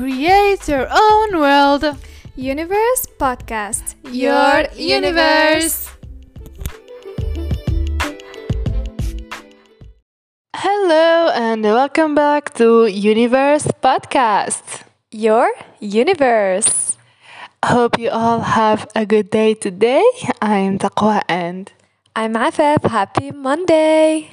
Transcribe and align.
Create 0.00 0.66
your 0.66 0.88
own 0.90 1.36
world. 1.36 1.84
Universe 2.34 3.04
Podcast. 3.20 3.96
Your 4.08 4.64
universe. 4.72 5.90
Hello 10.56 11.28
and 11.36 11.62
welcome 11.64 12.14
back 12.14 12.54
to 12.54 12.86
Universe 12.86 13.68
Podcast. 13.84 14.84
Your 15.10 15.52
universe. 15.80 16.96
Hope 17.62 17.98
you 17.98 18.08
all 18.08 18.40
have 18.40 18.88
a 18.96 19.04
good 19.04 19.28
day 19.28 19.52
today. 19.52 20.08
I'm 20.40 20.78
Taqwa 20.78 21.20
and 21.28 21.70
I'm 22.16 22.32
Afef. 22.40 22.88
Happy 22.88 23.32
Monday. 23.32 24.30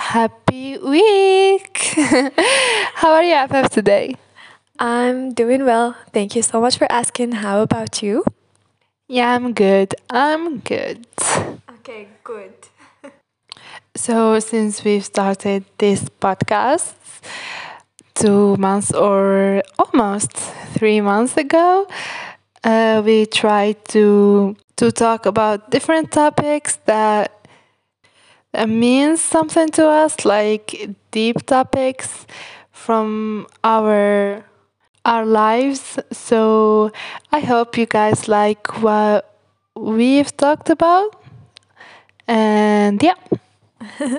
happy 0.00 0.78
week. 0.78 1.78
How 2.98 3.12
are 3.14 3.22
you, 3.22 3.34
Afef, 3.38 3.68
today? 3.68 4.16
I'm 4.80 5.34
doing 5.34 5.64
well. 5.66 5.94
Thank 6.12 6.34
you 6.34 6.42
so 6.42 6.60
much 6.60 6.78
for 6.78 6.90
asking. 6.90 7.32
How 7.32 7.60
about 7.60 8.02
you? 8.02 8.24
Yeah, 9.08 9.34
I'm 9.34 9.52
good. 9.52 9.94
I'm 10.08 10.58
good. 10.60 11.06
Okay, 11.80 12.08
good. 12.24 12.54
So, 13.96 14.38
since 14.38 14.84
we've 14.84 15.04
started 15.04 15.64
this 15.78 16.04
podcast 16.20 16.94
two 18.14 18.56
months 18.56 18.92
or 18.92 19.62
almost 19.78 20.32
three 20.78 21.00
months 21.00 21.36
ago, 21.36 21.86
uh, 22.64 23.02
we 23.04 23.26
tried 23.26 23.84
to 23.88 24.56
to 24.76 24.90
talk 24.92 25.26
about 25.26 25.70
different 25.70 26.12
topics 26.12 26.76
that 26.86 27.32
that 28.52 28.68
means 28.68 29.20
something 29.20 29.68
to 29.70 29.86
us, 29.86 30.24
like 30.24 30.90
deep 31.10 31.44
topics 31.46 32.26
from 32.72 33.46
our 33.62 34.44
our 35.04 35.24
lives. 35.26 35.98
So 36.12 36.92
I 37.32 37.40
hope 37.40 37.76
you 37.78 37.86
guys 37.86 38.28
like 38.28 38.82
what 38.82 39.38
we've 39.74 40.34
talked 40.36 40.70
about. 40.70 41.16
And 42.28 43.02
yeah. 43.02 43.14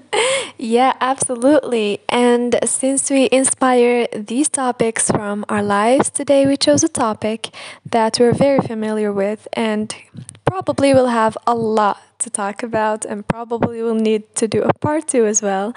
Yeah, 0.58 0.94
absolutely. 1.02 2.02
And 2.10 2.58
since 2.66 3.10
we 3.10 3.30
inspire 3.32 4.08
these 4.14 4.50
topics 4.50 5.10
from 5.10 5.46
our 5.50 5.64
lives, 5.64 6.10
today 6.10 6.46
we 6.46 6.58
chose 6.58 6.84
a 6.84 6.90
topic 6.90 7.50
that 7.90 8.20
we're 8.20 8.34
very 8.34 8.60
familiar 8.60 9.12
with 9.12 9.48
and 9.54 9.94
probably 10.52 10.94
will 10.94 11.08
have 11.08 11.38
a 11.48 11.56
lot 11.56 11.98
to 12.20 12.30
talk 12.30 12.62
about 12.62 13.06
and 13.06 13.26
probably 13.26 13.82
will 13.82 13.96
need 13.96 14.24
to 14.36 14.50
do 14.50 14.62
a 14.62 14.74
part 14.80 15.08
two 15.08 15.26
as 15.26 15.42
well. 15.42 15.74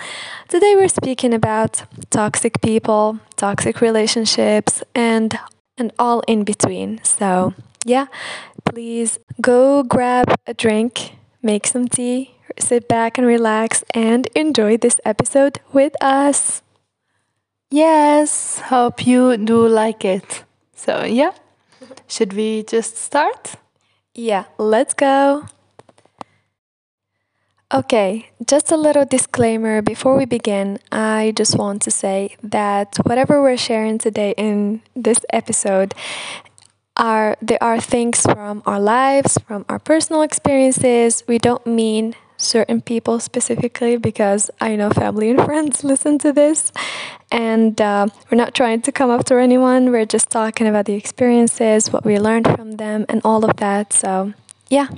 Today 0.48 0.75
we're 0.75 0.89
speaking 0.89 1.33
about 1.33 1.84
toxic 2.11 2.61
people, 2.61 3.20
toxic 3.36 3.81
relationships, 3.81 4.83
and 4.92 5.39
and 5.78 5.92
all 5.97 6.25
in 6.27 6.42
between. 6.42 7.00
So, 7.05 7.55
yeah, 7.84 8.06
please 8.64 9.20
go 9.41 9.84
grab 9.84 10.34
a 10.44 10.55
drink, 10.55 11.12
make 11.41 11.69
some 11.69 11.86
tea, 11.86 12.34
sit 12.59 12.88
back 12.88 13.16
and 13.16 13.27
relax 13.28 13.84
and 13.94 14.27
enjoy 14.34 14.77
this 14.77 15.00
episode 15.05 15.61
with 15.72 15.94
us. 16.00 16.62
Yes, 17.70 18.59
hope 18.75 19.06
you 19.06 19.36
do 19.36 19.69
like 19.69 20.05
it. 20.05 20.42
So, 20.75 21.05
yeah. 21.05 21.33
Should 22.09 22.33
we 22.33 22.64
just 22.64 22.97
start? 22.97 23.55
Yeah, 24.15 24.47
let's 24.59 24.95
go. 24.95 25.47
Okay, 27.73 28.31
just 28.47 28.71
a 28.71 28.77
little 28.77 29.05
disclaimer 29.05 29.83
before 29.83 30.17
we 30.17 30.27
begin. 30.27 30.79
I 30.93 31.33
just 31.34 31.56
want 31.59 31.83
to 31.83 31.91
say 31.91 32.37
that 32.43 32.97
whatever 33.03 33.43
we're 33.43 33.56
sharing 33.56 33.98
today 33.98 34.34
in 34.37 34.83
this 34.95 35.19
episode 35.33 35.95
are 36.97 37.37
there 37.43 37.62
are 37.62 37.81
things 37.81 38.23
from 38.23 38.62
our 38.66 38.78
lives, 38.78 39.38
from 39.47 39.65
our 39.69 39.78
personal 39.81 40.22
experiences. 40.22 41.25
We 41.27 41.38
don't 41.38 41.67
mean 41.67 42.15
certain 42.37 42.81
people 42.81 43.21
specifically 43.21 43.97
because 43.97 44.50
I 44.61 44.77
know 44.77 44.91
family 44.91 45.31
and 45.31 45.45
friends 45.45 45.84
listen 45.84 46.19
to 46.19 46.33
this. 46.33 46.72
And 47.31 47.81
uh, 47.81 48.09
we're 48.31 48.37
not 48.39 48.55
trying 48.55 48.83
to 48.83 48.93
come 48.93 49.11
after 49.11 49.39
anyone. 49.39 49.91
We're 49.91 50.06
just 50.06 50.31
talking 50.31 50.67
about 50.67 50.87
the 50.87 50.94
experiences, 50.94 51.93
what 51.93 52.05
we 52.05 52.19
learned 52.19 52.47
from 52.47 52.73
them, 52.73 53.06
and 53.09 53.21
all 53.25 53.44
of 53.44 53.56
that. 53.56 53.93
So, 53.93 54.34
yeah. 54.69 54.89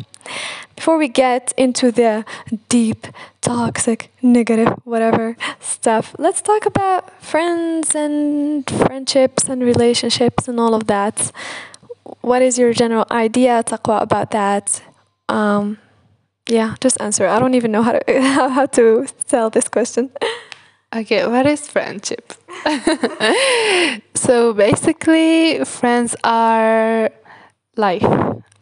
Before 0.75 0.99
we 0.99 1.09
get 1.09 1.55
into 1.57 1.91
the 1.91 2.25
deep, 2.69 3.07
toxic, 3.41 4.11
negative, 4.21 4.69
whatever 4.85 5.37
stuff, 5.61 6.15
let's 6.19 6.43
talk 6.43 6.67
about 6.67 7.23
friends 7.23 7.95
and 7.95 8.69
friendships 8.69 9.49
and 9.49 9.63
relationships 9.63 10.49
and 10.49 10.61
all 10.61 10.75
of 10.75 10.87
that. 10.89 11.33
What 12.21 12.43
is 12.43 12.59
your 12.59 12.75
general 12.75 13.07
idea, 13.11 13.63
Taqwa, 13.63 14.03
about 14.03 14.31
that? 14.33 14.83
Um, 15.29 15.79
yeah, 16.49 16.75
just 16.81 17.01
answer. 17.01 17.27
I 17.27 17.39
don't 17.39 17.55
even 17.55 17.73
know 17.73 17.83
how 17.83 17.93
to 17.93 18.23
how, 18.51 18.67
to 18.67 19.07
tell 19.27 19.51
this 19.51 19.69
question. 19.69 20.11
Okay, 20.95 21.27
what 21.27 21.47
is 21.47 21.69
friendship? 21.69 22.33
so 24.15 24.55
basically, 24.55 25.65
friends 25.65 26.15
are 26.25 27.11
life. 27.77 28.07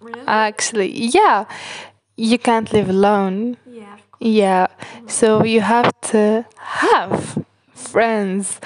Really? 0.01 0.21
Actually, 0.27 0.91
yeah, 0.93 1.45
you 2.17 2.39
can't 2.39 2.73
live 2.73 2.89
alone. 2.89 3.57
Yeah. 3.67 3.97
Yeah, 4.21 4.67
so 5.07 5.45
you 5.45 5.61
have 5.61 5.93
to 6.13 6.47
have 6.57 7.45
friends. 7.75 8.61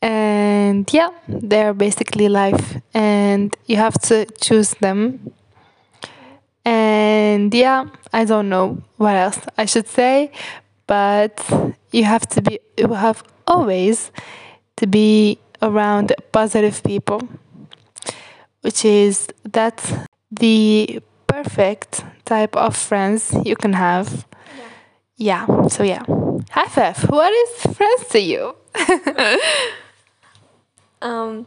And 0.00 0.88
yeah, 0.92 1.10
they're 1.26 1.74
basically 1.74 2.28
life, 2.28 2.76
and 2.94 3.56
you 3.66 3.76
have 3.76 3.94
to 4.02 4.26
choose 4.40 4.70
them. 4.80 5.32
And 6.64 7.52
yeah, 7.54 7.86
I 8.12 8.24
don't 8.24 8.48
know 8.48 8.82
what 8.96 9.16
else 9.16 9.38
I 9.56 9.64
should 9.64 9.88
say, 9.88 10.32
but 10.86 11.40
you 11.92 12.04
have 12.04 12.26
to 12.30 12.42
be, 12.42 12.60
you 12.76 12.92
have 12.92 13.22
always 13.46 14.10
to 14.76 14.86
be 14.86 15.38
around 15.62 16.12
positive 16.32 16.82
people, 16.82 17.22
which 18.60 18.84
is 18.84 19.28
that's 19.44 19.92
the 20.30 21.00
perfect 21.26 22.04
type 22.24 22.54
of 22.56 22.76
friends 22.76 23.34
you 23.44 23.56
can 23.56 23.72
have. 23.72 24.26
Yeah, 25.16 25.66
so 25.68 25.82
yeah. 25.82 26.02
Hi, 26.50 26.66
Fef, 26.66 27.10
what 27.10 27.32
is 27.32 27.76
friends 27.76 28.08
to 28.10 28.20
you? 28.20 28.54
Um, 31.00 31.46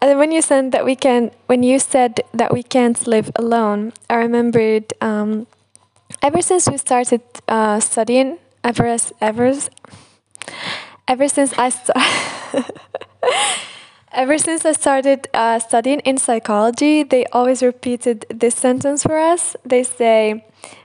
and 0.00 0.18
when 0.18 0.32
you 0.32 0.42
said 0.42 0.72
that 0.72 0.84
we 0.84 0.94
can, 0.96 1.30
when 1.46 1.62
you 1.62 1.78
said 1.78 2.20
that 2.32 2.52
we 2.52 2.62
can't 2.62 3.06
live 3.06 3.30
alone, 3.36 3.92
I 4.08 4.16
remembered. 4.16 4.92
Um, 5.00 5.46
ever 6.22 6.42
since 6.42 6.68
we 6.68 6.76
started 6.76 7.20
uh, 7.48 7.80
studying, 7.80 8.38
ever 8.62 8.96
ever, 9.20 9.52
ever 11.08 11.28
since 11.28 11.52
I 11.58 11.68
sta- 11.70 11.94
ever 14.12 14.38
since 14.38 14.64
I 14.64 14.72
started 14.72 15.28
uh, 15.34 15.58
studying 15.58 16.00
in 16.00 16.18
psychology, 16.18 17.02
they 17.02 17.24
always 17.26 17.62
repeated 17.62 18.26
this 18.30 18.54
sentence 18.54 19.02
for 19.02 19.18
us. 19.18 19.56
They 19.64 19.82
say, 19.82 20.44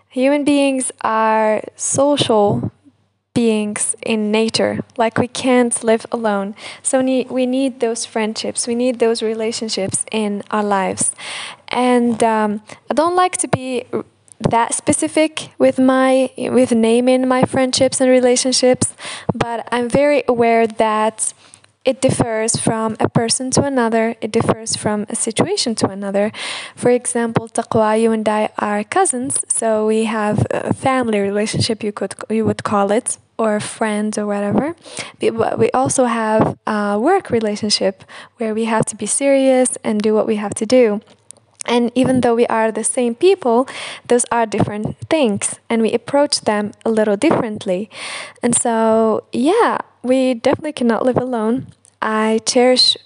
"Human 0.09 0.43
beings 0.43 0.91
are 1.01 1.61
social 1.75 2.71
beings 3.33 3.95
in 4.03 4.31
nature. 4.31 4.79
Like 4.97 5.17
we 5.17 5.27
can't 5.27 5.83
live 5.83 6.05
alone. 6.11 6.55
So 6.81 7.01
we 7.01 7.45
need 7.45 7.79
those 7.79 8.05
friendships. 8.05 8.67
We 8.67 8.75
need 8.75 8.99
those 8.99 9.21
relationships 9.23 10.05
in 10.11 10.43
our 10.51 10.63
lives. 10.63 11.13
And 11.69 12.23
um, 12.23 12.61
I 12.89 12.93
don't 12.93 13.15
like 13.15 13.37
to 13.37 13.47
be 13.47 13.85
that 14.49 14.73
specific 14.73 15.51
with 15.57 15.79
my 15.79 16.29
with 16.37 16.71
naming 16.71 17.27
my 17.27 17.43
friendships 17.43 18.01
and 18.01 18.09
relationships, 18.09 18.93
but 19.33 19.67
I'm 19.71 19.89
very 19.89 20.23
aware 20.27 20.67
that 20.67 21.33
it 21.85 22.01
differs 22.01 22.55
from 22.55 22.95
a 22.99 23.09
person 23.09 23.51
to 23.51 23.63
another. 23.63 24.15
It 24.21 24.31
differs 24.31 24.75
from 24.75 25.05
a 25.09 25.15
situation 25.15 25.75
to 25.75 25.89
another. 25.89 26.31
For 26.75 26.89
example, 26.89 27.49
Taqwa, 27.49 27.99
you 28.01 28.11
and 28.11 28.27
I 28.27 28.49
are 28.57 28.83
cousins, 28.83 29.43
so 29.49 29.85
we 29.87 30.05
have 30.05 30.45
a 30.51 30.73
family 30.73 31.19
relationship. 31.19 31.83
You 31.83 31.91
could 31.91 32.15
you 32.29 32.45
would 32.45 32.63
call 32.63 32.91
it, 32.91 33.17
or 33.37 33.59
friends, 33.59 34.17
or 34.17 34.25
whatever. 34.25 34.75
We- 35.21 35.31
But 35.31 35.59
we 35.59 35.69
also 35.71 36.05
have 36.05 36.55
a 36.65 36.97
work 36.99 37.29
relationship 37.29 38.03
where 38.37 38.53
we 38.53 38.65
have 38.65 38.85
to 38.85 38.95
be 38.95 39.05
serious 39.05 39.77
and 39.83 40.01
do 40.01 40.13
what 40.13 40.25
we 40.27 40.35
have 40.37 40.53
to 40.55 40.65
do. 40.65 41.01
And 41.65 41.91
even 41.95 42.21
though 42.21 42.35
we 42.35 42.45
are 42.47 42.71
the 42.71 42.83
same 42.83 43.15
people, 43.15 43.67
those 44.07 44.25
are 44.31 44.45
different 44.45 44.97
things, 45.09 45.59
and 45.69 45.81
we 45.81 45.93
approach 45.93 46.41
them 46.41 46.71
a 46.85 46.89
little 46.89 47.15
differently. 47.15 47.89
And 48.41 48.53
so, 48.55 49.23
yeah, 49.31 49.77
we 50.03 50.33
definitely 50.33 50.73
cannot 50.73 51.03
live 51.03 51.17
alone. 51.17 51.67
I 52.01 52.39
cherish 52.45 52.97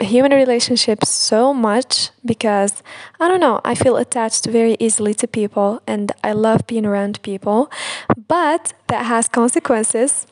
human 0.00 0.32
relationships 0.32 1.10
so 1.10 1.52
much 1.52 2.10
because 2.24 2.82
I 3.20 3.28
don't 3.28 3.40
know, 3.40 3.60
I 3.64 3.74
feel 3.74 3.96
attached 3.96 4.46
very 4.46 4.76
easily 4.80 5.12
to 5.14 5.28
people 5.28 5.82
and 5.86 6.10
I 6.24 6.32
love 6.32 6.66
being 6.66 6.86
around 6.86 7.20
people, 7.22 7.70
but 8.28 8.72
that 8.88 9.04
has 9.06 9.28
consequences. 9.28 10.26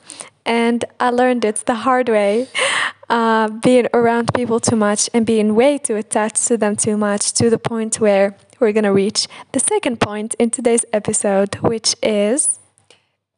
And 0.47 0.87
I 0.99 1.11
learned 1.11 1.45
it 1.45 1.57
the 1.67 1.75
hard 1.75 2.09
way. 2.09 2.49
uh, 3.11 3.49
being 3.49 3.87
around 3.95 4.33
people 4.35 4.61
too 4.61 4.77
much 4.77 5.09
and 5.15 5.25
being 5.25 5.55
way 5.55 5.79
too 5.79 5.97
attached 5.97 6.47
to 6.47 6.57
them 6.57 6.77
too 6.77 6.97
much 6.97 7.33
to 7.33 7.51
the 7.51 7.59
point 7.59 8.01
where 8.01 8.37
we're 8.61 8.73
going 8.73 8.85
to 8.85 8.93
reach 8.93 9.29
the 9.53 9.61
second 9.61 10.01
point 10.01 10.35
in 10.39 10.51
today's 10.51 10.85
episode, 10.93 11.55
which 11.57 11.95
is 12.03 12.59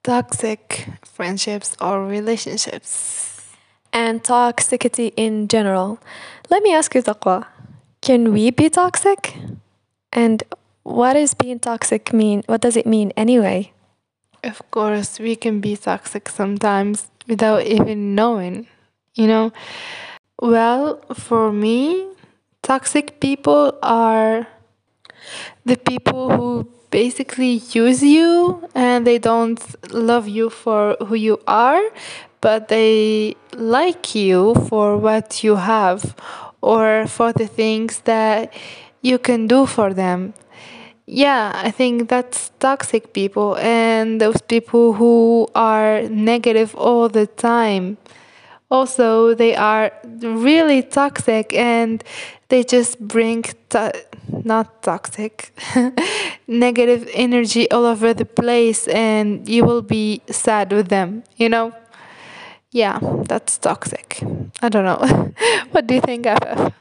toxic 0.02 0.88
friendships 1.05 1.76
or 1.81 2.06
relationships. 2.06 3.26
and 3.93 4.23
toxicity 4.23 5.12
in 5.17 5.49
general. 5.49 5.99
Let 6.49 6.62
me 6.62 6.73
ask 6.73 6.94
you, 6.94 7.02
Taqwa, 7.02 7.47
can 8.00 8.32
we 8.32 8.50
be 8.50 8.70
toxic? 8.70 9.35
And 10.12 10.43
what 10.85 11.14
does 11.14 11.35
being 11.35 11.58
toxic 11.58 12.12
mean? 12.12 12.43
What 12.47 12.61
does 12.61 12.76
it 12.76 12.87
mean 12.87 13.12
anyway? 13.17 13.73
Of 14.44 14.62
course, 14.70 15.19
we 15.19 15.37
can 15.37 15.61
be 15.61 15.76
toxic 15.76 16.29
sometimes 16.29 17.11
without 17.26 17.67
even 17.67 18.14
knowing, 18.14 18.69
you 19.14 19.26
know? 19.26 19.52
Well, 20.41 21.02
for 21.12 21.52
me, 21.52 22.06
toxic 22.62 23.20
people 23.20 23.76
are 23.82 24.47
the 25.64 25.76
people 25.76 26.31
who 26.31 26.70
basically 26.90 27.62
use 27.72 28.02
you 28.02 28.69
and 28.75 29.06
they 29.06 29.19
don't 29.19 29.60
love 29.92 30.28
you 30.28 30.50
for 30.50 30.96
who 31.06 31.14
you 31.14 31.40
are, 31.46 31.82
but 32.40 32.69
they 32.69 33.37
like 33.54 34.14
you 34.14 34.54
for 34.69 34.96
what 34.96 35.42
you 35.44 35.56
have 35.56 36.14
or 36.60 37.06
for 37.06 37.32
the 37.32 37.46
things 37.46 38.00
that 38.00 38.52
you 39.02 39.19
can 39.19 39.46
do 39.46 39.66
for 39.66 39.94
them. 39.94 40.34
Yeah, 41.06 41.52
I 41.54 41.70
think 41.70 42.08
that's 42.08 42.52
toxic 42.60 43.12
people 43.12 43.56
and 43.56 44.20
those 44.20 44.40
people 44.42 44.92
who 44.92 45.48
are 45.54 46.02
negative 46.02 46.75
all 46.76 47.08
the 47.08 47.26
time. 47.26 47.98
Also, 48.70 49.34
they 49.34 49.55
are 49.56 49.93
really 50.22 50.82
toxic 50.82 51.52
and 51.55 52.05
they 52.49 52.62
just 52.62 53.00
bring 53.00 53.43
to- 53.70 53.93
not 54.44 54.82
toxic 54.82 55.52
negative 56.46 57.08
energy 57.12 57.70
all 57.70 57.84
over 57.84 58.14
the 58.14 58.25
place 58.25 58.87
and 58.88 59.49
you 59.49 59.64
will 59.64 59.82
be 59.82 60.22
sad 60.31 60.72
with 60.72 60.88
them, 60.88 61.25
you 61.37 61.49
know? 61.49 61.72
Yeah, 62.70 62.99
that's 63.26 63.58
toxic. 63.58 64.22
I 64.62 64.69
don't 64.69 64.84
know. 64.84 65.32
what 65.73 65.87
do 65.87 65.94
you 65.94 66.00
think, 66.00 66.26
of 66.26 66.73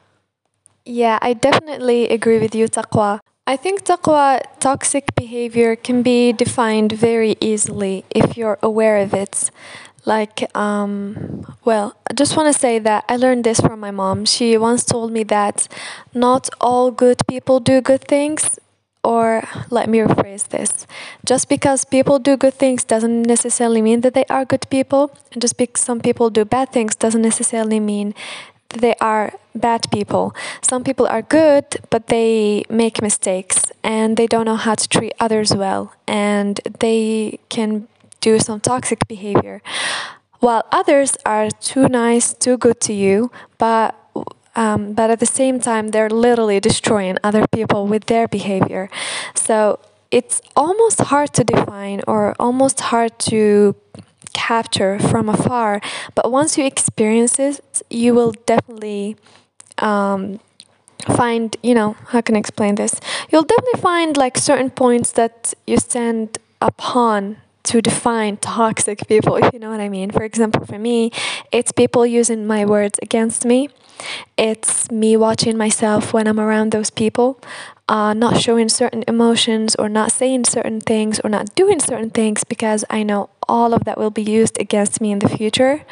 Yeah, 0.85 1.19
I 1.21 1.33
definitely 1.33 2.09
agree 2.09 2.39
with 2.39 2.55
you, 2.55 2.67
Taqwa. 2.67 3.19
I 3.47 3.57
think 3.57 3.83
Taqwa 3.85 4.41
toxic 4.59 5.15
behavior 5.15 5.75
can 5.75 6.03
be 6.03 6.31
defined 6.33 6.91
very 6.91 7.35
easily 7.41 8.05
if 8.11 8.37
you're 8.37 8.59
aware 8.61 8.97
of 8.97 9.13
it. 9.13 9.49
Like, 10.09 10.37
um, 10.57 11.45
well, 11.63 11.95
I 12.09 12.13
just 12.15 12.35
want 12.35 12.51
to 12.51 12.59
say 12.59 12.79
that 12.79 13.05
I 13.07 13.15
learned 13.15 13.43
this 13.43 13.59
from 13.59 13.79
my 13.79 13.91
mom. 13.91 14.25
She 14.25 14.57
once 14.57 14.83
told 14.83 15.11
me 15.11 15.23
that 15.25 15.67
not 16.15 16.49
all 16.59 16.89
good 16.89 17.19
people 17.27 17.59
do 17.59 17.79
good 17.79 18.01
things, 18.01 18.57
or 19.03 19.43
let 19.69 19.87
me 19.87 19.99
rephrase 19.99 20.47
this. 20.49 20.87
Just 21.31 21.47
because 21.47 21.85
people 21.85 22.17
do 22.17 22.35
good 22.37 22.55
things 22.55 22.83
doesn't 22.83 23.21
necessarily 23.21 23.83
mean 23.83 24.01
that 24.01 24.15
they 24.15 24.25
are 24.31 24.45
good 24.45 24.65
people, 24.71 25.11
and 25.31 25.43
just 25.43 25.57
because 25.57 25.83
some 25.85 25.99
people 26.01 26.31
do 26.31 26.43
bad 26.43 26.73
things 26.73 26.95
doesn't 26.95 27.21
necessarily 27.21 27.79
mean 27.79 28.15
they 28.69 28.95
are 28.99 29.33
bad 29.53 29.81
people. 29.91 30.33
Some 30.61 30.83
people 30.83 31.05
are 31.05 31.21
good, 31.21 31.65
but 31.91 32.07
they 32.07 32.65
make 32.67 32.99
mistakes 32.99 33.71
and 33.83 34.17
they 34.17 34.25
don't 34.25 34.45
know 34.45 34.57
how 34.57 34.73
to 34.73 34.87
treat 34.89 35.13
others 35.19 35.53
well, 35.53 35.93
and 36.07 36.59
they 36.79 37.37
can 37.49 37.87
do 38.21 38.39
some 38.39 38.59
toxic 38.59 39.07
behavior. 39.07 39.61
While 40.39 40.63
others 40.71 41.17
are 41.25 41.49
too 41.49 41.87
nice, 41.89 42.33
too 42.33 42.57
good 42.57 42.79
to 42.81 42.93
you, 42.93 43.31
but 43.57 43.95
um, 44.55 44.93
but 44.93 45.09
at 45.09 45.19
the 45.19 45.25
same 45.25 45.59
time, 45.59 45.89
they're 45.89 46.09
literally 46.09 46.59
destroying 46.59 47.17
other 47.23 47.45
people 47.47 47.87
with 47.87 48.05
their 48.05 48.27
behavior. 48.27 48.89
So 49.33 49.79
it's 50.11 50.41
almost 50.55 50.99
hard 51.01 51.33
to 51.33 51.43
define 51.43 52.01
or 52.07 52.35
almost 52.39 52.79
hard 52.79 53.17
to 53.19 53.75
capture 54.33 54.99
from 54.99 55.29
afar. 55.29 55.81
But 56.15 56.31
once 56.31 56.57
you 56.57 56.65
experience 56.65 57.39
it, 57.39 57.81
you 57.89 58.13
will 58.13 58.33
definitely 58.45 59.15
um, 59.77 60.39
find, 61.15 61.55
you 61.61 61.75
know, 61.75 61.95
how 62.07 62.21
can 62.21 62.35
I 62.35 62.39
explain 62.39 62.75
this? 62.75 62.99
You'll 63.31 63.43
definitely 63.43 63.81
find 63.81 64.17
like 64.17 64.37
certain 64.37 64.71
points 64.71 65.11
that 65.13 65.53
you 65.67 65.77
stand 65.77 66.37
upon 66.61 67.37
to 67.69 67.83
define 67.83 68.37
toxic 68.37 69.07
people, 69.07 69.35
if 69.41 69.53
you 69.53 69.59
know 69.59 69.69
what 69.69 69.79
I 69.79 69.89
mean. 69.89 70.09
For 70.09 70.23
example, 70.23 70.65
for 70.65 70.79
me, 70.79 71.11
it's 71.51 71.71
people 71.71 72.05
using 72.05 72.47
my 72.47 72.65
words 72.65 72.99
against 73.01 73.45
me. 73.45 73.69
It's 74.37 74.89
me 74.89 75.17
watching 75.17 75.57
myself 75.57 76.13
when 76.13 76.25
I'm 76.25 76.39
around 76.39 76.71
those 76.71 76.89
people, 76.89 77.39
uh, 77.89 78.13
not 78.13 78.39
showing 78.39 78.69
certain 78.69 79.03
emotions 79.07 79.75
or 79.75 79.89
not 79.89 80.11
saying 80.11 80.45
certain 80.45 80.79
things 80.79 81.19
or 81.23 81.29
not 81.29 81.53
doing 81.55 81.79
certain 81.79 82.11
things 82.11 82.43
because 82.43 82.85
I 82.89 83.01
know 83.01 83.31
all 83.49 83.73
of 83.73 83.83
that 83.85 83.97
will 83.97 84.11
be 84.11 84.21
used 84.21 84.61
against 84.61 85.01
me 85.01 85.11
in 85.11 85.19
the 85.19 85.27
future. 85.27 85.83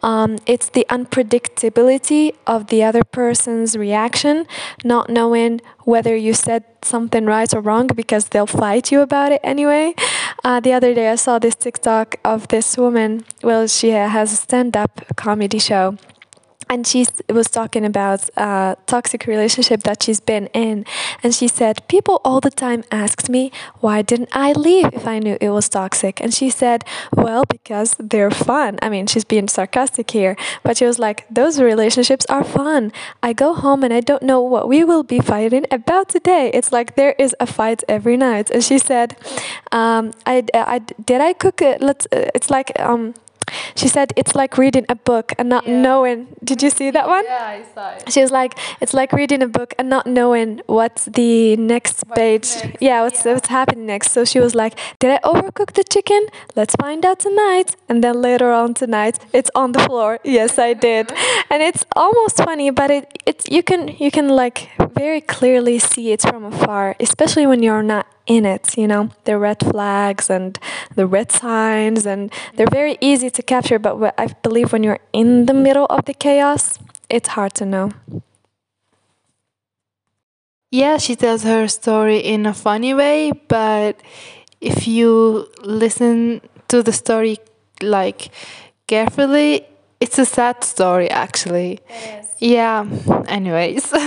Um, 0.00 0.38
it's 0.46 0.68
the 0.68 0.86
unpredictability 0.88 2.36
of 2.46 2.68
the 2.68 2.84
other 2.84 3.02
person's 3.02 3.76
reaction, 3.76 4.46
not 4.84 5.10
knowing 5.10 5.60
whether 5.80 6.14
you 6.14 6.34
said 6.34 6.62
something 6.82 7.26
right 7.26 7.52
or 7.52 7.60
wrong 7.60 7.88
because 7.88 8.28
they'll 8.28 8.46
fight 8.46 8.92
you 8.92 9.00
about 9.00 9.32
it 9.32 9.40
anyway. 9.42 9.94
Uh, 10.44 10.60
the 10.60 10.72
other 10.72 10.94
day, 10.94 11.10
I 11.10 11.16
saw 11.16 11.40
this 11.40 11.56
TikTok 11.56 12.14
of 12.24 12.46
this 12.48 12.78
woman. 12.78 13.24
Well, 13.42 13.66
she 13.66 13.90
has 13.90 14.32
a 14.32 14.36
stand 14.36 14.76
up 14.76 15.04
comedy 15.16 15.58
show 15.58 15.98
and 16.70 16.86
she 16.86 17.04
was 17.28 17.48
talking 17.48 17.84
about 17.84 18.30
a 18.36 18.76
toxic 18.86 19.26
relationship 19.26 19.82
that 19.82 20.04
she's 20.04 20.20
been 20.20 20.46
in. 20.54 20.86
And 21.22 21.34
she 21.34 21.48
said 21.48 21.86
people 21.88 22.20
all 22.24 22.40
the 22.40 22.50
time 22.50 22.84
asked 22.92 23.28
me 23.28 23.50
why 23.80 24.02
didn't 24.02 24.28
i 24.32 24.52
leave 24.52 24.88
if 24.92 25.06
i 25.06 25.18
knew 25.18 25.36
it 25.40 25.50
was 25.50 25.68
toxic? 25.68 26.20
And 26.20 26.32
she 26.32 26.48
said 26.48 26.84
well 27.12 27.44
because 27.44 27.96
they're 27.98 28.30
fun. 28.30 28.78
I 28.80 28.88
mean 28.88 29.08
she's 29.08 29.24
being 29.24 29.48
sarcastic 29.48 30.12
here 30.12 30.36
but 30.62 30.76
she 30.76 30.86
was 30.86 30.98
like 31.00 31.26
those 31.28 31.60
relationships 31.60 32.24
are 32.26 32.44
fun. 32.44 32.92
I 33.20 33.32
go 33.32 33.52
home 33.52 33.82
and 33.82 33.92
i 33.92 34.00
don't 34.00 34.22
know 34.22 34.40
what 34.40 34.68
we 34.68 34.84
will 34.84 35.02
be 35.02 35.18
fighting 35.18 35.66
about 35.72 36.08
today. 36.08 36.52
It's 36.54 36.70
like 36.70 36.94
there 36.94 37.16
is 37.18 37.34
a 37.40 37.46
fight 37.46 37.82
every 37.88 38.16
night. 38.16 38.48
And 38.50 38.62
she 38.62 38.78
said 38.78 39.16
um, 39.72 40.12
I, 40.24 40.44
I, 40.54 40.78
did 40.78 41.20
i 41.20 41.32
cook 41.32 41.60
it? 41.60 41.82
Let's 41.82 42.06
uh, 42.12 42.30
it's 42.36 42.48
like 42.48 42.70
um, 42.78 43.14
she 43.74 43.88
said 43.88 44.12
it's 44.16 44.34
like 44.34 44.56
reading 44.58 44.86
a 44.88 44.94
book 44.94 45.32
and 45.38 45.48
not 45.48 45.66
Yeah. 45.66 45.80
knowing. 45.80 46.28
Did 46.44 46.62
you 46.62 46.70
see 46.70 46.90
that 46.90 47.06
one? 47.08 47.24
Yeah, 47.24 47.44
I 47.58 47.64
saw 47.74 47.90
it. 47.96 48.12
She 48.12 48.20
was 48.22 48.30
like, 48.30 48.58
it's 48.80 48.94
like 48.94 49.12
reading 49.12 49.42
a 49.42 49.48
book 49.48 49.74
and 49.78 49.88
not 49.88 50.06
knowing 50.06 50.60
what's 50.66 51.04
the 51.06 51.56
next 51.56 52.04
What's 52.06 52.18
page. 52.20 52.48
next, 52.64 52.82
Yeah, 52.82 53.02
what's 53.02 53.24
yeah. 53.24 53.34
what's 53.34 53.48
happening 53.48 53.86
next. 53.86 54.12
So 54.12 54.24
she 54.24 54.40
was 54.40 54.54
like, 54.54 54.74
did 54.98 55.10
I 55.10 55.18
overcook 55.24 55.72
the 55.74 55.84
chicken? 55.84 56.22
Let's 56.56 56.74
find 56.76 57.04
out 57.04 57.18
tonight. 57.20 57.76
And 57.88 58.02
then 58.04 58.20
later 58.20 58.50
on 58.52 58.74
tonight, 58.74 59.18
it's 59.32 59.50
on 59.54 59.72
the 59.72 59.80
floor. 59.80 60.18
Yes, 60.24 60.58
I 60.58 60.74
did. 60.74 61.12
And 61.52 61.62
it's 61.62 61.84
almost 61.96 62.36
funny, 62.36 62.70
but 62.70 62.90
it 62.90 63.04
it's 63.26 63.44
you 63.50 63.62
can 63.62 63.88
you 63.98 64.10
can 64.10 64.28
like 64.28 64.68
very 64.94 65.20
clearly 65.20 65.78
see 65.78 66.12
it 66.12 66.22
from 66.22 66.44
afar, 66.44 66.94
especially 67.00 67.46
when 67.46 67.62
you're 67.62 67.82
not 67.82 68.06
in 68.30 68.46
it, 68.46 68.78
you 68.78 68.86
know, 68.86 69.10
the 69.24 69.36
red 69.36 69.58
flags 69.58 70.30
and 70.30 70.56
the 70.94 71.04
red 71.04 71.32
signs, 71.32 72.06
and 72.06 72.32
they're 72.54 72.70
very 72.70 72.96
easy 73.00 73.28
to 73.28 73.42
capture. 73.42 73.78
But 73.80 74.14
I 74.16 74.26
believe 74.44 74.72
when 74.72 74.84
you're 74.84 75.00
in 75.12 75.46
the 75.46 75.54
middle 75.54 75.86
of 75.90 76.04
the 76.04 76.14
chaos, 76.14 76.78
it's 77.08 77.30
hard 77.30 77.54
to 77.54 77.66
know. 77.66 77.90
Yeah, 80.70 80.98
she 80.98 81.16
tells 81.16 81.42
her 81.42 81.66
story 81.66 82.18
in 82.18 82.46
a 82.46 82.54
funny 82.54 82.94
way, 82.94 83.32
but 83.48 84.00
if 84.60 84.86
you 84.86 85.48
listen 85.62 86.40
to 86.68 86.82
the 86.84 86.92
story 86.92 87.38
like 87.82 88.30
carefully, 88.86 89.66
it's 89.98 90.18
a 90.20 90.24
sad 90.24 90.62
story 90.62 91.10
actually. 91.10 91.80
Yeah, 92.38 92.86
anyways. 93.26 93.92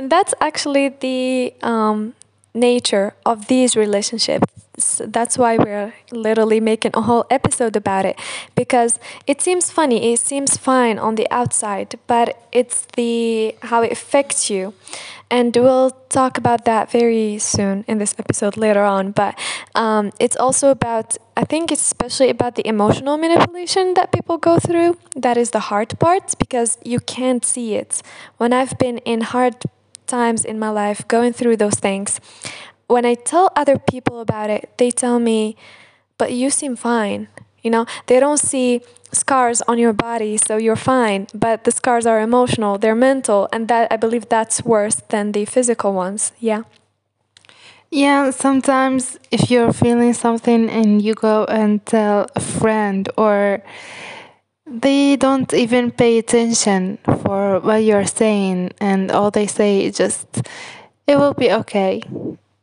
And 0.00 0.08
that's 0.10 0.32
actually 0.40 0.88
the 0.88 1.52
um, 1.62 2.14
nature 2.54 3.14
of 3.24 3.46
these 3.48 3.76
relationships. 3.76 4.46
That's 4.98 5.36
why 5.36 5.58
we're 5.58 5.92
literally 6.10 6.60
making 6.60 6.92
a 6.94 7.02
whole 7.02 7.26
episode 7.30 7.76
about 7.76 8.06
it 8.06 8.18
because 8.54 8.98
it 9.26 9.42
seems 9.42 9.70
funny, 9.70 10.12
it 10.12 10.20
seems 10.20 10.56
fine 10.56 10.98
on 10.98 11.16
the 11.16 11.28
outside, 11.30 11.98
but 12.06 12.42
it's 12.50 12.86
the 12.96 13.54
how 13.62 13.82
it 13.82 13.92
affects 13.92 14.48
you. 14.48 14.74
And 15.32 15.54
we'll 15.54 15.92
talk 16.08 16.38
about 16.38 16.64
that 16.64 16.90
very 16.90 17.38
soon 17.38 17.84
in 17.86 17.98
this 17.98 18.16
episode 18.18 18.56
later 18.56 18.82
on. 18.82 19.12
But 19.12 19.38
um, 19.76 20.10
it's 20.18 20.36
also 20.36 20.70
about, 20.70 21.16
I 21.36 21.44
think 21.44 21.70
it's 21.70 21.82
especially 21.82 22.30
about 22.30 22.56
the 22.56 22.66
emotional 22.66 23.16
manipulation 23.16 23.94
that 23.94 24.10
people 24.10 24.38
go 24.38 24.58
through. 24.58 24.98
That 25.14 25.36
is 25.36 25.52
the 25.52 25.60
hard 25.60 25.96
part 26.00 26.34
because 26.38 26.78
you 26.84 26.98
can't 26.98 27.44
see 27.44 27.76
it. 27.76 28.02
When 28.38 28.52
I've 28.52 28.76
been 28.76 28.98
in 28.98 29.20
hard 29.20 29.62
times 30.10 30.44
in 30.44 30.58
my 30.58 30.70
life 30.70 31.06
going 31.08 31.32
through 31.32 31.56
those 31.56 31.78
things, 31.78 32.20
when 32.86 33.06
I 33.06 33.14
tell 33.14 33.50
other 33.54 33.78
people 33.78 34.20
about 34.20 34.50
it, 34.50 34.70
they 34.76 34.90
tell 34.90 35.18
me, 35.18 35.56
but 36.18 36.32
you 36.32 36.50
seem 36.50 36.76
fine. 36.76 37.28
You 37.62 37.70
know, 37.70 37.86
they 38.06 38.18
don't 38.20 38.40
see 38.40 38.80
scars 39.12 39.62
on 39.62 39.78
your 39.78 39.92
body, 39.92 40.36
so 40.36 40.56
you're 40.56 40.76
fine. 40.76 41.26
But 41.32 41.64
the 41.64 41.70
scars 41.70 42.06
are 42.06 42.20
emotional, 42.20 42.78
they're 42.78 42.94
mental, 42.94 43.48
and 43.52 43.68
that 43.68 43.92
I 43.92 43.96
believe 43.96 44.28
that's 44.28 44.64
worse 44.64 44.96
than 45.08 45.32
the 45.32 45.44
physical 45.44 45.92
ones. 45.92 46.32
Yeah. 46.40 46.62
Yeah, 47.90 48.30
sometimes 48.30 49.18
if 49.30 49.50
you're 49.50 49.72
feeling 49.72 50.14
something 50.14 50.70
and 50.70 51.02
you 51.02 51.14
go 51.14 51.44
and 51.44 51.84
tell 51.84 52.26
a 52.36 52.40
friend 52.40 53.08
or 53.16 53.62
they 54.70 55.16
don't 55.16 55.52
even 55.52 55.90
pay 55.90 56.18
attention 56.18 56.98
for 57.22 57.58
what 57.60 57.82
you're 57.82 58.06
saying 58.06 58.70
and 58.80 59.10
all 59.10 59.30
they 59.30 59.46
say 59.46 59.84
is 59.86 59.96
just 59.96 60.42
it 61.06 61.16
will 61.16 61.34
be 61.34 61.50
okay. 61.52 62.02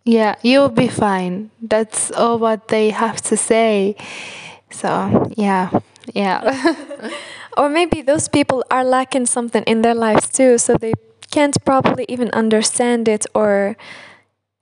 Yeah, 0.06 0.36
you'll 0.42 0.70
be 0.70 0.88
fine. 0.88 1.52
That's 1.62 2.12
all 2.12 2.40
what 2.40 2.70
they 2.70 2.92
have 2.92 3.20
to 3.24 3.36
say. 3.36 3.98
So, 4.70 5.30
yeah. 5.36 5.70
Yeah. 6.14 7.12
or 7.58 7.68
maybe 7.68 8.02
those 8.02 8.30
people 8.30 8.64
are 8.72 8.86
lacking 8.86 9.26
something 9.26 9.64
in 9.64 9.82
their 9.82 9.96
lives 9.96 10.30
too, 10.30 10.58
so 10.58 10.76
they 10.76 10.94
can't 11.30 11.58
probably 11.66 12.06
even 12.08 12.30
understand 12.32 13.10
it 13.10 13.26
or 13.36 13.76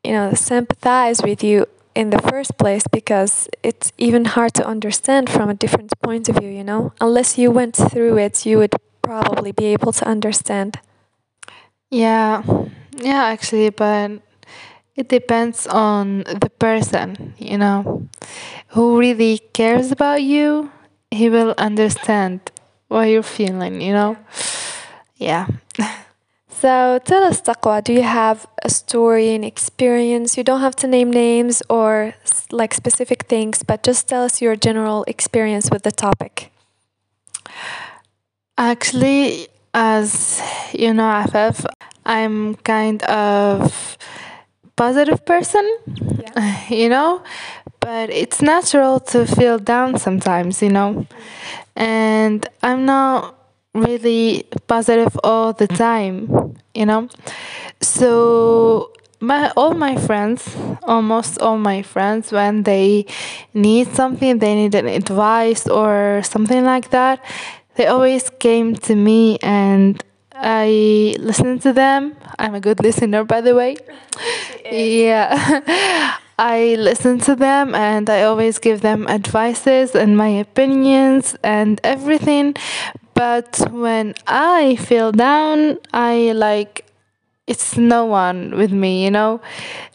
you 0.04 0.12
know, 0.12 0.34
sympathize 0.34 1.22
with 1.24 1.44
you 1.44 1.66
in 1.96 2.10
the 2.10 2.20
first 2.20 2.58
place 2.58 2.84
because 2.92 3.50
it's 3.64 3.92
even 3.98 4.25
hard 4.25 4.54
to 4.54 4.66
understand 4.66 5.30
from 5.30 5.50
a 5.50 5.54
different 5.54 5.92
point 6.02 6.30
of 6.30 6.36
view, 6.38 6.50
you 6.50 6.64
know? 6.64 6.94
Unless 7.02 7.38
you 7.38 7.50
went 7.50 7.75
through 7.75 8.18
it, 8.18 8.46
you 8.46 8.58
would 8.58 8.75
probably 9.02 9.52
be 9.52 9.66
able 9.66 9.94
to 9.94 10.06
understand. 10.06 10.80
Yeah, 11.90 12.44
yeah, 12.98 13.24
actually, 13.24 13.70
but 13.70 14.12
it 14.96 15.10
depends 15.10 15.68
on 15.68 16.20
the 16.20 16.52
person, 16.60 17.34
you 17.38 17.58
know, 17.58 18.08
who 18.70 19.00
really 19.00 19.40
cares 19.54 19.92
about 19.92 20.22
you. 20.22 20.72
He 21.12 21.30
will 21.30 21.54
understand 21.58 22.52
what 22.88 23.04
you're 23.04 23.24
feeling, 23.24 23.82
you 23.82 23.94
know. 23.94 24.18
Yeah. 25.16 25.48
So 26.66 26.98
tell 27.06 27.24
us, 27.24 27.42
Taqwa, 27.44 27.84
do 27.84 27.94
you 27.94 28.02
have 28.02 28.48
a 28.64 28.72
story, 28.72 29.36
an 29.36 29.44
experience? 29.44 30.36
You 30.36 30.44
don't 30.44 30.62
have 30.62 30.76
to 30.78 30.88
name 30.88 31.12
names 31.12 31.62
or 31.70 32.16
like 32.50 32.74
specific 32.74 33.26
things, 33.26 33.62
but 33.62 33.84
just 33.84 34.08
tell 34.08 34.24
us 34.24 34.42
your 34.42 34.56
general 34.56 35.04
experience 35.08 35.70
with 35.70 35.84
the 35.84 35.92
topic. 35.92 36.52
Actually, 38.58 39.48
as 39.74 40.42
you 40.74 40.94
know, 40.94 41.04
Afef, 41.04 41.66
I'm 42.06 42.56
kind 42.56 43.04
of 43.04 43.98
positive 44.76 45.24
person, 45.26 45.66
yeah. 46.20 46.68
you 46.70 46.90
know, 46.90 47.22
but 47.80 48.10
it's 48.10 48.42
natural 48.42 49.00
to 49.12 49.28
feel 49.28 49.60
down 49.60 50.00
sometimes, 50.00 50.62
you 50.64 50.70
know, 50.70 51.06
and 51.76 52.48
I'm 52.64 52.86
not 52.86 53.36
really 53.74 54.46
positive 54.68 55.18
all 55.24 55.54
the 55.54 55.68
time, 55.68 56.55
you 56.75 56.86
know. 56.86 57.10
So 57.82 58.91
my 59.20 59.51
all 59.55 59.74
my 59.74 59.96
friends, 59.96 60.55
almost 60.84 61.39
all 61.41 61.58
my 61.58 61.82
friends, 61.82 62.32
when 62.32 62.63
they 62.63 63.05
need 63.53 63.88
something, 63.96 64.39
they 64.39 64.55
need 64.55 64.75
an 64.75 64.88
advice 64.88 65.67
or 65.67 66.22
something 66.24 66.63
like 66.63 66.89
that, 66.91 67.24
they 67.75 67.88
always 67.88 68.29
came 68.39 68.75
to 68.75 68.96
me 68.96 69.38
and 69.41 70.03
I 70.34 71.15
listened 71.20 71.62
to 71.63 71.74
them. 71.74 72.15
I'm 72.38 72.55
a 72.55 72.60
good 72.60 72.82
listener, 72.82 73.24
by 73.24 73.41
the 73.41 73.55
way. 73.55 73.77
yeah. 74.70 76.17
I 76.38 76.75
listen 76.77 77.20
to 77.20 77.36
them 77.36 77.74
and 77.74 78.10
I 78.10 78.24
always 78.24 78.60
give 78.60 78.82
them 78.82 79.08
advices 79.08 79.96
and 79.96 80.17
my 80.17 80.27
opinions 80.27 81.38
and 81.44 81.79
everything. 81.84 82.55
But 83.16 83.68
when 83.72 84.14
I 84.28 84.76
feel 84.76 85.12
down, 85.12 85.80
I 85.94 86.34
like 86.36 86.86
it's 87.48 87.78
no 87.78 88.06
one 88.06 88.56
with 88.58 88.72
me, 88.72 89.04
you 89.04 89.12
know? 89.12 89.40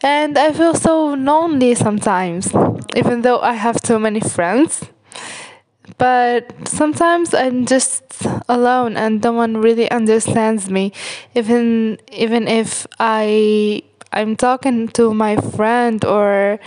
And 0.01 0.37
I 0.37 0.51
feel 0.53 0.73
so 0.73 1.13
lonely 1.13 1.75
sometimes, 1.75 2.53
even 2.95 3.21
though 3.21 3.39
I 3.39 3.53
have 3.53 3.77
so 3.83 3.99
many 3.99 4.21
friends. 4.21 4.83
But 5.97 6.67
sometimes 6.67 7.33
I'm 7.33 7.65
just 7.65 8.03
alone 8.49 8.97
and 8.97 9.21
no 9.23 9.33
one 9.33 9.57
really 9.57 9.89
understands 9.91 10.69
me. 10.69 10.93
Even 11.35 11.99
even 12.11 12.47
if 12.47 12.87
I 12.99 13.83
I'm 14.13 14.35
talking 14.35 14.87
to 14.89 15.13
my 15.13 15.35
friend 15.37 16.03
or 16.05 16.59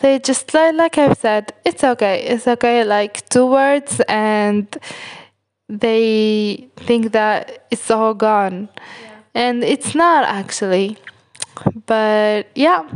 they 0.00 0.18
just 0.18 0.54
like 0.54 0.74
like 0.74 0.98
I've 0.98 1.18
said, 1.18 1.52
it's 1.64 1.82
okay. 1.82 2.22
It's 2.22 2.46
okay 2.46 2.84
like 2.84 3.28
two 3.30 3.46
words 3.46 4.00
and 4.08 4.66
they 5.68 6.68
think 6.76 7.12
that 7.12 7.66
it's 7.70 7.90
all 7.90 8.14
gone. 8.14 8.68
Yeah. 8.76 9.10
And 9.34 9.64
it's 9.64 9.94
not 9.94 10.24
actually. 10.24 10.98
But 11.86 12.48
yeah, 12.54 12.88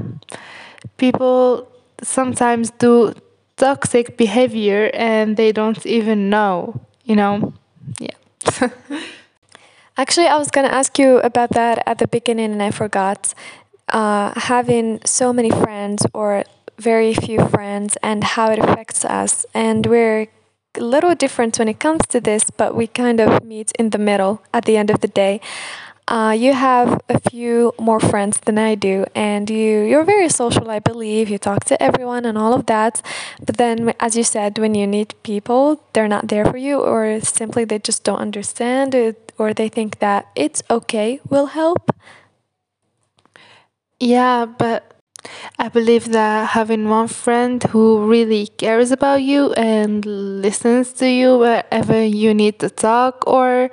people 0.97 1.69
sometimes 2.03 2.71
do 2.71 3.15
toxic 3.57 4.17
behavior 4.17 4.91
and 4.95 5.37
they 5.37 5.53
don't 5.53 5.85
even 5.87 6.31
know, 6.31 6.81
you 7.05 7.17
know? 7.17 7.53
Yeah. 7.99 8.17
Actually, 9.97 10.27
I 10.27 10.37
was 10.39 10.51
going 10.51 10.67
to 10.67 10.75
ask 10.75 10.99
you 10.99 11.19
about 11.19 11.51
that 11.51 11.83
at 11.87 11.99
the 11.99 12.09
beginning 12.09 12.53
and 12.53 12.63
I 12.63 12.71
forgot. 12.71 13.35
Uh, 13.89 14.33
having 14.37 15.01
so 15.05 15.33
many 15.33 15.51
friends 15.51 16.07
or 16.15 16.45
very 16.79 17.13
few 17.13 17.47
friends 17.49 17.97
and 18.03 18.25
how 18.25 18.51
it 18.51 18.59
affects 18.59 19.05
us. 19.05 19.45
And 19.53 19.85
we're 19.87 20.29
little 20.79 21.15
different 21.15 21.59
when 21.59 21.69
it 21.69 21.79
comes 21.79 22.07
to 22.09 22.21
this, 22.21 22.51
but 22.51 22.75
we 22.75 22.87
kind 22.87 23.21
of 23.21 23.45
meet 23.45 23.73
in 23.79 23.91
the 23.91 23.99
middle 23.99 24.43
at 24.53 24.65
the 24.65 24.77
end 24.77 24.91
of 24.91 25.01
the 25.01 25.09
day. 25.09 25.41
Uh, 26.09 26.35
you 26.37 26.53
have 26.53 27.01
a 27.09 27.19
few 27.31 27.73
more 27.79 28.01
friends 28.01 28.41
than 28.41 28.59
I 28.59 28.75
do, 28.75 29.07
and 29.15 29.49
you 29.49 29.83
you're 29.83 30.05
very 30.05 30.29
social. 30.29 30.69
I 30.69 30.81
believe 30.81 31.31
you 31.31 31.39
talk 31.39 31.65
to 31.67 31.81
everyone 31.81 32.25
and 32.25 32.37
all 32.37 32.55
of 32.55 32.67
that. 32.67 33.01
But 33.47 33.57
then, 33.57 33.95
as 34.01 34.17
you 34.17 34.25
said, 34.25 34.59
when 34.59 34.75
you 34.75 34.87
need 34.87 35.15
people, 35.23 35.81
they're 35.93 36.09
not 36.09 36.29
there 36.29 36.45
for 36.45 36.57
you, 36.57 36.81
or 36.81 37.21
simply 37.21 37.65
they 37.65 37.79
just 37.79 38.03
don't 38.03 38.19
understand 38.19 38.95
it, 38.95 39.33
or 39.39 39.55
they 39.55 39.69
think 39.69 40.01
that 40.01 40.27
it's 40.35 40.63
okay, 40.69 41.21
will 41.31 41.47
help. 41.47 41.95
Yeah, 44.01 44.47
but 44.47 44.92
I 45.59 45.69
believe 45.69 46.11
that 46.13 46.51
having 46.51 46.89
one 46.89 47.09
friend 47.09 47.63
who 47.63 48.09
really 48.09 48.49
cares 48.49 48.91
about 48.91 49.23
you 49.23 49.53
and 49.53 50.05
listens 50.05 50.93
to 50.95 51.09
you 51.09 51.39
wherever 51.39 52.05
you 52.05 52.35
need 52.35 52.59
to 52.61 52.71
talk, 52.71 53.25
or, 53.27 53.71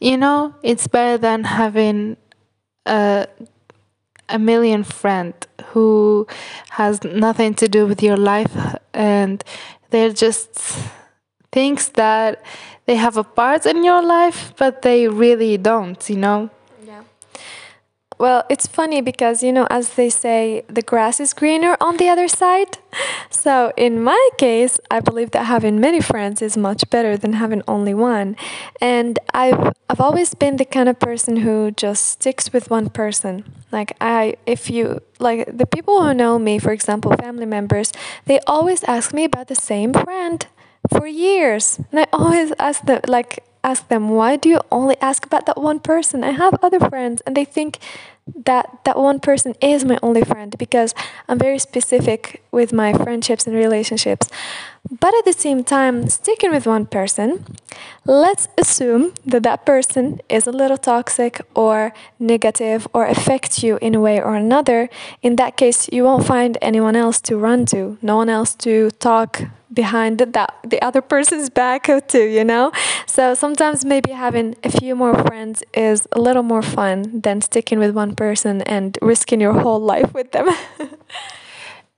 you 0.00 0.16
know, 0.16 0.54
it's 0.62 0.86
better 0.86 1.18
than 1.18 1.44
having 1.44 2.16
a, 2.86 3.26
a 4.28 4.38
million 4.38 4.84
friend 4.84 5.34
who 5.66 6.26
has 6.70 7.02
nothing 7.04 7.54
to 7.54 7.68
do 7.68 7.86
with 7.86 8.02
your 8.02 8.16
life 8.16 8.56
and 8.92 9.42
they're 9.90 10.12
just 10.12 10.78
things 11.50 11.90
that 11.90 12.42
they 12.86 12.96
have 12.96 13.16
a 13.16 13.24
part 13.24 13.66
in 13.66 13.84
your 13.84 14.02
life, 14.02 14.52
but 14.56 14.82
they 14.82 15.06
really 15.08 15.56
don't, 15.56 16.08
you 16.10 16.16
know? 16.16 16.50
Well, 18.22 18.44
it's 18.48 18.68
funny 18.68 19.00
because, 19.00 19.42
you 19.42 19.52
know, 19.52 19.66
as 19.68 19.94
they 19.94 20.08
say, 20.08 20.62
the 20.68 20.80
grass 20.80 21.18
is 21.18 21.34
greener 21.34 21.76
on 21.80 21.96
the 21.96 22.08
other 22.08 22.28
side. 22.28 22.78
So, 23.30 23.72
in 23.76 24.00
my 24.00 24.28
case, 24.38 24.78
I 24.88 25.00
believe 25.00 25.32
that 25.32 25.46
having 25.46 25.80
many 25.80 26.00
friends 26.00 26.42
is 26.42 26.56
much 26.56 26.88
better 26.90 27.16
than 27.16 27.32
having 27.32 27.62
only 27.66 27.94
one. 27.94 28.36
And 28.80 29.18
I've, 29.34 29.72
I've 29.90 30.00
always 30.00 30.34
been 30.34 30.58
the 30.58 30.64
kind 30.64 30.88
of 30.88 31.00
person 31.00 31.38
who 31.38 31.72
just 31.72 32.06
sticks 32.06 32.52
with 32.52 32.70
one 32.70 32.90
person. 32.90 33.42
Like, 33.72 33.96
I, 34.00 34.36
if 34.46 34.70
you, 34.70 35.00
like, 35.18 35.56
the 35.56 35.66
people 35.66 36.04
who 36.04 36.14
know 36.14 36.38
me, 36.38 36.60
for 36.60 36.70
example, 36.70 37.12
family 37.16 37.46
members, 37.46 37.90
they 38.26 38.38
always 38.46 38.84
ask 38.84 39.12
me 39.12 39.24
about 39.24 39.48
the 39.48 39.56
same 39.56 39.92
friend 39.92 40.46
for 40.90 41.06
years. 41.08 41.80
And 41.90 42.00
I 42.00 42.06
always 42.12 42.52
ask 42.60 42.84
them, 42.84 43.00
like, 43.08 43.42
ask 43.64 43.88
them, 43.88 44.10
why 44.10 44.36
do 44.36 44.48
you 44.48 44.60
only 44.70 44.96
ask 45.00 45.24
about 45.24 45.46
that 45.46 45.60
one 45.60 45.80
person? 45.80 46.24
I 46.24 46.30
have 46.30 46.54
other 46.62 46.80
friends, 46.80 47.22
and 47.26 47.36
they 47.36 47.44
think 47.44 47.78
that 48.44 48.84
that 48.84 48.96
one 48.96 49.18
person 49.18 49.54
is 49.60 49.84
my 49.84 49.98
only 50.02 50.22
friend 50.22 50.56
because 50.56 50.94
I'm 51.28 51.38
very 51.38 51.58
specific 51.58 52.42
with 52.52 52.72
my 52.72 52.92
friendships 52.92 53.46
and 53.46 53.56
relationships. 53.56 54.28
But 55.00 55.14
at 55.14 55.24
the 55.24 55.32
same 55.32 55.64
time, 55.64 56.08
sticking 56.08 56.50
with 56.50 56.66
one 56.66 56.86
person, 56.86 57.44
let's 58.04 58.48
assume 58.58 59.14
that 59.26 59.42
that 59.42 59.66
person 59.66 60.20
is 60.28 60.46
a 60.46 60.52
little 60.52 60.76
toxic 60.76 61.40
or 61.54 61.92
negative 62.18 62.86
or 62.92 63.06
affects 63.06 63.62
you 63.62 63.78
in 63.80 63.94
a 63.94 64.00
way 64.00 64.20
or 64.20 64.34
another. 64.34 64.88
In 65.22 65.36
that 65.36 65.56
case, 65.56 65.88
you 65.92 66.04
won't 66.04 66.26
find 66.26 66.58
anyone 66.62 66.96
else 66.96 67.20
to 67.22 67.36
run 67.36 67.66
to, 67.66 67.98
no 68.02 68.16
one 68.16 68.28
else 68.28 68.54
to 68.56 68.90
talk 68.92 69.42
behind 69.72 70.18
that 70.18 70.56
the 70.64 70.80
other 70.82 71.00
person's 71.00 71.48
back 71.50 71.88
too 72.08 72.24
you 72.24 72.44
know 72.44 72.70
so 73.06 73.34
sometimes 73.34 73.84
maybe 73.84 74.10
having 74.12 74.54
a 74.64 74.70
few 74.70 74.94
more 74.94 75.14
friends 75.14 75.62
is 75.74 76.06
a 76.12 76.20
little 76.20 76.42
more 76.42 76.62
fun 76.62 77.20
than 77.20 77.40
sticking 77.40 77.78
with 77.78 77.94
one 77.94 78.14
person 78.14 78.62
and 78.62 78.98
risking 79.02 79.40
your 79.40 79.54
whole 79.60 79.80
life 79.92 80.12
with 80.14 80.32
them 80.32 80.48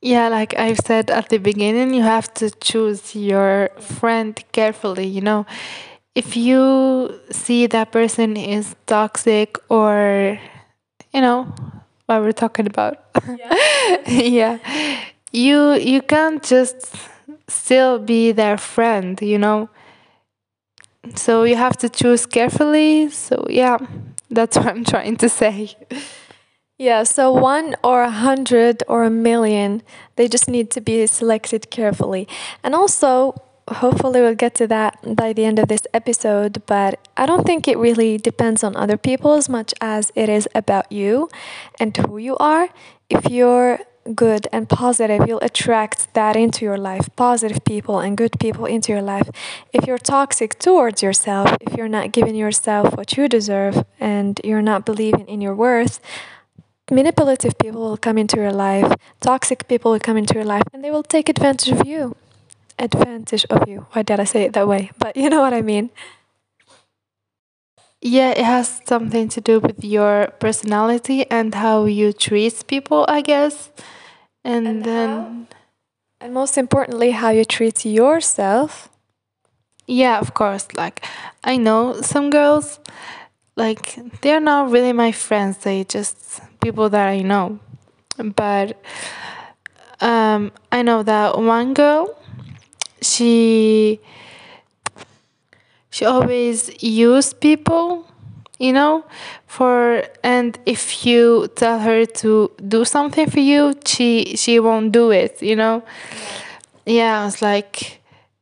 Yeah, 0.01 0.29
like 0.29 0.55
I've 0.59 0.79
said 0.81 1.11
at 1.11 1.31
the 1.31 1.39
beginning, 1.39 1.95
you 1.95 2.03
have 2.03 2.33
to 2.35 2.51
choose 2.51 3.17
your 3.17 3.71
friend 3.81 4.39
carefully, 4.53 5.07
you 5.07 5.23
know. 5.23 5.47
If 6.15 6.37
you 6.37 7.21
see 7.31 7.67
that 7.69 7.91
person 7.91 8.37
is 8.37 8.77
toxic 8.87 9.57
or, 9.71 10.39
you 11.13 11.21
know, 11.23 11.53
what 12.07 12.21
we're 12.21 12.33
talking 12.33 12.67
about. 12.67 12.99
yeah. 14.07 14.59
You 15.33 15.73
you 15.73 16.03
can't 16.03 16.43
just 16.43 16.95
still 17.49 17.99
be 17.99 18.33
their 18.33 18.57
friend, 18.57 19.21
you 19.21 19.39
know. 19.39 19.69
So 21.15 21.45
you 21.45 21.57
have 21.57 21.77
to 21.79 21.89
choose 21.89 22.27
carefully. 22.27 23.11
So 23.11 23.47
yeah, 23.49 23.79
that's 24.31 24.57
what 24.59 24.69
I'm 24.69 24.85
trying 24.85 25.17
to 25.17 25.29
say. 25.29 25.77
Yeah, 26.77 27.05
so 27.05 27.31
one 27.31 27.77
or 27.85 28.03
a 28.03 28.11
hundred 28.11 28.83
or 28.89 29.05
a 29.05 29.11
million, 29.11 29.83
they 30.17 30.27
just 30.27 30.49
need 30.49 30.71
to 30.73 30.81
be 30.81 31.07
selected 31.07 31.71
carefully. 31.71 32.27
And 32.65 32.75
also, 32.75 33.41
hopefully, 33.69 34.21
we'll 34.21 34.35
get 34.35 34.57
to 34.57 34.67
that 34.67 34.99
by 35.15 35.33
the 35.33 35.45
end 35.45 35.61
of 35.61 35.69
this 35.69 35.87
episode, 35.95 36.67
but 36.67 36.99
I 37.17 37.27
don't 37.27 37.47
think 37.47 37.69
it 37.69 37.79
really 37.79 38.19
depends 38.19 38.65
on 38.65 38.75
other 38.75 38.97
people 38.97 39.35
as 39.35 39.49
much 39.49 39.73
as 39.81 40.11
it 40.17 40.29
is 40.29 40.49
about 40.53 40.91
you 40.91 41.29
and 41.79 41.97
who 41.97 42.19
you 42.19 42.37
are. 42.39 42.69
If 43.09 43.31
you're 43.31 43.79
good 44.15 44.49
and 44.53 44.69
positive, 44.69 45.27
you'll 45.27 45.41
attract 45.41 46.13
that 46.15 46.37
into 46.37 46.65
your 46.65 46.77
life 46.77 47.09
positive 47.17 47.65
people 47.65 48.01
and 48.01 48.17
good 48.17 48.39
people 48.39 48.67
into 48.67 48.93
your 48.93 49.03
life. 49.03 49.29
If 49.73 49.87
you're 49.87 49.99
toxic 49.99 50.59
towards 50.59 51.03
yourself, 51.03 51.57
if 51.61 51.75
you're 51.75 51.89
not 51.89 52.13
giving 52.13 52.35
yourself 52.35 52.97
what 52.97 53.17
you 53.17 53.29
deserve 53.29 53.85
and 53.99 54.41
you're 54.45 54.63
not 54.63 54.85
believing 54.85 55.27
in 55.29 55.41
your 55.41 55.55
worth, 55.55 56.01
manipulative 56.91 57.59
people 57.59 57.81
will 57.81 57.97
come 57.97 58.19
into 58.19 58.37
your 58.37 58.53
life, 58.53 58.93
toxic 59.21 59.67
people 59.69 59.93
will 59.93 60.01
come 60.01 60.17
into 60.17 60.35
your 60.35 60.45
life, 60.45 60.65
and 60.73 60.85
they 60.85 60.91
will 60.91 61.03
take 61.03 61.29
advantage 61.29 61.73
of 61.73 61.87
you. 61.87 62.17
Advantage 62.79 63.47
of 63.51 63.69
you. 63.69 63.87
Why 63.93 64.03
did 64.03 64.21
I 64.21 64.25
say 64.25 64.43
it 64.43 64.53
that 64.53 64.69
way? 64.69 64.91
But 64.99 65.17
you 65.23 65.31
know 65.31 65.41
what 65.41 65.55
I 65.55 65.63
mean. 65.63 65.91
Yeah, 68.05 68.31
it 68.33 68.45
has 68.45 68.83
something 68.87 69.29
to 69.31 69.41
do 69.41 69.61
with 69.61 69.83
your 69.83 70.29
personality 70.39 71.25
and 71.31 71.55
how 71.55 71.87
you 71.87 72.13
treat 72.13 72.65
people, 72.69 73.07
I 73.09 73.23
guess. 73.23 73.71
And, 74.45 74.67
And 74.67 74.85
then, 74.85 75.09
how? 75.11 75.47
And 76.21 76.35
most 76.35 76.59
importantly, 76.59 77.13
how 77.13 77.31
you 77.31 77.45
treat 77.45 77.85
yourself. 77.87 78.91
yeah, 79.87 80.19
of 80.21 80.35
course, 80.35 80.69
like 80.77 81.05
I 81.45 81.57
know 81.57 82.01
some 82.03 82.31
girls, 82.31 82.81
like 83.57 83.99
they're 84.23 84.41
not 84.41 84.71
really 84.71 84.93
my 84.93 85.13
friends, 85.13 85.59
they 85.59 85.85
just 85.85 86.41
people 86.61 86.89
that 86.91 87.09
I 87.09 87.21
know. 87.23 87.59
But 88.19 88.81
um, 90.01 90.53
I 90.73 90.83
know 90.83 91.03
that 91.03 91.39
one 91.39 91.75
girl, 91.75 92.17
she 93.03 94.01
she 95.95 96.05
always 96.05 96.59
use 96.83 97.33
people 97.33 98.05
you 98.59 98.73
know 98.73 99.05
for 99.47 100.03
and 100.25 100.59
if 100.67 101.07
you 101.07 101.47
tell 101.55 101.79
her 101.79 102.05
to 102.05 102.51
do 102.67 102.85
something 102.85 103.31
for 103.31 103.39
you 103.39 103.73
she 103.87 104.35
she 104.37 104.59
won't 104.59 104.91
do 104.91 105.13
it 105.13 105.41
you 105.41 105.55
know? 105.55 105.83
Yeah 106.85 107.27
it's 107.29 107.41
like 107.41 108.01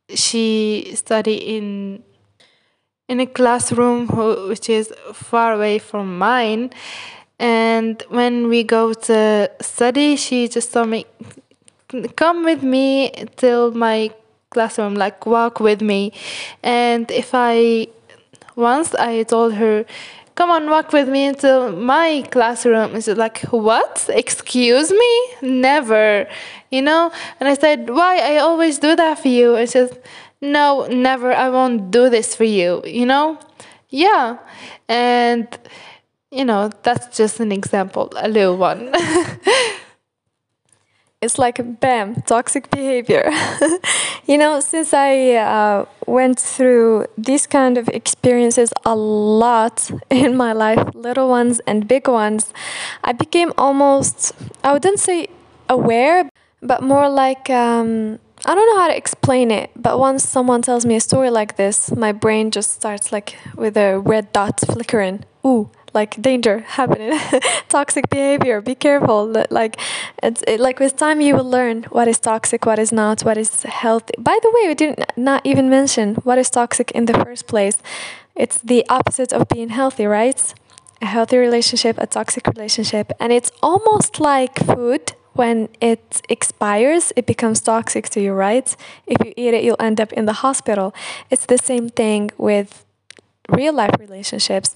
she 0.09 0.91
study 0.95 1.35
in 1.55 2.03
in 3.07 3.19
a 3.19 3.27
classroom 3.27 4.07
who, 4.07 4.47
which 4.47 4.69
is 4.69 4.91
far 5.13 5.53
away 5.53 5.77
from 5.77 6.17
mine. 6.17 6.71
And 7.37 8.01
when 8.09 8.47
we 8.47 8.63
go 8.63 8.93
to 8.93 9.51
study 9.61 10.15
she 10.15 10.47
just 10.47 10.73
told 10.73 10.89
me 10.89 11.05
come 12.15 12.43
with 12.43 12.63
me 12.63 13.11
till 13.35 13.71
my 13.71 14.11
classroom 14.53 14.95
like 14.95 15.25
walk 15.25 15.59
with 15.59 15.81
me. 15.81 16.11
And 16.61 17.09
if 17.11 17.31
i 17.33 17.87
once 18.55 18.93
i 18.95 19.23
told 19.23 19.53
her 19.55 19.83
come 20.35 20.49
on 20.51 20.69
walk 20.69 20.93
with 20.93 21.09
me 21.09 21.25
into 21.25 21.71
my 21.71 22.23
classroom 22.31 22.93
she's 22.95 23.09
like 23.09 23.39
what? 23.51 24.09
Excuse 24.09 24.91
me? 24.91 25.13
Never. 25.41 26.27
You 26.71 26.81
know? 26.81 27.11
And 27.39 27.49
i 27.49 27.55
said 27.55 27.89
why? 27.89 28.17
I 28.17 28.37
always 28.37 28.79
do 28.79 28.95
that 28.95 29.19
for 29.19 29.27
you. 29.27 29.55
And 29.55 29.69
says 29.69 29.91
no 30.41 30.87
never 30.87 31.31
i 31.33 31.49
won't 31.49 31.91
do 31.91 32.09
this 32.09 32.35
for 32.35 32.45
you 32.45 32.81
you 32.85 33.05
know? 33.05 33.39
Yeah. 33.89 34.37
And 34.89 35.47
you 36.33 36.43
know 36.43 36.71
that's 36.81 37.15
just 37.15 37.39
an 37.39 37.51
example 37.51 38.11
a 38.17 38.27
little 38.27 38.57
one 38.57 38.91
It's 41.23 41.39
like 41.39 41.79
bam, 41.79 42.15
toxic 42.23 42.69
behavior. 42.69 43.31
you 44.27 44.37
know, 44.37 44.59
since 44.59 44.93
I 44.93 45.35
uh, 45.35 45.85
went 46.05 46.37
through 46.37 47.07
these 47.17 47.47
kind 47.47 47.77
of 47.77 47.87
experiences 47.89 48.73
a 48.85 48.93
lot 48.93 49.89
in 50.09 50.35
my 50.35 50.51
life, 50.51 50.93
little 50.93 51.29
ones 51.29 51.61
and 51.65 51.87
big 51.87 52.09
ones, 52.09 52.53
I 53.05 53.13
became 53.13 53.53
almost, 53.57 54.33
I 54.65 54.73
wouldn't 54.73 54.99
say 54.99 55.29
aware, 55.69 56.29
but 56.61 56.83
more 56.83 57.07
like, 57.09 57.49
um, 57.49 58.19
I 58.45 58.53
don't 58.53 58.67
know 58.75 58.81
how 58.81 58.89
to 58.89 58.97
explain 58.97 59.49
it, 59.49 59.71
but 59.77 59.99
once 59.99 60.27
someone 60.27 60.61
tells 60.61 60.85
me 60.85 60.95
a 60.97 60.99
story 60.99 61.29
like 61.29 61.55
this, 61.55 61.95
my 61.95 62.11
brain 62.11 62.51
just 62.51 62.71
starts 62.71 63.13
like 63.13 63.37
with 63.55 63.77
a 63.77 63.99
red 63.99 64.33
dot 64.33 64.59
flickering. 64.59 65.23
Ooh, 65.45 65.69
like 65.93 66.21
danger 66.21 66.59
happening. 66.59 67.17
Toxic 67.69 68.09
behavior 68.09 68.61
be 68.61 68.75
careful. 68.75 69.33
Like 69.49 69.79
it's 70.21 70.43
it, 70.47 70.59
like 70.59 70.79
with 70.79 70.95
time 70.95 71.21
you 71.21 71.35
will 71.35 71.49
learn 71.49 71.83
what 71.83 72.07
is 72.07 72.19
toxic 72.19 72.65
what 72.65 72.79
is 72.79 72.91
not 72.91 73.21
what 73.21 73.37
is 73.37 73.63
healthy. 73.63 74.13
By 74.17 74.37
the 74.41 74.51
way 74.51 74.67
we 74.67 74.75
didn't 74.75 75.03
not 75.17 75.41
even 75.45 75.69
mention 75.69 76.15
what 76.15 76.37
is 76.37 76.49
toxic 76.49 76.91
in 76.91 77.05
the 77.05 77.13
first 77.13 77.47
place. 77.47 77.77
It's 78.35 78.57
the 78.59 78.85
opposite 78.89 79.31
of 79.33 79.47
being 79.47 79.69
healthy 79.69 80.05
right? 80.05 80.53
A 81.01 81.05
healthy 81.05 81.37
relationship 81.37 81.97
a 81.97 82.07
toxic 82.07 82.47
relationship. 82.47 83.11
And 83.19 83.31
it's 83.31 83.51
almost 83.61 84.19
like 84.19 84.57
food. 84.59 85.13
When 85.33 85.69
it 85.81 86.21
expires 86.29 87.11
it 87.15 87.25
becomes 87.25 87.59
toxic 87.59 88.07
to 88.09 88.21
you 88.21 88.33
right? 88.33 88.75
If 89.07 89.17
you 89.25 89.33
eat 89.35 89.55
it 89.55 89.63
you'll 89.63 89.81
end 89.89 89.99
up 89.99 90.13
in 90.13 90.25
the 90.25 90.37
hospital. 90.45 90.93
It's 91.31 91.47
the 91.47 91.57
same 91.57 91.89
thing 91.89 92.29
with 92.37 92.85
real 93.49 93.73
life 93.73 93.95
relationships, 93.99 94.73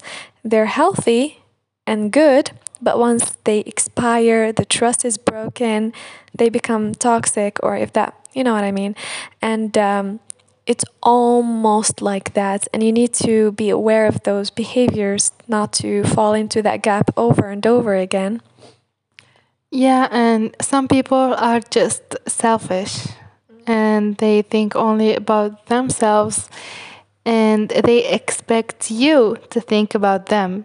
they're 0.50 0.66
healthy 0.66 1.42
and 1.86 2.12
good, 2.12 2.50
but 2.80 2.98
once 2.98 3.36
they 3.44 3.60
expire, 3.60 4.52
the 4.52 4.64
trust 4.64 5.04
is 5.04 5.16
broken, 5.16 5.92
they 6.34 6.48
become 6.48 6.94
toxic, 6.94 7.58
or 7.62 7.76
if 7.76 7.92
that, 7.94 8.14
you 8.34 8.44
know 8.44 8.52
what 8.52 8.64
I 8.64 8.72
mean. 8.72 8.94
And 9.42 9.76
um, 9.76 10.20
it's 10.66 10.84
almost 11.02 12.02
like 12.02 12.34
that. 12.34 12.68
And 12.72 12.82
you 12.82 12.92
need 12.92 13.14
to 13.14 13.52
be 13.52 13.70
aware 13.70 14.06
of 14.06 14.22
those 14.22 14.50
behaviors 14.50 15.32
not 15.48 15.72
to 15.74 16.04
fall 16.04 16.34
into 16.34 16.62
that 16.62 16.82
gap 16.82 17.10
over 17.16 17.48
and 17.48 17.66
over 17.66 17.94
again. 17.96 18.42
Yeah, 19.70 20.08
and 20.10 20.54
some 20.62 20.88
people 20.88 21.34
are 21.34 21.60
just 21.60 22.16
selfish 22.26 23.06
and 23.66 24.16
they 24.16 24.42
think 24.42 24.74
only 24.74 25.14
about 25.14 25.66
themselves 25.66 26.48
and 27.24 27.68
they 27.68 28.06
expect 28.06 28.90
you 28.90 29.36
to 29.50 29.60
think 29.60 29.94
about 29.94 30.26
them. 30.26 30.64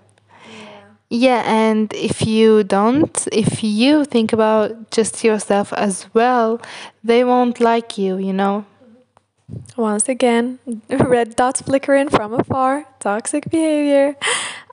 Yeah, 1.10 1.44
and 1.46 1.94
if 1.94 2.26
you 2.26 2.64
don't, 2.64 3.28
if 3.32 3.64
you 3.64 4.04
think 4.04 4.34
about 4.34 4.90
just 4.90 5.24
yourself 5.24 5.72
as 5.74 6.08
well, 6.14 6.60
they 7.04 7.24
won't 7.24 7.60
like 7.60 8.00
you, 8.00 8.18
you 8.18 8.34
know? 8.34 8.66
Once 9.78 10.10
again, 10.10 10.58
red 10.90 11.36
dots 11.36 11.62
flickering 11.62 12.10
from 12.10 12.34
afar, 12.34 12.88
toxic 13.00 13.50
behavior. 13.50 14.16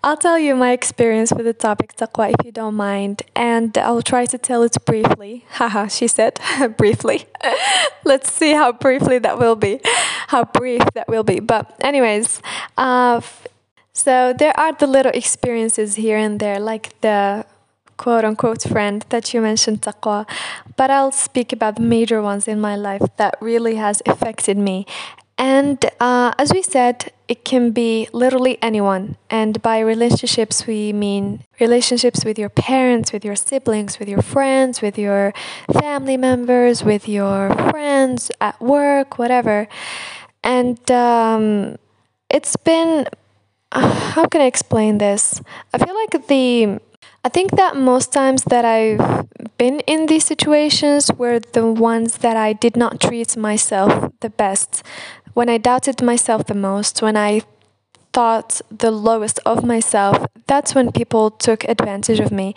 I'll 0.03 0.17
tell 0.17 0.39
you 0.39 0.55
my 0.55 0.73
experience 0.73 1.31
with 1.31 1.45
the 1.45 1.53
topic 1.53 1.95
taqwa 1.95 2.31
if 2.31 2.47
you 2.47 2.53
don't 2.53 2.75
mind, 2.75 3.21
and 3.37 3.77
I'll 3.77 4.01
try 4.01 4.25
to 4.25 4.39
tell 4.39 4.63
it 4.63 4.75
briefly. 4.87 5.45
Haha, 5.51 5.89
she 5.89 6.09
said, 6.09 6.41
briefly. 6.79 7.27
Let's 8.05 8.33
see 8.33 8.53
how 8.53 8.73
briefly 8.73 9.19
that 9.19 9.39
will 9.39 9.57
be, 9.57 9.81
how 10.29 10.45
brief 10.45 10.83
that 10.95 11.07
will 11.07 11.23
be. 11.23 11.39
But, 11.41 11.75
anyways, 11.83 12.41
uh, 12.79 13.21
so 13.93 14.33
there 14.33 14.59
are 14.59 14.73
the 14.73 14.87
little 14.87 15.13
experiences 15.13 15.97
here 15.97 16.17
and 16.17 16.41
there, 16.41 16.59
like 16.59 16.99
the 17.03 17.45
quote 17.99 18.25
unquote 18.25 18.63
friend 18.63 19.05
that 19.11 19.35
you 19.35 19.43
mentioned, 19.43 19.83
taqwa. 19.83 20.27
But 20.77 20.91
I'll 20.91 21.13
speak 21.13 21.53
about 21.53 21.77
the 21.77 21.83
major 21.83 22.23
ones 22.23 22.49
in 22.49 22.59
my 22.59 22.75
life 22.75 23.03
that 23.19 23.37
really 23.43 23.75
has 23.75 24.01
affected 24.07 24.57
me. 24.57 24.87
And 25.41 25.83
uh, 26.01 26.35
as 26.37 26.53
we 26.53 26.61
said, 26.61 27.13
it 27.27 27.47
can 27.47 27.71
be 27.71 28.11
literally 28.13 28.59
anyone. 28.61 29.17
And 29.31 29.63
by 29.63 29.79
relationships, 29.81 30.67
we 30.67 30.93
mean 30.93 31.45
relationships 31.59 32.27
with 32.27 32.39
your 32.39 32.51
parents, 32.51 33.11
with 33.11 33.25
your 33.25 33.37
siblings, 33.37 33.99
with 33.99 34.07
your 34.07 34.21
friends, 34.21 34.83
with 34.83 34.99
your 34.99 35.33
family 35.81 36.19
members, 36.19 36.85
with 36.85 37.09
your 37.09 37.55
friends 37.71 38.31
at 38.43 38.61
work, 38.61 39.19
whatever. 39.19 39.67
And 40.45 40.79
um, 40.91 41.79
it's 42.29 42.57
been, 42.57 43.07
uh, 43.73 43.95
how 44.13 44.27
can 44.27 44.43
I 44.43 44.47
explain 44.47 44.99
this? 44.99 45.41
I 45.73 45.79
feel 45.79 45.95
like 45.95 46.27
the 46.27 46.81
I 47.23 47.29
think 47.29 47.51
that 47.57 47.77
most 47.77 48.15
times 48.15 48.45
that 48.45 48.65
I've 48.65 49.29
been 49.59 49.81
in 49.81 50.07
these 50.07 50.25
situations 50.25 51.13
were 51.13 51.39
the 51.39 51.67
ones 51.67 52.19
that 52.19 52.35
I 52.35 52.55
did 52.55 52.79
not 52.79 52.99
treat 52.99 53.37
myself 53.37 54.11
the 54.21 54.31
best. 54.31 54.83
When 55.35 55.49
I 55.49 55.59
doubted 55.59 56.03
myself 56.03 56.47
the 56.47 56.55
most, 56.55 57.03
when 57.03 57.17
I 57.17 57.43
thought 58.13 58.61
the 58.71 58.91
lowest 58.91 59.39
of 59.47 59.65
myself, 59.65 60.27
that's 60.47 60.75
when 60.75 60.93
people 60.93 61.31
took 61.31 61.65
advantage 61.65 62.21
of 62.21 62.33
me. 62.33 62.55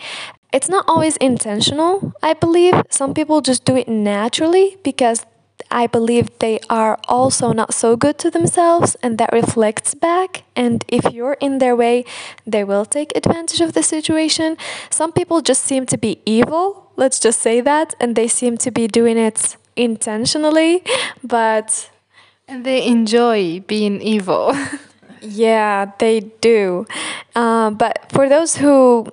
It's 0.52 0.70
not 0.70 0.86
always 0.88 1.18
intentional, 1.18 2.14
I 2.22 2.34
believe. 2.34 2.76
Some 2.90 3.14
people 3.14 3.42
just 3.42 3.66
do 3.66 3.76
it 3.76 3.88
naturally 3.88 4.78
because 4.84 5.26
I 5.72 5.88
believe 5.88 6.30
they 6.40 6.60
are 6.70 7.00
also 7.08 7.54
not 7.54 7.74
so 7.74 7.96
good 7.96 8.18
to 8.20 8.30
themselves 8.30 8.96
and 9.02 9.18
that 9.18 9.32
reflects 9.32 9.96
back. 9.96 10.44
And 10.56 10.84
if 10.88 11.12
you're 11.12 11.38
in 11.40 11.58
their 11.58 11.76
way, 11.76 12.06
they 12.46 12.64
will 12.64 12.86
take 12.86 13.16
advantage 13.16 13.62
of 13.62 13.74
the 13.74 13.84
situation. 13.84 14.58
Some 14.90 15.12
people 15.12 15.42
just 15.42 15.64
seem 15.64 15.86
to 15.88 15.98
be 15.98 16.20
evil, 16.26 16.92
let's 16.96 17.20
just 17.20 17.40
say 17.40 17.62
that, 17.62 17.96
and 18.00 18.16
they 18.16 18.28
seem 18.28 18.58
to 18.58 18.72
be 18.72 18.88
doing 18.88 19.18
it 19.18 19.58
intentionally, 19.76 20.84
but. 21.24 21.90
And 22.48 22.66
they 22.66 22.86
enjoy 22.86 23.62
being 23.62 24.02
evil. 24.02 24.56
yeah, 25.22 25.92
they 26.00 26.20
do. 26.20 26.86
Uh, 27.36 27.72
but 27.72 28.12
for 28.12 28.28
those 28.28 28.58
who 28.58 29.08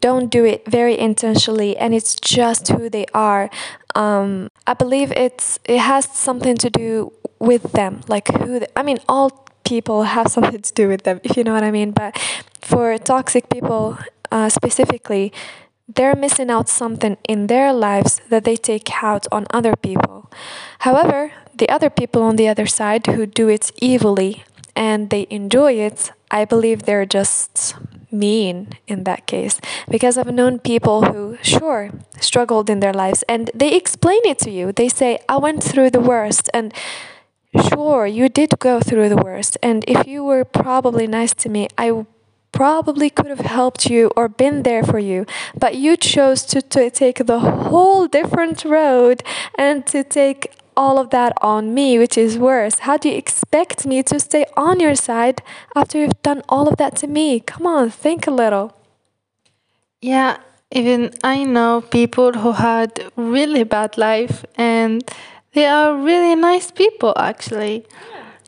don't 0.00 0.30
do 0.30 0.44
it 0.44 0.64
very 0.66 0.98
intentionally 0.98 1.76
and 1.76 1.94
it's 1.94 2.14
just 2.16 2.68
who 2.68 2.88
they 2.90 3.06
are 3.14 3.50
um, 3.94 4.48
i 4.66 4.74
believe 4.74 5.12
it's 5.12 5.58
it 5.64 5.78
has 5.78 6.04
something 6.06 6.56
to 6.56 6.70
do 6.70 7.12
with 7.38 7.72
them 7.72 8.00
like 8.08 8.28
who 8.28 8.60
they, 8.60 8.66
i 8.76 8.82
mean 8.82 8.98
all 9.08 9.46
people 9.64 10.02
have 10.04 10.28
something 10.36 10.60
to 10.60 10.72
do 10.74 10.88
with 10.88 11.04
them 11.04 11.20
if 11.22 11.36
you 11.36 11.44
know 11.44 11.54
what 11.54 11.64
i 11.64 11.70
mean 11.70 11.90
but 11.90 12.16
for 12.60 12.96
toxic 12.98 13.48
people 13.48 13.98
uh, 14.30 14.48
specifically 14.48 15.32
they're 15.94 16.16
missing 16.16 16.50
out 16.50 16.68
something 16.68 17.16
in 17.26 17.46
their 17.46 17.72
lives 17.72 18.20
that 18.28 18.44
they 18.44 18.56
take 18.56 19.02
out 19.02 19.26
on 19.32 19.46
other 19.50 19.74
people 19.76 20.30
however 20.80 21.32
the 21.58 21.68
other 21.68 21.90
people 21.90 22.22
on 22.22 22.36
the 22.36 22.48
other 22.48 22.66
side 22.66 23.06
who 23.06 23.26
do 23.26 23.48
it 23.48 23.70
evilly 23.82 24.44
and 24.74 25.10
they 25.10 25.26
enjoy 25.30 25.72
it 25.72 26.12
i 26.30 26.44
believe 26.44 26.82
they're 26.82 27.06
just 27.06 27.74
mean 28.10 28.68
in 28.86 29.04
that 29.04 29.26
case 29.26 29.60
because 29.90 30.16
I've 30.16 30.32
known 30.32 30.58
people 30.58 31.04
who, 31.04 31.38
sure, 31.42 31.90
struggled 32.20 32.70
in 32.70 32.80
their 32.80 32.92
lives 32.92 33.22
and 33.28 33.50
they 33.54 33.74
explain 33.74 34.20
it 34.24 34.38
to 34.40 34.50
you. 34.50 34.72
They 34.72 34.88
say, 34.88 35.18
I 35.28 35.36
went 35.36 35.62
through 35.62 35.90
the 35.90 36.00
worst 36.00 36.48
and 36.54 36.72
sure, 37.70 38.06
you 38.06 38.28
did 38.28 38.58
go 38.58 38.80
through 38.80 39.08
the 39.08 39.16
worst. 39.16 39.56
And 39.62 39.84
if 39.86 40.06
you 40.06 40.24
were 40.24 40.44
probably 40.44 41.06
nice 41.06 41.34
to 41.34 41.48
me, 41.48 41.68
I 41.76 42.06
probably 42.52 43.10
could 43.10 43.26
have 43.26 43.40
helped 43.40 43.86
you 43.86 44.10
or 44.16 44.28
been 44.28 44.62
there 44.62 44.82
for 44.82 44.98
you, 44.98 45.26
but 45.56 45.76
you 45.76 45.96
chose 45.96 46.44
to, 46.46 46.62
to 46.62 46.90
take 46.90 47.26
the 47.26 47.40
whole 47.40 48.06
different 48.06 48.64
road 48.64 49.22
and 49.56 49.86
to 49.86 50.02
take 50.02 50.52
all 50.78 50.96
of 50.98 51.10
that 51.10 51.32
on 51.42 51.74
me, 51.74 51.98
which 51.98 52.16
is 52.16 52.38
worse. 52.38 52.78
How 52.86 52.96
do 52.96 53.08
you 53.08 53.16
expect 53.16 53.84
me 53.84 54.02
to 54.04 54.20
stay 54.20 54.46
on 54.56 54.78
your 54.78 54.94
side 54.94 55.42
after 55.74 55.98
you've 55.98 56.22
done 56.22 56.42
all 56.48 56.68
of 56.68 56.76
that 56.76 56.94
to 57.00 57.08
me? 57.08 57.40
Come 57.40 57.66
on, 57.66 57.90
think 57.90 58.28
a 58.28 58.30
little. 58.30 58.72
Yeah, 60.00 60.36
even 60.70 61.10
I 61.24 61.42
know 61.42 61.80
people 61.80 62.32
who 62.32 62.52
had 62.52 63.10
really 63.16 63.64
bad 63.64 63.98
life 63.98 64.44
and 64.54 65.02
they 65.52 65.66
are 65.66 65.96
really 65.96 66.36
nice 66.36 66.70
people 66.70 67.12
actually. 67.16 67.84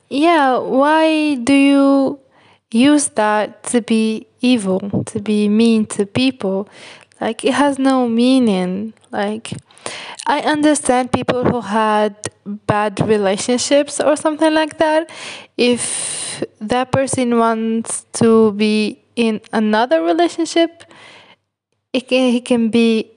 Yeah, 0.08 0.58
why 0.58 1.34
do 1.34 1.54
you 1.54 2.20
use 2.70 3.08
that 3.08 3.64
to 3.72 3.80
be 3.82 4.26
evil, 4.40 5.02
to 5.06 5.20
be 5.20 5.48
mean 5.48 5.86
to 5.86 6.06
people? 6.06 6.68
Like 7.20 7.44
it 7.44 7.54
has 7.54 7.78
no 7.78 8.08
meaning. 8.08 8.92
Like 9.10 9.52
I 10.26 10.40
understand 10.40 11.12
people 11.12 11.44
who 11.44 11.61
had 11.61 12.16
bad 12.44 13.00
relationships 13.00 14.00
or 14.00 14.16
something 14.16 14.53
like 14.53 14.79
that. 14.79 15.11
If 15.57 16.44
that 16.61 16.92
person 16.92 17.38
wants 17.38 18.07
to 18.14 18.53
be 18.53 19.03
in 19.16 19.40
another 19.53 20.03
relationship, 20.03 20.85
it 21.92 22.09
can, 22.09 22.31
he 22.31 22.40
can 22.40 22.70
be 22.70 23.11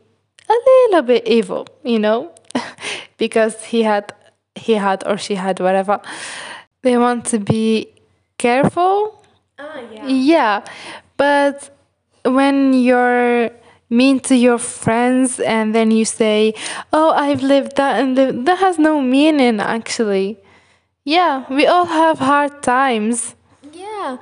a 0.49 0.53
little 0.87 1.01
bit 1.03 1.27
evil, 1.27 1.67
you 1.83 1.99
know, 1.99 2.31
because 3.17 3.63
he 3.65 3.83
had 3.83 4.13
he 4.55 4.73
had 4.73 5.05
or 5.05 5.17
she 5.17 5.35
had 5.35 5.59
whatever. 5.59 5.99
They 6.81 6.97
want 6.97 7.25
to 7.27 7.39
be 7.39 7.93
careful. 8.37 9.23
Ah, 9.57 9.79
yeah. 9.91 10.07
Yeah, 10.07 10.65
but 11.17 11.69
when 12.25 12.73
you're 12.73 13.51
mean 13.89 14.19
to 14.21 14.35
your 14.35 14.57
friends 14.57 15.39
and 15.39 15.73
then 15.75 15.91
you 15.91 16.05
say, 16.05 16.53
"Oh, 16.91 17.11
I've 17.11 17.43
lived 17.43 17.75
that," 17.77 17.99
and 17.99 18.15
lived. 18.15 18.45
that 18.45 18.59
has 18.59 18.77
no 18.79 19.01
meaning 19.01 19.59
actually. 19.59 20.37
Yeah, 21.05 21.45
we 21.49 21.65
all 21.67 21.85
have 21.85 22.19
hard 22.19 22.63
times. 22.63 23.35
Yeah, 23.73 24.17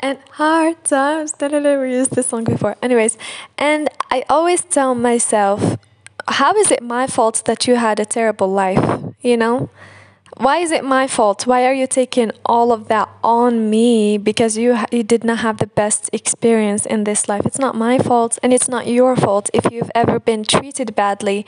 and 0.00 0.18
hard 0.30 0.82
times. 0.84 1.32
Da, 1.32 1.48
da, 1.48 1.60
da, 1.60 1.78
we 1.80 1.92
used 1.92 2.12
this 2.12 2.28
song 2.28 2.44
before. 2.44 2.76
Anyways, 2.82 3.18
and 3.58 3.88
I 4.10 4.24
always 4.28 4.62
tell 4.64 4.94
myself, 4.94 5.76
how 6.28 6.54
is 6.56 6.70
it 6.70 6.82
my 6.82 7.06
fault 7.06 7.42
that 7.44 7.66
you 7.66 7.76
had 7.76 8.00
a 8.00 8.04
terrible 8.06 8.48
life? 8.48 8.82
You 9.20 9.36
know? 9.36 9.68
Why 10.36 10.58
is 10.58 10.70
it 10.70 10.84
my 10.84 11.06
fault? 11.06 11.46
Why 11.46 11.66
are 11.66 11.72
you 11.72 11.86
taking 11.86 12.32
all 12.46 12.72
of 12.72 12.88
that 12.88 13.08
on 13.22 13.68
me 13.68 14.18
because 14.18 14.56
you 14.56 14.78
you 14.90 15.02
did 15.02 15.24
not 15.24 15.38
have 15.38 15.58
the 15.58 15.66
best 15.66 16.08
experience 16.12 16.86
in 16.86 17.04
this 17.04 17.28
life? 17.28 17.44
It's 17.44 17.58
not 17.58 17.74
my 17.74 17.98
fault 17.98 18.38
and 18.42 18.52
it's 18.52 18.68
not 18.68 18.86
your 18.86 19.14
fault 19.16 19.50
if 19.52 19.70
you've 19.70 19.90
ever 19.94 20.18
been 20.18 20.44
treated 20.44 20.94
badly. 20.94 21.44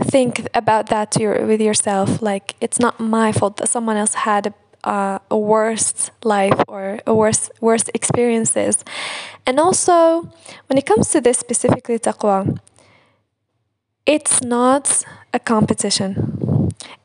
Think 0.00 0.48
about 0.52 0.88
that 0.88 1.16
your, 1.16 1.46
with 1.46 1.60
yourself. 1.60 2.20
Like 2.20 2.56
it's 2.60 2.80
not 2.80 2.98
my 2.98 3.32
fault 3.32 3.58
that 3.58 3.68
someone 3.68 3.96
else 3.96 4.14
had 4.14 4.48
a, 4.48 4.54
uh, 4.88 5.18
a 5.30 5.38
worse 5.38 6.10
life 6.24 6.60
or 6.66 7.00
a 7.06 7.14
worse 7.14 7.50
worse 7.60 7.84
experiences. 7.94 8.84
And 9.46 9.60
also, 9.60 10.28
when 10.66 10.78
it 10.78 10.86
comes 10.86 11.08
to 11.10 11.20
this 11.20 11.38
specifically 11.38 11.98
taqwa, 11.98 12.58
it's 14.06 14.42
not 14.42 15.04
a 15.32 15.38
competition 15.38 16.54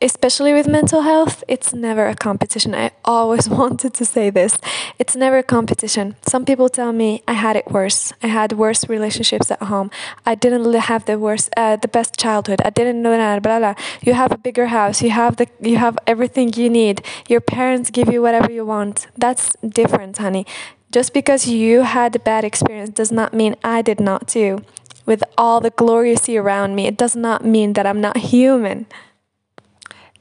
especially 0.02 0.52
with 0.54 0.66
mental 0.66 1.02
health, 1.02 1.44
it's 1.46 1.74
never 1.74 2.06
a 2.06 2.14
competition. 2.14 2.74
I 2.74 2.90
always 3.04 3.48
wanted 3.60 3.94
to 3.94 4.04
say 4.04 4.30
this. 4.30 4.58
It's 4.98 5.14
never 5.14 5.38
a 5.38 5.42
competition. 5.42 6.16
Some 6.22 6.44
people 6.44 6.68
tell 6.68 6.92
me 6.92 7.22
I 7.28 7.34
had 7.34 7.56
it 7.56 7.70
worse. 7.70 8.12
I 8.22 8.28
had 8.28 8.52
worse 8.52 8.88
relationships 8.88 9.50
at 9.50 9.62
home. 9.62 9.90
I 10.24 10.34
didn't 10.34 10.72
have 10.72 11.04
the 11.04 11.18
worst, 11.18 11.50
uh, 11.56 11.76
the 11.76 11.88
best 11.88 12.16
childhood. 12.18 12.60
I 12.64 12.70
didn't 12.70 13.02
know 13.02 13.16
that. 13.16 13.42
Blah 13.42 13.58
blah. 13.58 13.74
You 14.02 14.14
have 14.14 14.32
a 14.32 14.38
bigger 14.38 14.66
house. 14.66 15.02
You 15.02 15.10
have 15.10 15.36
the, 15.36 15.46
you 15.60 15.76
have 15.76 15.98
everything 16.06 16.52
you 16.54 16.70
need. 16.70 17.04
Your 17.28 17.40
parents 17.40 17.90
give 17.90 18.10
you 18.12 18.22
whatever 18.22 18.50
you 18.50 18.64
want. 18.64 19.06
That's 19.16 19.54
different, 19.68 20.18
honey. 20.18 20.46
Just 20.92 21.14
because 21.14 21.46
you 21.46 21.82
had 21.82 22.16
a 22.16 22.18
bad 22.18 22.44
experience 22.44 22.90
does 22.90 23.12
not 23.12 23.32
mean 23.32 23.54
I 23.62 23.80
did 23.82 24.00
not 24.00 24.26
too. 24.26 24.64
With 25.10 25.24
all 25.36 25.58
the 25.58 25.70
glory 25.70 26.10
you 26.10 26.16
see 26.16 26.38
around 26.38 26.76
me, 26.76 26.86
it 26.86 26.96
does 26.96 27.16
not 27.16 27.44
mean 27.44 27.72
that 27.72 27.84
I'm 27.84 28.00
not 28.00 28.16
human. 28.16 28.86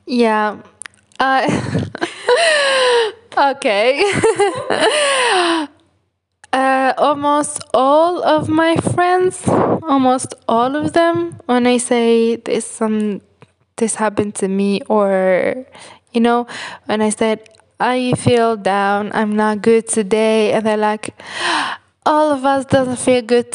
Yeah. 0.07 0.63
Uh, 1.19 1.45
okay. 3.53 4.01
uh, 6.53 6.93
almost 6.97 7.61
all 7.71 8.23
of 8.23 8.49
my 8.49 8.77
friends, 8.77 9.47
almost 9.47 10.33
all 10.47 10.75
of 10.75 10.93
them, 10.93 11.37
when 11.45 11.67
I 11.67 11.77
say 11.77 12.37
this, 12.37 12.65
some 12.65 13.21
this 13.77 13.93
happened 13.93 14.33
to 14.41 14.47
me, 14.47 14.81
or 14.89 15.67
you 16.13 16.21
know, 16.21 16.47
when 16.85 17.03
I 17.03 17.11
said 17.11 17.47
I 17.79 18.13
feel 18.17 18.57
down, 18.57 19.11
I'm 19.13 19.35
not 19.35 19.61
good 19.61 19.87
today, 19.87 20.51
and 20.53 20.65
they're 20.65 20.77
like, 20.77 21.13
all 22.07 22.31
of 22.31 22.43
us 22.43 22.65
doesn't 22.65 22.97
feel 22.97 23.21
good. 23.21 23.53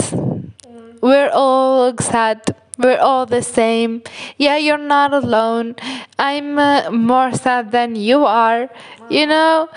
We're 1.04 1.28
all 1.34 1.92
sad 2.00 2.40
we're 2.78 2.98
all 2.98 3.26
the 3.26 3.42
same. 3.42 4.02
Yeah, 4.38 4.56
you're 4.56 4.78
not 4.78 5.12
alone. 5.12 5.76
I'm 6.18 6.58
uh, 6.58 6.90
more 6.90 7.32
sad 7.32 7.70
than 7.70 7.94
you 7.94 8.24
are, 8.24 8.70
you 9.10 9.26
know? 9.26 9.68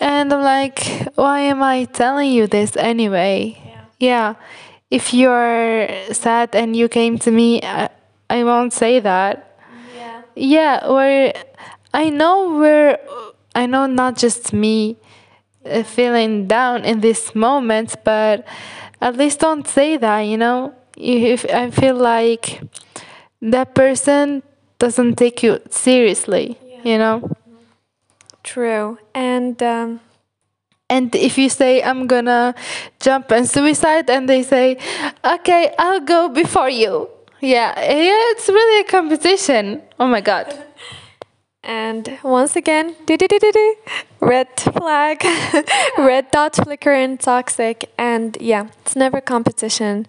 And 0.00 0.32
I'm 0.32 0.42
like, 0.42 1.08
why 1.16 1.40
am 1.40 1.62
I 1.62 1.84
telling 1.86 2.30
you 2.30 2.46
this 2.46 2.76
anyway? 2.76 3.58
Yeah. 3.64 3.84
yeah. 3.98 4.34
If 4.90 5.12
you're 5.12 5.88
sad 6.12 6.54
and 6.54 6.76
you 6.76 6.88
came 6.88 7.18
to 7.20 7.30
me, 7.30 7.60
I, 7.62 7.88
I 8.30 8.44
won't 8.44 8.72
say 8.72 9.00
that. 9.00 9.58
Yeah. 9.96 10.22
Yeah, 10.36 10.88
we're, 10.92 11.32
I 11.92 12.10
know 12.10 12.58
we're, 12.58 12.98
I 13.54 13.66
know 13.66 13.86
not 13.86 14.16
just 14.16 14.52
me 14.52 14.96
uh, 15.66 15.82
feeling 15.82 16.46
down 16.46 16.84
in 16.84 17.00
this 17.00 17.34
moment, 17.34 17.96
but 18.04 18.46
at 19.00 19.16
least 19.16 19.40
don't 19.40 19.66
say 19.66 19.96
that, 19.96 20.20
you 20.20 20.36
know? 20.36 20.74
if 20.98 21.44
I 21.48 21.70
feel 21.70 21.94
like 21.94 22.60
that 23.40 23.74
person 23.74 24.42
doesn't 24.78 25.16
take 25.16 25.42
you 25.42 25.60
seriously, 25.70 26.58
yeah. 26.64 26.80
you 26.84 26.98
know. 26.98 27.30
True, 28.42 28.98
and 29.14 29.62
um, 29.62 30.00
and 30.88 31.14
if 31.14 31.38
you 31.38 31.48
say 31.48 31.82
I'm 31.82 32.06
gonna 32.06 32.54
jump 33.00 33.30
and 33.30 33.48
suicide, 33.48 34.08
and 34.10 34.28
they 34.28 34.42
say, 34.42 34.78
"Okay, 35.24 35.74
I'll 35.78 36.00
go 36.00 36.28
before 36.28 36.70
you," 36.70 37.08
Yeah, 37.40 37.78
yeah, 37.78 38.32
it's 38.32 38.48
really 38.48 38.80
a 38.80 38.84
competition. 38.84 39.82
Oh 40.00 40.08
my 40.08 40.20
god. 40.20 40.52
And 41.68 42.18
once 42.22 42.56
again, 42.56 42.96
red 44.20 44.48
flag, 44.58 45.22
red 45.98 46.30
dot 46.30 46.56
flickering, 46.56 47.18
toxic, 47.18 47.92
and 47.98 48.38
yeah, 48.40 48.68
it's 48.80 48.96
never 48.96 49.20
competition. 49.20 50.06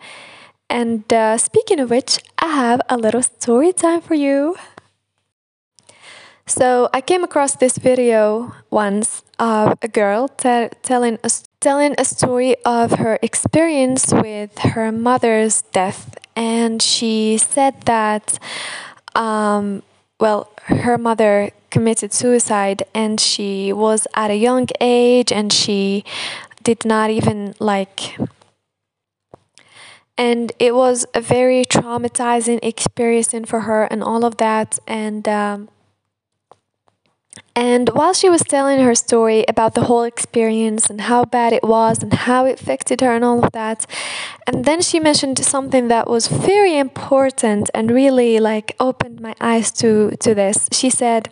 And 0.69 1.11
uh, 1.11 1.37
speaking 1.37 1.81
of 1.81 1.89
which, 1.89 2.19
I 2.37 2.47
have 2.47 2.79
a 2.87 2.95
little 2.95 3.21
story 3.21 3.73
time 3.73 3.99
for 3.99 4.13
you. 4.13 4.55
So 6.45 6.89
I 6.93 7.01
came 7.01 7.25
across 7.25 7.57
this 7.57 7.77
video 7.77 8.55
once 8.69 9.23
of 9.37 9.77
a 9.81 9.89
girl 9.89 10.29
te- 10.29 10.69
telling 10.81 11.19
a, 11.25 11.29
telling 11.59 11.93
a 11.97 12.05
story 12.05 12.55
of 12.63 12.91
her 12.93 13.19
experience 13.21 14.13
with 14.13 14.57
her 14.59 14.93
mother's 14.93 15.61
death, 15.73 16.17
and 16.37 16.81
she 16.81 17.37
said 17.37 17.81
that, 17.81 18.39
um, 19.13 19.83
well, 20.19 20.51
her 20.65 20.97
mother 20.97 21.51
committed 21.69 22.13
suicide, 22.13 22.83
and 22.93 23.19
she 23.19 23.71
was 23.73 24.07
at 24.15 24.31
a 24.31 24.35
young 24.35 24.67
age, 24.79 25.31
and 25.31 25.51
she 25.53 26.03
did 26.63 26.85
not 26.85 27.09
even 27.09 27.55
like 27.59 28.17
and 30.19 30.51
it 30.59 30.75
was 30.75 31.05
a 31.13 31.21
very 31.21 31.63
traumatizing 31.63 32.59
experience 32.61 33.33
for 33.45 33.61
her 33.61 33.85
and 33.85 34.03
all 34.03 34.25
of 34.25 34.35
that. 34.35 34.77
And 34.85 35.25
um, 35.29 35.69
and 37.55 37.89
while 37.89 38.13
she 38.13 38.29
was 38.29 38.41
telling 38.41 38.79
her 38.79 38.95
story 38.95 39.43
about 39.47 39.75
the 39.75 39.85
whole 39.85 40.03
experience 40.03 40.89
and 40.89 41.01
how 41.01 41.25
bad 41.25 41.53
it 41.53 41.63
was 41.63 42.01
and 42.01 42.13
how 42.13 42.45
it 42.45 42.61
affected 42.61 43.01
her 43.01 43.13
and 43.13 43.23
all 43.23 43.43
of 43.43 43.51
that, 43.51 43.85
and 44.47 44.65
then 44.65 44.81
she 44.81 44.99
mentioned 44.99 45.37
something 45.39 45.87
that 45.87 46.09
was 46.09 46.27
very 46.27 46.77
important 46.77 47.69
and 47.73 47.91
really 47.91 48.39
like 48.39 48.75
opened 48.79 49.19
my 49.19 49.35
eyes 49.41 49.71
to, 49.73 50.11
to 50.19 50.33
this. 50.33 50.67
She 50.71 50.89
said, 50.89 51.29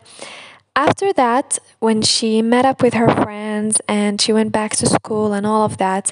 after 0.75 1.11
that, 1.13 1.59
when 1.79 2.01
she 2.01 2.41
met 2.41 2.65
up 2.65 2.81
with 2.81 2.93
her 2.93 3.09
friends 3.09 3.81
and 3.87 4.21
she 4.21 4.33
went 4.33 4.51
back 4.51 4.75
to 4.77 4.85
school 4.85 5.33
and 5.33 5.45
all 5.45 5.65
of 5.65 5.77
that, 5.77 6.11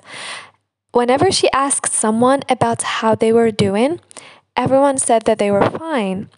whenever 0.92 1.32
she 1.32 1.52
asked 1.52 1.92
someone 1.92 2.42
about 2.50 2.82
how 2.82 3.16
they 3.16 3.32
were 3.32 3.52
doing, 3.52 4.00
everyone 4.56 4.98
said 4.98 5.24
that 5.24 5.38
they 5.38 5.52
were 5.52 5.70
fine 5.70 6.30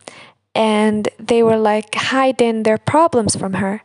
and 0.57 1.07
they 1.19 1.43
were 1.43 1.55
like 1.55 1.93
hiding 1.93 2.63
their 2.63 2.79
problems 2.79 3.35
from 3.35 3.53
her. 3.53 3.83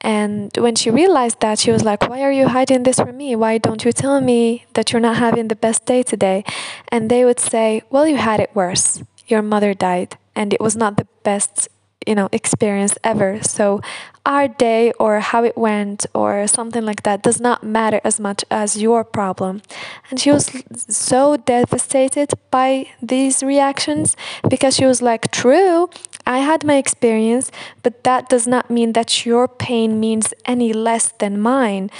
And 0.00 0.50
when 0.56 0.74
she 0.74 0.90
realized 0.90 1.40
that, 1.40 1.58
she 1.58 1.70
was 1.70 1.84
like, 1.84 2.08
Why 2.08 2.22
are 2.22 2.32
you 2.32 2.48
hiding 2.48 2.82
this 2.82 2.98
from 2.98 3.16
me? 3.18 3.36
Why 3.36 3.58
don't 3.58 3.84
you 3.84 3.92
tell 3.92 4.20
me 4.20 4.64
that 4.72 4.90
you're 4.90 5.00
not 5.00 5.16
having 5.16 5.48
the 5.48 5.56
best 5.56 5.84
day 5.84 6.02
today? 6.02 6.42
And 6.88 7.10
they 7.10 7.24
would 7.24 7.38
say, 7.38 7.82
Well, 7.90 8.08
you 8.08 8.16
had 8.16 8.40
it 8.40 8.50
worse. 8.54 9.02
Your 9.28 9.42
mother 9.42 9.74
died, 9.74 10.16
and 10.34 10.52
it 10.52 10.60
was 10.60 10.76
not 10.76 10.96
the 10.96 11.06
best 11.22 11.68
you 12.06 12.14
know 12.14 12.28
experience 12.32 12.98
ever 13.02 13.42
so 13.42 13.80
our 14.26 14.46
day 14.48 14.92
or 14.98 15.20
how 15.20 15.42
it 15.42 15.56
went 15.56 16.04
or 16.14 16.46
something 16.46 16.84
like 16.84 17.02
that 17.02 17.22
does 17.22 17.40
not 17.40 17.64
matter 17.64 17.98
as 18.04 18.20
much 18.20 18.44
as 18.50 18.76
your 18.76 19.04
problem 19.04 19.62
and 20.10 20.20
she 20.20 20.30
was 20.30 20.62
so 20.76 21.38
devastated 21.38 22.30
by 22.50 22.86
these 23.00 23.42
reactions 23.42 24.16
because 24.50 24.76
she 24.76 24.84
was 24.84 25.00
like 25.00 25.30
true 25.30 25.88
I 26.26 26.38
had 26.38 26.64
my 26.64 26.76
experience, 26.76 27.50
but 27.82 28.04
that 28.04 28.28
does 28.28 28.46
not 28.46 28.70
mean 28.70 28.92
that 28.92 29.26
your 29.26 29.46
pain 29.46 30.00
means 30.00 30.32
any 30.44 30.72
less 30.72 31.12
than 31.18 31.40
mine. 31.40 31.90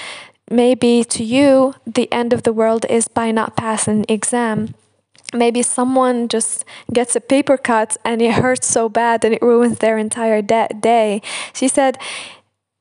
Maybe 0.51 1.05
to 1.05 1.25
you, 1.25 1.75
the 1.87 2.11
end 2.13 2.33
of 2.33 2.43
the 2.43 2.53
world 2.53 2.85
is 2.89 3.09
by 3.09 3.31
not 3.31 3.57
passing 3.57 4.01
an 4.01 4.05
exam. 4.09 4.75
Maybe 5.33 5.63
someone 5.63 6.29
just 6.29 6.65
gets 6.93 7.17
a 7.17 7.21
paper 7.21 7.57
cut 7.57 7.97
and 8.05 8.23
it 8.23 8.35
hurts 8.35 8.67
so 8.67 8.89
bad 8.89 9.25
and 9.25 9.35
it 9.35 9.43
ruins 9.43 9.79
their 9.79 9.99
entire 9.99 10.43
day. 10.43 11.23
She 11.53 11.67
said, 11.67 11.99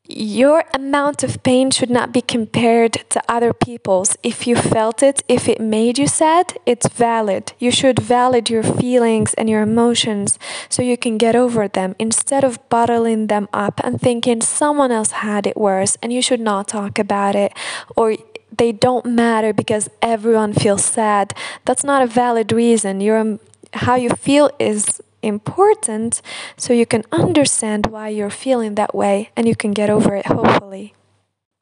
your 0.06 0.66
amount 0.74 1.24
of 1.24 1.42
pain 1.44 1.72
should 1.72 1.90
not 1.90 2.12
be 2.12 2.22
compared 2.22 2.94
to 3.10 3.24
other 3.30 3.54
people's. 3.54 4.18
If 4.22 4.46
you 4.46 4.56
felt 4.56 5.02
it, 5.02 5.24
if 5.30 5.48
it 5.48 5.62
made 5.62 5.98
you 5.98 6.08
sad, 6.08 6.58
it's 6.66 6.90
valid. 6.90 7.54
You 7.58 7.72
should 7.72 8.00
validate 8.00 8.50
your 8.50 8.64
feelings 8.64 9.34
and 9.36 9.50
your 9.50 9.62
emotions 9.62 10.38
so 10.68 10.82
you 10.82 10.98
can 10.98 11.18
get 11.18 11.36
over 11.36 11.70
them 11.70 11.96
instead 12.00 12.44
of 12.44 12.60
bottling 12.68 13.28
them 13.28 13.48
up 13.54 13.80
and 13.84 14.00
thinking 14.00 14.42
someone 14.42 14.92
else 14.92 15.12
had 15.12 15.48
it 15.48 15.56
worse 15.56 15.98
and 16.02 16.12
you 16.12 16.22
should 16.22 16.42
not 16.42 16.68
talk 16.68 17.00
about 17.00 17.36
it 17.36 17.54
or 17.96 18.18
they 18.56 18.72
don't 18.72 19.06
matter 19.06 19.54
because 19.54 19.90
everyone 20.02 20.54
feels 20.54 20.84
sad. 20.84 21.34
That's 21.64 21.84
not 21.84 22.04
a 22.04 22.08
valid 22.08 22.52
reason. 22.52 23.00
Your 23.00 23.40
how 23.74 23.96
you 23.96 24.10
feel 24.10 24.52
is 24.60 25.02
important 25.24 26.22
so 26.58 26.74
you 26.74 26.86
can 26.86 27.04
understand 27.12 27.88
why 27.88 28.10
you're 28.10 28.30
feeling 28.30 28.76
that 28.76 28.94
way 28.94 29.30
and 29.36 29.48
you 29.48 29.56
can 29.56 29.72
get 29.72 29.90
over 29.90 30.16
it, 30.16 30.26
hopefully. 30.26 30.94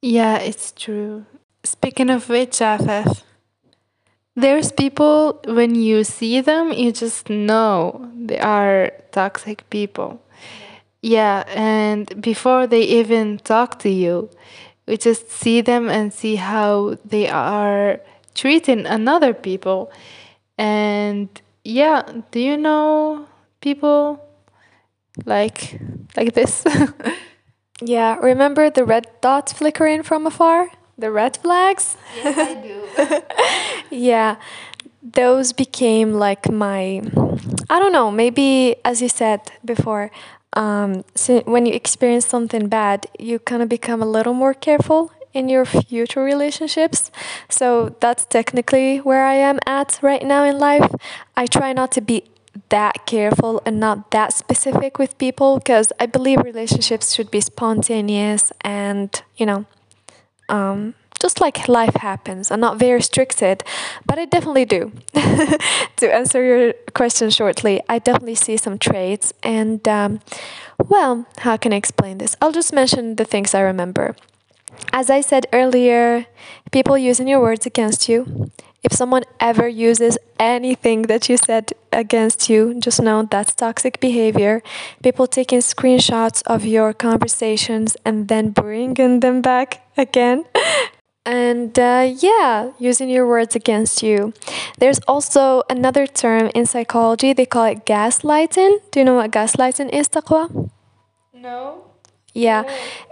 Yeah, 0.02 0.38
it's 0.38 0.71
true. 0.71 1.26
Speaking 1.63 2.10
of 2.10 2.28
which, 2.28 2.60
Afef, 2.60 3.24
there's 4.36 4.71
people 4.71 5.39
when 5.45 5.76
you 5.76 6.04
see 6.04 6.41
them, 6.41 6.71
you 6.71 6.91
just 6.91 7.30
know 7.30 8.10
they 8.15 8.39
are 8.39 8.91
toxic 9.12 9.69
people. 9.69 10.21
Yeah, 11.02 11.43
and 11.47 12.21
before 12.21 12.67
they 12.67 12.82
even 12.82 13.39
talk 13.39 13.80
to 13.80 13.89
you, 13.89 14.30
we 14.88 14.97
just 14.97 15.30
see 15.32 15.62
them 15.62 15.89
and 15.89 16.13
see 16.13 16.36
how 16.36 16.97
they 17.06 17.28
are 17.28 18.02
treating 18.34 18.86
another 18.86 19.34
people. 19.34 19.91
And 20.58 21.30
yeah, 21.63 22.04
do 22.32 22.39
you 22.39 22.58
know 22.58 23.28
people 23.62 24.19
like 25.26 25.80
like 26.17 26.34
this. 26.34 26.63
yeah, 27.82 28.17
remember 28.17 28.69
the 28.69 28.86
red 28.86 29.08
dots 29.21 29.54
flickering 29.54 30.04
from 30.04 30.26
afar? 30.28 30.69
The 30.97 31.12
red 31.12 31.38
flags? 31.38 31.97
Yes, 32.15 32.38
I 32.38 32.54
do. 32.62 33.95
yeah. 33.95 34.36
Those 35.02 35.52
became 35.54 36.13
like 36.13 36.52
my 36.52 37.02
I 37.69 37.80
don't 37.80 37.93
know, 37.93 38.12
maybe 38.12 38.76
as 38.84 39.02
you 39.02 39.10
said 39.10 39.52
before, 39.63 40.12
um, 40.54 41.06
so 41.15 41.39
when 41.41 41.65
you 41.65 41.74
experience 41.74 42.26
something 42.26 42.67
bad, 42.67 43.08
you 43.17 43.39
kind 43.39 43.62
of 43.62 43.69
become 43.69 44.02
a 44.02 44.06
little 44.06 44.34
more 44.34 44.54
careful 44.54 45.12
in 45.34 45.47
your 45.47 45.63
future 45.65 46.24
relationships. 46.24 47.10
So 47.50 47.95
that's 48.02 48.26
technically 48.26 48.97
where 48.97 49.26
I 49.26 49.36
am 49.36 49.60
at 49.65 50.00
right 50.02 50.24
now 50.24 50.43
in 50.43 50.60
life. 50.60 50.91
I 51.38 51.45
try 51.45 51.71
not 51.71 51.91
to 51.93 52.02
be 52.02 52.26
that 52.70 53.06
careful 53.06 53.62
and 53.66 53.80
not 53.80 54.12
that 54.12 54.34
specific 54.34 54.98
with 54.98 55.18
people 55.18 55.58
because 55.58 55.92
I 56.00 56.06
believe 56.06 56.40
relationships 56.42 57.14
should 57.14 57.32
be 57.32 57.42
spontaneous 57.42 58.52
and, 58.62 59.22
you 59.38 59.46
know, 59.46 59.66
um, 60.50 60.96
just 61.22 61.40
like 61.40 61.68
life 61.68 61.96
happens. 61.96 62.52
I'm 62.52 62.60
not 62.60 62.80
very 62.80 62.94
restricted, 62.94 63.64
but 64.06 64.18
I 64.18 64.26
definitely 64.26 64.66
do. 64.66 64.92
to 65.14 66.14
answer 66.14 66.44
your 66.44 66.74
question 66.94 67.30
shortly, 67.30 67.82
I 67.88 68.00
definitely 68.00 68.36
see 68.36 68.58
some 68.58 68.80
traits. 68.80 69.32
And, 69.44 69.88
um, 69.88 70.20
well, 70.90 71.28
how 71.40 71.58
can 71.58 71.74
I 71.74 71.76
explain 71.76 72.18
this? 72.18 72.36
I'll 72.42 72.52
just 72.52 72.74
mention 72.74 73.16
the 73.16 73.26
things 73.26 73.54
I 73.54 73.62
remember. 73.62 74.16
As 74.92 75.10
I 75.10 75.22
said 75.22 75.46
earlier, 75.54 76.26
people 76.72 76.98
using 76.98 77.28
your 77.28 77.40
words 77.40 77.66
against 77.66 78.10
you, 78.10 78.52
if 78.84 78.94
someone 78.94 79.24
ever 79.39 79.67
uses 79.67 80.17
anything 80.39 81.04
that 81.04 81.30
you 81.30 81.38
said 81.38 81.74
against 81.91 82.50
you, 82.50 82.80
just 82.80 83.02
know 83.02 83.28
that's 83.30 83.54
toxic 83.54 84.00
behavior. 84.00 84.63
People 85.04 85.28
taking 85.28 85.60
screenshots 85.60 86.41
of 86.48 86.65
your 86.65 86.94
conversations 86.94 87.96
and 88.04 88.28
then 88.28 88.50
bringing 88.50 89.20
them 89.20 89.41
back 89.41 89.86
again. 89.98 90.46
And 91.24 91.78
uh, 91.78 92.15
yeah, 92.17 92.72
using 92.80 93.08
your 93.08 93.28
words 93.28 93.56
against 93.56 94.02
you. 94.02 94.34
There's 94.80 95.00
also 95.08 95.62
another 95.70 96.08
term 96.08 96.50
in 96.56 96.65
psychology, 96.65 97.32
they 97.32 97.46
call 97.46 97.65
it 97.65 97.86
gaslighting. 97.86 98.80
Do 98.89 99.00
you 99.00 99.06
know 99.06 99.15
what 99.15 99.30
gaslighting 99.30 99.89
is, 99.94 100.10
Taqwa? 100.10 100.72
No. 101.32 101.91
Yeah, 102.34 102.63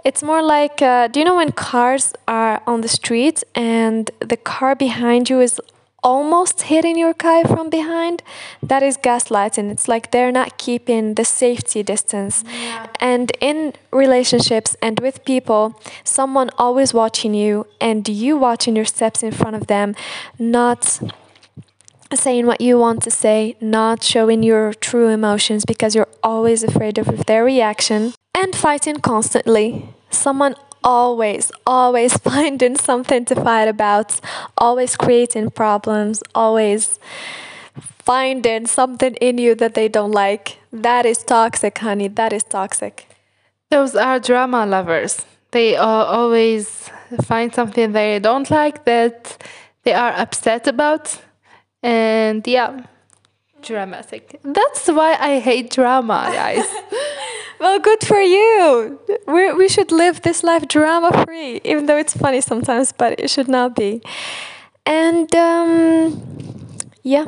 it's 0.04 0.22
more 0.22 0.42
like 0.42 0.80
uh, 0.80 1.08
do 1.08 1.20
you 1.20 1.26
know 1.26 1.36
when 1.36 1.52
cars 1.52 2.14
are 2.26 2.62
on 2.66 2.80
the 2.80 2.88
street 2.88 3.44
and 3.54 4.10
the 4.20 4.36
car 4.36 4.74
behind 4.74 5.28
you 5.28 5.40
is 5.40 5.60
almost 6.02 6.62
hitting 6.62 6.96
your 6.96 7.12
car 7.12 7.44
from 7.44 7.68
behind? 7.68 8.22
That 8.62 8.82
is 8.82 8.96
gaslighting. 8.96 9.70
It's 9.70 9.88
like 9.88 10.10
they're 10.10 10.32
not 10.32 10.56
keeping 10.56 11.14
the 11.14 11.26
safety 11.26 11.82
distance. 11.82 12.44
Yeah. 12.46 12.86
And 12.98 13.30
in 13.40 13.74
relationships 13.92 14.74
and 14.80 14.98
with 15.00 15.22
people, 15.26 15.78
someone 16.02 16.48
always 16.56 16.94
watching 16.94 17.34
you 17.34 17.66
and 17.78 18.08
you 18.08 18.38
watching 18.38 18.74
your 18.74 18.86
steps 18.86 19.22
in 19.22 19.32
front 19.32 19.54
of 19.54 19.66
them, 19.66 19.94
not 20.38 20.98
saying 22.14 22.46
what 22.46 22.62
you 22.62 22.78
want 22.78 23.02
to 23.02 23.10
say, 23.10 23.54
not 23.60 24.02
showing 24.02 24.42
your 24.42 24.72
true 24.72 25.08
emotions 25.08 25.66
because 25.66 25.94
you're 25.94 26.08
always 26.22 26.62
afraid 26.62 26.96
of 26.96 27.26
their 27.26 27.44
reaction 27.44 28.14
and 28.34 28.54
fighting 28.54 28.96
constantly. 28.96 29.88
Someone 30.10 30.54
always, 30.82 31.52
always 31.66 32.16
finding 32.30 32.76
something 32.76 33.24
to 33.26 33.34
fight 33.34 33.68
about, 33.68 34.20
always 34.56 34.96
creating 34.96 35.50
problems, 35.50 36.22
always 36.34 36.98
finding 37.74 38.66
something 38.66 39.14
in 39.16 39.38
you 39.38 39.54
that 39.54 39.74
they 39.74 39.88
don't 39.88 40.12
like. 40.12 40.58
That 40.72 41.06
is 41.06 41.18
toxic, 41.22 41.78
honey. 41.78 42.08
That 42.08 42.32
is 42.32 42.42
toxic. 42.42 43.06
Those 43.70 43.94
are 43.94 44.18
drama 44.18 44.66
lovers. 44.66 45.24
They 45.52 45.76
uh, 45.76 45.86
always 45.86 46.90
find 47.22 47.54
something 47.54 47.92
they 47.92 48.18
don't 48.18 48.50
like 48.50 48.84
that 48.84 49.36
they 49.84 49.92
are 49.92 50.12
upset 50.12 50.66
about. 50.66 51.20
And 51.82 52.46
yeah, 52.46 52.86
dramatic. 53.62 54.40
That's 54.42 54.86
why 54.88 55.16
I 55.18 55.38
hate 55.40 55.70
drama, 55.70 56.30
guys. 56.32 56.64
Well, 57.60 57.78
good 57.78 58.02
for 58.06 58.18
you. 58.18 58.98
we 59.26 59.52
we 59.52 59.68
should 59.68 59.92
live 59.92 60.22
this 60.22 60.42
life 60.42 60.66
drama 60.66 61.10
free, 61.26 61.60
even 61.62 61.84
though 61.84 61.98
it's 61.98 62.16
funny 62.16 62.40
sometimes, 62.40 62.90
but 62.90 63.20
it 63.20 63.28
should 63.28 63.48
not 63.48 63.76
be. 63.76 64.00
And 64.86 65.28
um, 65.36 66.22
yeah, 67.02 67.24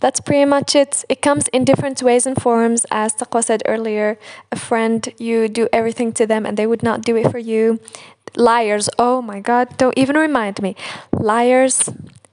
that's 0.00 0.20
pretty 0.20 0.44
much 0.46 0.74
it. 0.74 1.04
It 1.08 1.22
comes 1.22 1.46
in 1.48 1.64
different 1.64 2.02
ways 2.02 2.26
and 2.26 2.40
forms. 2.40 2.86
As 2.90 3.14
Taqwa 3.14 3.42
said 3.44 3.62
earlier, 3.66 4.18
a 4.50 4.56
friend, 4.56 5.08
you 5.18 5.48
do 5.48 5.68
everything 5.72 6.12
to 6.14 6.26
them 6.26 6.44
and 6.44 6.56
they 6.56 6.66
would 6.66 6.82
not 6.82 7.02
do 7.02 7.16
it 7.16 7.30
for 7.30 7.38
you. 7.38 7.78
Liars, 8.36 8.88
oh 8.98 9.22
my 9.22 9.40
God, 9.40 9.76
don't 9.78 9.96
even 9.96 10.16
remind 10.16 10.60
me. 10.60 10.74
Liars, 11.12 11.88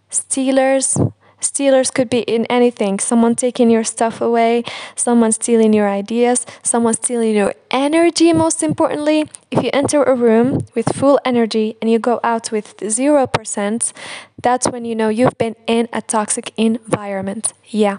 stealers, 0.09 0.97
Stealers 1.45 1.91
could 1.91 2.09
be 2.09 2.21
in 2.21 2.45
anything 2.47 2.97
someone 2.97 3.35
taking 3.35 3.69
your 3.69 3.83
stuff 3.83 4.19
away, 4.19 4.63
someone 4.95 5.31
stealing 5.31 5.73
your 5.73 5.87
ideas, 5.87 6.43
someone 6.63 6.95
stealing 6.95 7.35
your 7.35 7.53
energy, 7.69 8.33
most 8.33 8.63
importantly. 8.63 9.29
If 9.51 9.63
you 9.63 9.69
enter 9.71 10.01
a 10.03 10.15
room 10.15 10.65
with 10.73 10.87
full 10.95 11.19
energy 11.23 11.77
and 11.79 11.91
you 11.91 11.99
go 11.99 12.19
out 12.23 12.51
with 12.51 12.75
0%, 12.77 13.93
that's 14.41 14.67
when 14.67 14.85
you 14.85 14.95
know 14.95 15.09
you've 15.09 15.37
been 15.37 15.55
in 15.67 15.87
a 15.93 16.01
toxic 16.01 16.51
environment. 16.57 17.53
Yeah. 17.67 17.97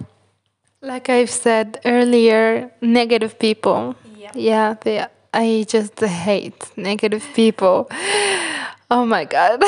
Like 0.81 1.09
I've 1.09 1.31
said 1.31 1.81
earlier, 1.85 2.73
negative 2.81 3.39
people. 3.39 3.95
Yeah, 4.17 4.33
yeah 4.35 4.75
they, 4.81 5.07
I 5.33 5.65
just 5.69 6.01
hate 6.01 6.61
negative 6.77 7.25
people. 7.33 7.89
Oh 8.91 9.07
my 9.07 9.25
God. 9.25 9.63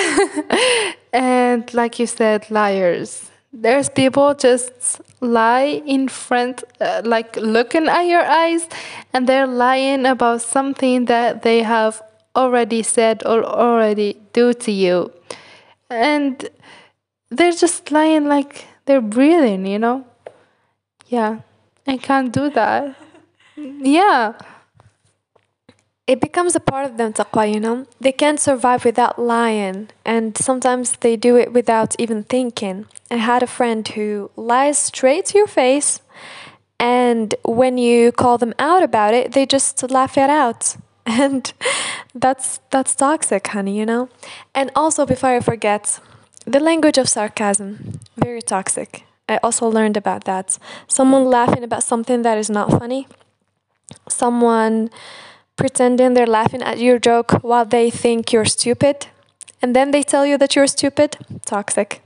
and 1.13 1.73
like 1.73 2.01
you 2.01 2.07
said, 2.07 2.51
liars 2.51 3.31
there's 3.63 3.89
people 3.89 4.35
just 4.35 5.01
lie 5.21 5.83
in 5.87 6.09
front 6.09 6.65
uh, 6.81 7.03
like 7.05 7.37
looking 7.37 7.89
at 7.89 8.03
your 8.03 8.25
eyes 8.25 8.69
and 9.13 9.27
they're 9.29 9.47
lying 9.47 10.07
about 10.07 10.41
something 10.43 11.07
that 11.07 11.43
they 11.43 11.63
have 11.63 12.01
already 12.37 12.83
said 12.83 13.23
or 13.27 13.45
already 13.45 14.21
do 14.33 14.53
to 14.53 14.71
you. 14.71 15.13
And 15.91 16.49
they're 17.31 17.53
just 17.53 17.91
lying 17.91 18.27
like 18.27 18.67
they're 18.87 19.01
breathing 19.01 19.67
you 19.67 19.79
know? 19.79 20.07
Yeah 21.07 21.41
i 21.87 21.97
can't 21.97 22.33
do 22.33 22.51
that. 22.51 22.95
Yeah 23.57 24.35
it 26.09 26.21
becomes 26.23 26.57
a 26.57 26.61
part 26.61 26.87
of 26.87 26.97
them 26.97 27.13
taqwa 27.13 27.45
you 27.53 27.61
know? 27.61 27.87
They 28.01 28.13
can't 28.13 28.41
survive 28.41 28.85
without 28.85 29.21
lying 29.21 29.91
and 30.05 30.37
sometimes 30.37 30.97
they 31.05 31.17
do 31.17 31.37
it 31.37 31.53
without 31.53 31.95
even 31.99 32.25
thinking. 32.25 32.87
I 33.11 33.17
had 33.17 33.43
a 33.43 33.47
friend 33.47 33.87
who 33.87 34.31
lies 34.35 34.79
straight 34.79 35.27
to 35.27 35.39
your 35.39 35.47
face 35.47 36.01
and 36.81 37.35
when 37.45 37.77
you 37.77 38.11
call 38.11 38.39
them 38.39 38.55
out 38.59 38.83
about 38.83 39.13
it 39.13 39.33
they 39.33 39.45
just 39.47 39.89
laugh 39.91 40.17
it 40.19 40.31
out. 40.31 40.77
And 41.07 41.53
that's 42.15 42.61
that's 42.71 42.95
toxic 42.95 43.47
honey 43.47 43.79
you 43.79 43.87
know? 43.87 44.09
And 44.55 44.71
also 44.75 45.07
before 45.07 45.31
i 45.37 45.41
forget 45.41 46.01
the 46.47 46.61
language 46.61 46.99
of 46.99 47.09
sarcasm 47.09 48.01
very 48.17 48.43
toxic. 48.43 49.05
I 49.29 49.37
also 49.43 49.69
learned 49.69 49.99
about 49.99 50.25
that. 50.25 50.59
Someone 50.87 51.25
laughing 51.25 51.63
about 51.63 51.83
something 51.83 52.23
that 52.23 52.39
is 52.39 52.49
not 52.49 52.71
funny. 52.71 53.07
Someone 54.09 54.89
pretending 55.59 56.15
they're 56.15 56.27
laughing 56.27 56.63
at 56.63 56.79
your 56.79 56.99
joke 56.99 57.33
while 57.43 57.67
they 57.67 57.91
think 57.91 58.33
you're 58.33 58.47
stupid, 58.47 59.09
and 59.61 59.77
then 59.77 59.91
they 59.91 60.03
tell 60.03 60.25
you 60.25 60.39
that 60.39 60.57
you're 60.57 60.69
stupid, 60.69 61.19
toxic. 61.45 62.01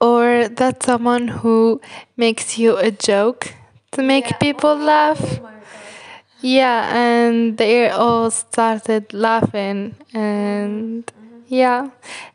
Or 0.00 0.48
that 0.48 0.82
someone 0.82 1.28
who 1.28 1.80
makes 2.16 2.58
you 2.58 2.76
a 2.76 2.90
joke 2.90 3.54
to 3.92 4.02
make 4.02 4.30
yeah. 4.30 4.38
people 4.38 4.74
laugh. 4.74 5.20
Oh 5.22 5.48
yeah, 6.40 6.90
and 6.92 7.56
they 7.56 7.88
all 7.88 8.30
started 8.30 9.14
laughing, 9.14 9.94
and 10.12 11.06
mm-hmm. 11.06 11.38
yeah. 11.46 11.90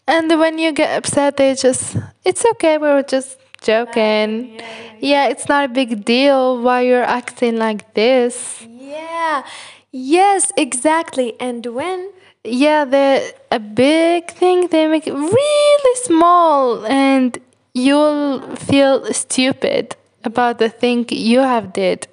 And 0.08 0.30
when 0.40 0.60
you 0.60 0.72
get 0.72 0.98
upset, 0.98 1.36
they 1.36 1.56
just, 1.56 1.98
it's 2.24 2.46
okay, 2.54 2.78
we 2.78 2.88
were 2.88 3.04
just 3.04 3.38
joking. 3.62 4.56
Yeah, 4.56 4.62
yeah, 4.62 4.94
yeah, 5.00 5.28
it's 5.28 5.50
not 5.50 5.66
a 5.66 5.68
big 5.68 6.06
deal 6.06 6.62
why 6.62 6.82
you're 6.88 7.04
acting 7.04 7.58
like 7.58 7.94
this. 7.96 8.66
Yeah, 8.66 9.44
Yes, 9.92 10.52
exactly. 10.58 11.36
And 11.40 11.66
when 11.66 12.12
yeah, 12.44 12.86
they're 12.86 13.32
a 13.52 13.60
big 13.60 14.32
thing 14.32 14.68
they 14.68 14.88
make 14.88 15.08
it 15.08 15.14
really 15.14 15.96
small 15.96 16.86
and 16.86 17.38
you'll 17.74 18.40
feel 18.56 19.12
stupid 19.14 19.96
about 20.24 20.60
the 20.60 20.70
thing 20.70 21.06
you 21.10 21.40
have 21.40 21.74
did. 21.74 22.08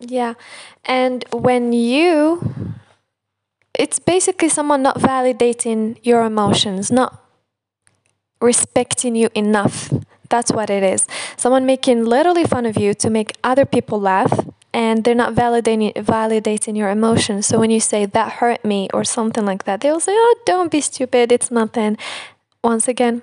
Yeah. 0.00 0.34
And 0.84 1.24
when 1.32 1.72
you 1.72 2.74
it's 3.74 3.98
basically 3.98 4.48
someone 4.48 4.82
not 4.82 4.98
validating 4.98 5.98
your 6.02 6.24
emotions, 6.24 6.90
not 6.90 7.22
respecting 8.40 9.14
you 9.14 9.28
enough. 9.34 9.92
That's 10.30 10.52
what 10.52 10.68
it 10.68 10.82
is. 10.82 11.06
Someone 11.36 11.64
making 11.64 12.04
literally 12.04 12.44
fun 12.44 12.66
of 12.66 12.76
you 12.76 12.92
to 12.94 13.08
make 13.08 13.36
other 13.42 13.64
people 13.64 14.00
laugh 14.00 14.46
and 14.72 15.04
they're 15.04 15.14
not 15.14 15.34
validating 15.34 15.92
validating 15.94 16.76
your 16.76 16.90
emotions. 16.90 17.46
So 17.46 17.58
when 17.58 17.70
you 17.70 17.80
say 17.80 18.06
that 18.06 18.32
hurt 18.32 18.64
me 18.64 18.88
or 18.92 19.04
something 19.04 19.44
like 19.44 19.64
that, 19.64 19.80
they'll 19.80 20.00
say, 20.00 20.12
"Oh, 20.14 20.36
don't 20.44 20.70
be 20.70 20.80
stupid. 20.80 21.32
It's 21.32 21.50
nothing." 21.50 21.96
Once 22.62 22.88
again, 22.88 23.22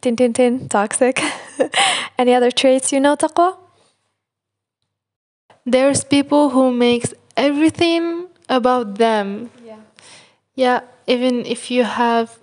tin 0.00 0.16
tin 0.16 0.32
tin, 0.32 0.68
toxic. 0.68 1.22
Any 2.18 2.34
other 2.34 2.50
traits 2.50 2.92
you 2.92 3.00
know, 3.00 3.16
Taqwa? 3.16 3.56
There's 5.64 6.04
people 6.04 6.50
who 6.50 6.70
makes 6.72 7.12
everything 7.36 8.28
about 8.48 8.96
them. 8.98 9.50
Yeah. 9.64 9.78
Yeah, 10.54 10.80
even 11.06 11.44
if 11.44 11.70
you 11.70 11.84
have 11.84 12.38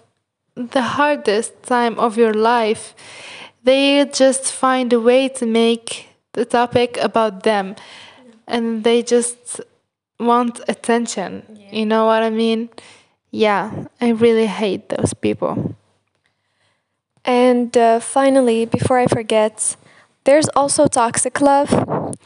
the 0.56 0.82
hardest 0.82 1.64
time 1.64 1.98
of 1.98 2.18
your 2.18 2.34
life, 2.34 2.94
they 3.64 4.06
just 4.06 4.52
find 4.52 4.92
a 4.92 5.00
way 5.00 5.30
to 5.30 5.46
make 5.46 6.10
the 6.34 6.46
topic 6.46 6.98
about 6.98 7.44
them 7.44 7.76
and 8.48 8.84
they 8.84 9.04
just 9.04 9.62
want 10.20 10.62
attention. 10.68 11.44
Yeah. 11.54 11.72
You 11.72 11.86
know 11.86 12.06
what 12.06 12.24
I 12.24 12.30
mean? 12.30 12.70
Yeah, 13.32 13.86
I 14.00 14.10
really 14.10 14.48
hate 14.48 14.90
those 14.90 15.14
people. 15.14 15.76
And 17.26 17.76
uh, 17.78 18.00
finally, 18.00 18.66
before 18.66 19.00
I 19.00 19.08
forget, 19.08 19.76
there's 20.26 20.50
also 20.50 20.88
toxic 20.88 21.42
love. 21.42 22.18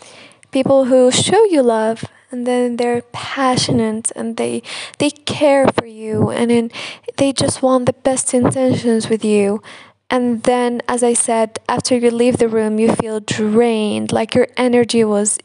People 0.52 0.86
who 0.86 1.12
show 1.12 1.44
you 1.46 1.62
love 1.62 2.06
and 2.32 2.46
then 2.46 2.78
they're 2.78 3.04
passionate 3.14 4.12
and 4.16 4.38
they 4.38 4.62
they 4.98 5.10
care 5.10 5.68
for 5.68 5.86
you 5.86 6.30
and 6.30 6.52
then 6.52 6.72
they 7.18 7.32
just 7.32 7.62
want 7.62 7.86
the 7.86 7.94
best 7.94 8.34
intentions 8.34 9.10
with 9.10 9.24
you. 9.24 9.62
And 10.10 10.44
then 10.44 10.82
as 10.88 11.04
I 11.04 11.14
said, 11.14 11.60
after 11.68 11.98
you 11.98 12.12
leave 12.12 12.38
the 12.38 12.48
room 12.48 12.80
you 12.80 12.94
feel 12.94 13.20
drained, 13.20 14.12
like 14.12 14.36
your 14.36 14.48
energy 14.58 15.04
was 15.04 15.38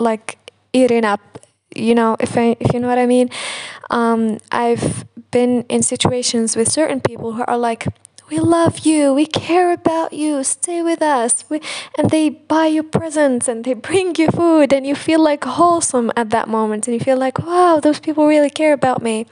like 0.00 0.38
eating 0.72 1.04
up 1.04 1.20
you 1.74 1.94
know 1.94 2.16
if 2.18 2.36
I, 2.36 2.56
if 2.60 2.72
you 2.72 2.80
know 2.80 2.88
what 2.88 2.98
i 2.98 3.06
mean. 3.06 3.30
Um, 3.90 4.38
i've 4.50 5.04
been 5.30 5.62
in 5.68 5.82
situations 5.82 6.56
with 6.56 6.70
certain 6.70 7.00
people 7.00 7.32
who 7.32 7.44
are 7.46 7.58
like 7.58 7.86
we 8.30 8.38
love 8.38 8.80
you 8.80 9.12
we 9.12 9.26
care 9.26 9.72
about 9.72 10.12
you 10.12 10.44
stay 10.44 10.82
with 10.82 11.02
us 11.02 11.44
we, 11.48 11.60
and 11.98 12.10
they 12.10 12.28
buy 12.28 12.66
you 12.66 12.82
presents 12.82 13.48
and 13.48 13.64
they 13.64 13.74
bring 13.88 14.14
you 14.16 14.28
food 14.28 14.72
and 14.72 14.86
you 14.86 14.94
feel 14.94 15.22
like 15.22 15.44
wholesome 15.44 16.10
at 16.16 16.30
that 16.30 16.48
moment 16.48 16.86
and 16.86 16.94
you 16.94 17.00
feel 17.00 17.18
like 17.18 17.38
wow 17.38 17.80
those 17.80 18.00
people 18.00 18.26
really 18.26 18.50
care 18.50 18.72
about 18.72 19.02
me. 19.02 19.26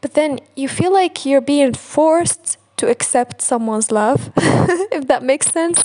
But 0.00 0.14
then 0.14 0.40
you 0.54 0.68
feel 0.68 0.92
like 0.92 1.24
you're 1.24 1.40
being 1.40 1.72
forced 1.74 2.58
to 2.78 2.88
accept 2.88 3.42
someone's 3.42 3.90
love, 3.90 4.32
if 4.36 5.06
that 5.08 5.22
makes 5.22 5.50
sense. 5.52 5.84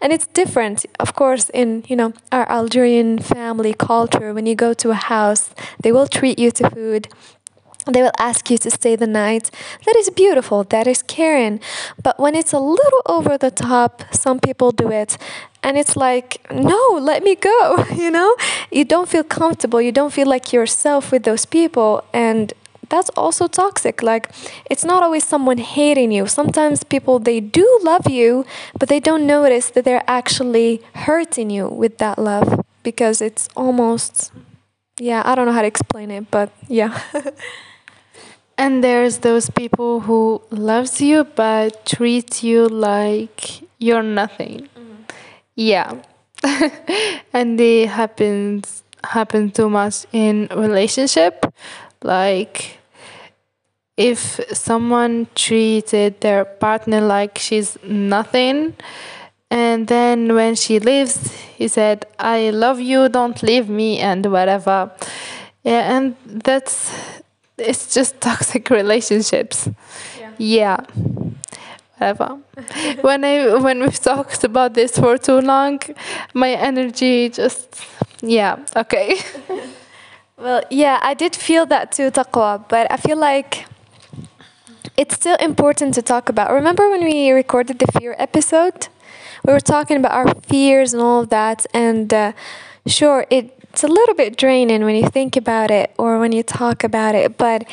And 0.00 0.12
it's 0.12 0.26
different, 0.28 0.86
of 1.00 1.14
course, 1.14 1.50
in 1.50 1.84
you 1.88 1.96
know 1.96 2.12
our 2.30 2.48
Algerian 2.48 3.18
family 3.18 3.74
culture. 3.74 4.32
When 4.32 4.46
you 4.46 4.54
go 4.54 4.72
to 4.74 4.90
a 4.90 5.00
house, 5.14 5.50
they 5.82 5.92
will 5.92 6.06
treat 6.06 6.38
you 6.38 6.50
to 6.52 6.70
food. 6.70 7.08
They 7.86 8.00
will 8.00 8.12
ask 8.18 8.50
you 8.50 8.56
to 8.58 8.70
stay 8.70 8.96
the 8.96 9.06
night. 9.06 9.50
That 9.84 9.94
is 9.96 10.08
beautiful. 10.08 10.64
That 10.64 10.86
is 10.86 11.02
caring. 11.02 11.60
But 12.02 12.18
when 12.18 12.34
it's 12.34 12.54
a 12.54 12.58
little 12.58 13.02
over 13.04 13.36
the 13.36 13.50
top, 13.50 14.04
some 14.10 14.40
people 14.40 14.70
do 14.72 14.90
it. 14.90 15.18
And 15.62 15.76
it's 15.76 15.94
like, 15.94 16.46
no, 16.50 16.98
let 17.00 17.22
me 17.22 17.34
go. 17.34 17.84
You 17.94 18.10
know, 18.10 18.36
you 18.70 18.84
don't 18.84 19.08
feel 19.08 19.24
comfortable. 19.24 19.80
You 19.80 19.92
don't 19.92 20.12
feel 20.12 20.26
like 20.26 20.52
yourself 20.52 21.12
with 21.12 21.22
those 21.24 21.46
people. 21.46 22.04
And 22.12 22.52
that's 22.88 23.10
also 23.10 23.46
toxic 23.46 24.02
like 24.02 24.30
it's 24.70 24.84
not 24.84 25.02
always 25.02 25.24
someone 25.24 25.58
hating 25.58 26.12
you 26.12 26.26
sometimes 26.26 26.84
people 26.84 27.18
they 27.18 27.40
do 27.40 27.66
love 27.82 28.08
you 28.08 28.44
but 28.78 28.88
they 28.88 29.00
don't 29.00 29.26
notice 29.26 29.70
that 29.70 29.84
they're 29.84 30.04
actually 30.06 30.82
hurting 30.94 31.50
you 31.50 31.68
with 31.68 31.98
that 31.98 32.18
love 32.18 32.64
because 32.82 33.20
it's 33.20 33.48
almost 33.56 34.32
yeah 34.98 35.22
i 35.24 35.34
don't 35.34 35.46
know 35.46 35.52
how 35.52 35.62
to 35.62 35.68
explain 35.68 36.10
it 36.10 36.30
but 36.30 36.50
yeah 36.68 37.00
And 38.56 38.84
there's 38.84 39.18
those 39.18 39.50
people 39.50 40.00
who 40.00 40.40
loves 40.50 41.00
you 41.00 41.24
but 41.24 41.86
treats 41.86 42.44
you 42.44 42.68
like 42.68 43.62
you're 43.78 44.02
nothing. 44.02 44.68
Mm-hmm. 44.78 45.02
Yeah. 45.56 46.02
and 47.32 47.60
it 47.60 47.88
happens 47.88 48.82
happen 49.02 49.50
too 49.50 49.68
much 49.68 50.06
in 50.12 50.48
relationship. 50.54 51.52
Like 52.04 52.78
if 53.96 54.40
someone 54.52 55.26
treated 55.34 56.20
their 56.20 56.44
partner 56.44 57.00
like 57.00 57.38
she's 57.38 57.78
nothing 57.82 58.74
and 59.50 59.86
then 59.86 60.34
when 60.34 60.54
she 60.54 60.80
leaves 60.80 61.32
he 61.56 61.68
said 61.68 62.04
i 62.18 62.50
love 62.50 62.80
you 62.80 63.08
don't 63.08 63.42
leave 63.42 63.68
me 63.68 63.98
and 63.98 64.26
whatever. 64.26 64.90
Yeah 65.62 65.96
and 65.96 66.16
that's 66.26 66.92
it's 67.56 67.94
just 67.94 68.20
toxic 68.28 68.68
relationships. 68.68 69.68
Yeah. 70.18 70.32
yeah. 70.38 70.80
Whatever. 71.96 72.38
When 73.00 73.24
i 73.24 73.56
when 73.56 73.80
we've 73.80 74.00
talked 74.00 74.44
about 74.44 74.74
this 74.74 74.98
for 74.98 75.16
too 75.16 75.40
long 75.40 75.80
my 76.34 76.50
energy 76.50 77.30
just 77.30 77.80
yeah 78.20 78.58
okay 78.76 79.16
Well, 80.36 80.62
yeah, 80.70 80.98
I 81.02 81.14
did 81.14 81.36
feel 81.36 81.64
that 81.66 81.92
too, 81.92 82.10
Taqwa, 82.10 82.68
but 82.68 82.90
I 82.90 82.96
feel 82.96 83.16
like 83.16 83.66
it's 84.96 85.14
still 85.14 85.36
important 85.36 85.94
to 85.94 86.02
talk 86.02 86.28
about. 86.28 86.50
Remember 86.52 86.90
when 86.90 87.04
we 87.04 87.30
recorded 87.30 87.78
the 87.78 87.86
fear 87.98 88.16
episode? 88.18 88.88
We 89.46 89.52
were 89.52 89.60
talking 89.60 89.96
about 89.96 90.12
our 90.12 90.34
fears 90.42 90.92
and 90.92 91.02
all 91.02 91.20
of 91.20 91.28
that, 91.30 91.66
and 91.72 92.12
uh, 92.12 92.32
sure, 92.86 93.26
it's 93.30 93.84
a 93.84 93.88
little 93.88 94.14
bit 94.14 94.36
draining 94.36 94.84
when 94.84 94.96
you 94.96 95.08
think 95.08 95.36
about 95.36 95.70
it 95.70 95.94
or 95.98 96.18
when 96.18 96.32
you 96.32 96.42
talk 96.42 96.82
about 96.82 97.14
it, 97.14 97.38
but 97.38 97.64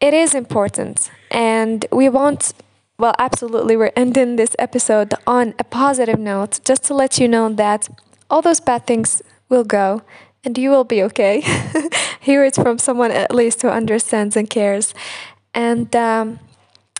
it 0.00 0.12
is 0.12 0.34
important. 0.34 1.10
And 1.30 1.86
we 1.90 2.08
want, 2.08 2.52
well, 2.98 3.14
absolutely, 3.18 3.76
we're 3.76 3.92
ending 3.96 4.36
this 4.36 4.54
episode 4.58 5.14
on 5.26 5.54
a 5.58 5.64
positive 5.64 6.18
note 6.18 6.60
just 6.64 6.84
to 6.84 6.94
let 6.94 7.18
you 7.18 7.28
know 7.28 7.48
that 7.54 7.88
all 8.28 8.42
those 8.42 8.60
bad 8.60 8.86
things 8.86 9.22
will 9.48 9.64
go 9.64 10.02
and 10.44 10.56
you 10.56 10.70
will 10.70 10.84
be 10.84 11.02
okay. 11.04 11.40
Hear 12.20 12.44
it 12.44 12.54
from 12.54 12.78
someone 12.78 13.10
at 13.10 13.34
least 13.34 13.62
who 13.62 13.68
understands 13.68 14.36
and 14.36 14.48
cares. 14.48 14.94
And 15.54 15.94
um, 15.96 16.38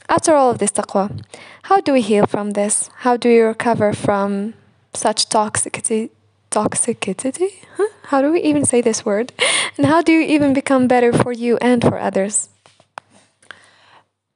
after 0.09 0.35
all 0.35 0.51
of 0.51 0.59
this 0.59 0.73
taqwa, 0.73 1.23
how 1.65 1.81
do 1.81 1.93
we 1.93 2.01
heal 2.01 2.27
from 2.27 2.51
this? 2.53 2.91
How 2.99 3.17
do 3.17 3.29
we 3.29 3.41
recover 3.41 3.93
from 3.93 4.55
such 4.95 5.29
toxicity? 5.29 6.11
Toxicity? 6.51 7.51
Huh? 7.77 7.89
How 8.05 8.23
do 8.23 8.33
we 8.33 8.41
even 8.43 8.65
say 8.65 8.81
this 8.81 9.05
word? 9.05 9.33
And 9.77 9.87
how 9.87 10.03
do 10.03 10.13
you 10.13 10.21
even 10.21 10.53
become 10.53 10.89
better 10.89 11.13
for 11.13 11.33
you 11.33 11.57
and 11.63 11.81
for 11.81 11.99
others? 11.99 12.51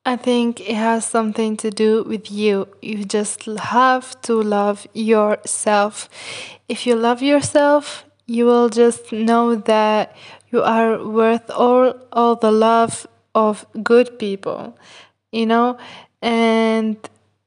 I 0.06 0.16
think 0.16 0.60
it 0.60 0.76
has 0.76 1.04
something 1.04 1.56
to 1.58 1.70
do 1.70 2.04
with 2.04 2.30
you. 2.30 2.68
You 2.80 3.04
just 3.04 3.44
have 3.44 4.20
to 4.22 4.40
love 4.40 4.86
yourself. 4.94 6.08
If 6.68 6.86
you 6.86 6.94
love 6.94 7.20
yourself, 7.20 8.03
you 8.26 8.46
will 8.46 8.68
just 8.68 9.12
know 9.12 9.54
that 9.54 10.16
you 10.50 10.62
are 10.62 11.02
worth 11.04 11.50
all 11.50 11.94
all 12.12 12.36
the 12.36 12.50
love 12.52 13.06
of 13.34 13.66
good 13.82 14.18
people, 14.18 14.76
you 15.32 15.46
know, 15.46 15.76
and 16.22 16.96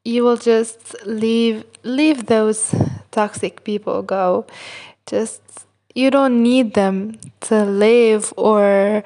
you 0.04 0.24
will 0.24 0.38
just 0.38 0.96
leave 1.06 1.64
leave 1.84 2.28
those 2.28 2.76
toxic 3.12 3.64
people 3.64 4.02
go. 4.04 4.46
Just 5.06 5.42
you 5.96 6.12
don't 6.12 6.44
need 6.44 6.74
them 6.76 7.18
to 7.42 7.66
live 7.66 8.34
or 8.38 9.04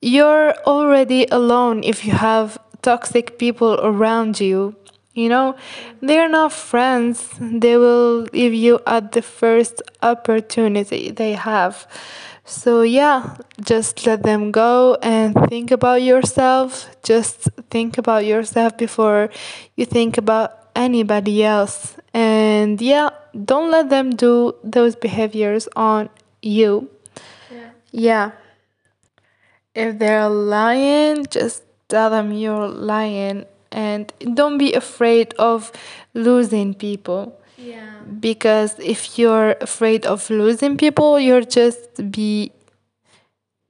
you're 0.00 0.54
already 0.66 1.26
alone 1.30 1.82
if 1.82 2.04
you 2.04 2.12
have 2.12 2.58
toxic 2.82 3.38
people 3.38 3.80
around 3.82 4.40
you. 4.40 4.76
You 5.14 5.28
know, 5.28 5.54
they're 6.00 6.28
not 6.28 6.52
friends. 6.52 7.30
They 7.40 7.76
will 7.76 8.26
leave 8.32 8.52
you 8.52 8.80
at 8.84 9.12
the 9.12 9.22
first 9.22 9.80
opportunity 10.02 11.12
they 11.12 11.34
have. 11.34 11.86
So, 12.44 12.82
yeah, 12.82 13.36
just 13.60 14.04
let 14.06 14.22
them 14.24 14.50
go 14.50 14.98
and 15.00 15.34
think 15.48 15.70
about 15.70 16.02
yourself. 16.02 16.90
Just 17.02 17.48
think 17.70 17.96
about 17.96 18.26
yourself 18.26 18.76
before 18.76 19.30
you 19.76 19.86
think 19.86 20.18
about 20.18 20.68
anybody 20.74 21.44
else. 21.44 21.96
And, 22.12 22.80
yeah, 22.82 23.10
don't 23.44 23.70
let 23.70 23.90
them 23.90 24.10
do 24.10 24.54
those 24.64 24.96
behaviors 24.96 25.68
on 25.76 26.10
you. 26.42 26.90
Yeah. 27.92 28.32
If 29.74 29.98
they're 29.98 30.28
lying, 30.28 31.26
just 31.26 31.62
tell 31.88 32.10
them 32.10 32.32
you're 32.32 32.68
lying 32.68 33.46
and 33.74 34.12
don't 34.34 34.56
be 34.58 34.72
afraid 34.72 35.34
of 35.38 35.70
losing 36.14 36.74
people 36.74 37.22
Yeah. 37.58 38.02
because 38.20 38.72
if 38.94 39.18
you're 39.18 39.52
afraid 39.60 40.06
of 40.06 40.30
losing 40.30 40.76
people 40.76 41.10
you're 41.26 41.46
just 41.60 41.80
be 42.10 42.50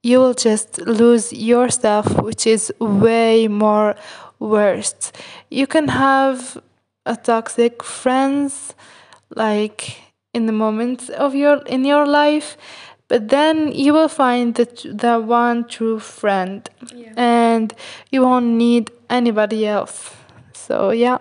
you 0.02 0.18
will 0.22 0.34
just 0.34 0.78
lose 1.00 1.32
yourself 1.32 2.06
which 2.22 2.46
is 2.46 2.72
way 2.78 3.48
more 3.48 3.94
worse 4.38 5.12
you 5.50 5.66
can 5.66 5.88
have 5.88 6.38
a 7.06 7.16
toxic 7.16 7.82
friends 7.82 8.74
like 9.34 9.80
in 10.34 10.46
the 10.46 10.52
moments 10.64 11.08
of 11.24 11.34
your 11.34 11.56
in 11.66 11.84
your 11.84 12.06
life 12.06 12.56
but 13.14 13.28
then 13.28 13.70
you 13.72 13.92
will 13.92 14.08
find 14.08 14.54
the 14.58 14.66
the 15.04 15.14
one 15.20 15.58
true 15.68 16.00
friend 16.00 16.60
Yeah. 16.92 17.12
and 17.16 17.72
you 18.12 18.22
won't 18.26 18.46
need 18.66 18.90
anybody 19.08 19.60
else 19.66 20.10
so 20.52 20.90
yeah 20.90 21.18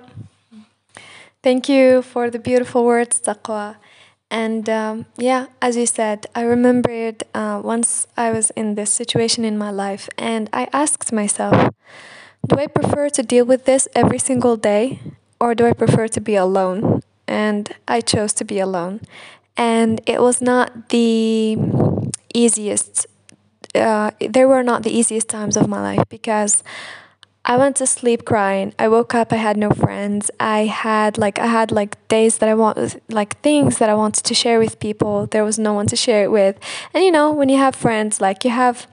Thank 1.42 1.68
you 1.68 2.02
for 2.02 2.30
the 2.30 2.40
beautiful 2.40 2.86
words, 2.86 3.20
Taqwa. 3.20 3.76
And 4.32 4.70
um, 4.70 5.06
yeah, 5.18 5.48
as 5.62 5.76
you 5.76 5.86
said, 5.86 6.26
I 6.34 6.44
remembered 6.44 7.24
uh, 7.34 7.60
once 7.64 8.08
I 8.16 8.32
was 8.32 8.50
in 8.52 8.76
this 8.76 8.92
situation 8.92 9.44
in 9.44 9.58
my 9.58 9.70
life, 9.70 10.08
and 10.18 10.50
I 10.54 10.70
asked 10.72 11.12
myself, 11.12 11.70
do 12.48 12.56
I 12.58 12.68
prefer 12.68 13.10
to 13.10 13.24
deal 13.24 13.46
with 13.46 13.66
this 13.66 13.90
every 13.94 14.20
single 14.20 14.56
day, 14.56 15.00
or 15.40 15.54
do 15.54 15.68
I 15.68 15.74
prefer 15.74 16.08
to 16.08 16.22
be 16.22 16.36
alone? 16.36 17.02
And 17.28 17.76
I 17.90 18.00
chose 18.00 18.32
to 18.40 18.46
be 18.46 18.60
alone. 18.60 19.02
And 19.56 20.02
it 20.06 20.22
was 20.22 20.42
not 20.42 20.90
the 20.90 21.58
easiest, 22.34 23.06
uh, 23.76 24.12
were 24.36 24.64
not 24.64 24.84
the 24.84 24.92
easiest 24.92 25.30
times 25.30 25.56
of 25.58 25.68
my 25.68 25.82
life 25.82 26.04
because 26.10 26.64
I 27.46 27.58
went 27.58 27.76
to 27.78 27.86
sleep 27.86 28.24
crying. 28.24 28.74
I 28.80 28.88
woke 28.88 29.14
up. 29.14 29.34
I 29.34 29.36
had 29.36 29.58
no 29.58 29.70
friends. 29.70 30.32
I 30.40 30.60
had 30.66 31.18
like 31.18 31.40
I 31.40 31.48
had 31.48 31.72
like 31.72 32.08
days 32.08 32.38
that 32.38 32.48
I 32.48 32.54
want 32.54 32.78
like 33.12 33.38
things 33.42 33.80
that 33.80 33.90
I 33.90 33.96
wanted 33.96 34.24
to 34.24 34.34
share 34.34 34.60
with 34.60 34.80
people. 34.80 35.28
There 35.28 35.44
was 35.44 35.60
no 35.60 35.74
one 35.74 35.88
to 35.88 35.98
share 35.98 36.24
it 36.24 36.32
with. 36.32 36.58
And 36.94 37.04
you 37.04 37.12
know, 37.12 37.32
when 37.32 37.50
you 37.50 37.58
have 37.58 37.76
friends, 37.76 38.22
like 38.22 38.46
you 38.46 38.52
have 38.52 38.88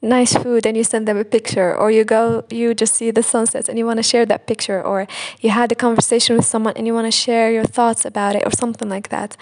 nice 0.00 0.34
food 0.34 0.64
and 0.64 0.78
you 0.78 0.84
send 0.84 1.06
them 1.06 1.18
a 1.18 1.24
picture 1.24 1.76
or 1.76 1.90
you 1.90 2.04
go 2.04 2.42
you 2.48 2.72
just 2.72 2.94
see 2.94 3.10
the 3.10 3.22
sunsets 3.22 3.68
and 3.68 3.78
you 3.78 3.84
want 3.84 3.98
to 3.98 4.02
share 4.02 4.24
that 4.24 4.46
picture 4.46 4.82
or 4.82 5.06
you 5.40 5.50
had 5.50 5.70
a 5.70 5.74
conversation 5.74 6.34
with 6.34 6.46
someone 6.46 6.72
and 6.76 6.86
you 6.86 6.94
want 6.94 7.06
to 7.06 7.10
share 7.10 7.52
your 7.52 7.64
thoughts 7.64 8.06
about 8.06 8.34
it 8.34 8.42
or 8.46 8.50
something 8.50 8.88
like 8.88 9.10
that. 9.10 9.36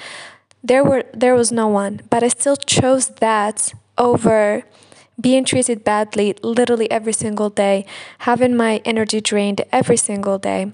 There 0.69 0.85
were 0.85 1.05
there 1.13 1.35
was 1.35 1.51
no 1.53 1.67
one, 1.69 2.01
but 2.11 2.23
I 2.23 2.29
still 2.29 2.57
chose 2.57 3.09
that 3.27 3.73
over 3.97 4.65
being 5.21 5.45
treated 5.45 5.83
badly 5.85 6.37
literally 6.43 6.89
every 6.91 7.13
single 7.13 7.51
day, 7.51 7.87
having 8.21 8.57
my 8.57 8.81
energy 8.85 9.21
drained 9.21 9.63
every 9.73 9.97
single 9.97 10.39
day. 10.39 10.73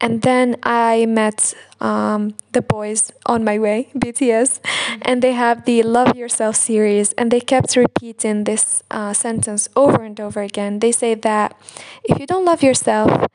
And 0.00 0.22
then 0.22 0.56
I 0.62 1.06
met 1.06 1.54
um, 1.80 2.34
the 2.52 2.62
boys 2.62 3.12
on 3.26 3.44
my 3.44 3.58
way, 3.58 3.88
BTS, 3.96 4.60
and 5.02 5.22
they 5.22 5.32
have 5.32 5.64
the 5.64 5.82
Love 5.82 6.16
Yourself 6.16 6.56
series, 6.56 7.12
and 7.12 7.30
they 7.30 7.40
kept 7.40 7.76
repeating 7.76 8.44
this 8.44 8.82
uh, 8.90 9.12
sentence 9.12 9.68
over 9.76 10.02
and 10.02 10.18
over 10.20 10.42
again. 10.42 10.80
They 10.80 10.92
say 10.92 11.14
that 11.14 11.56
if 12.04 12.18
you 12.18 12.26
don't 12.26 12.44
love 12.44 12.62
yourself, 12.62 13.26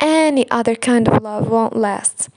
any 0.00 0.48
other 0.50 0.74
kind 0.74 1.08
of 1.08 1.22
love 1.22 1.48
won't 1.48 1.76
last. 1.76 2.28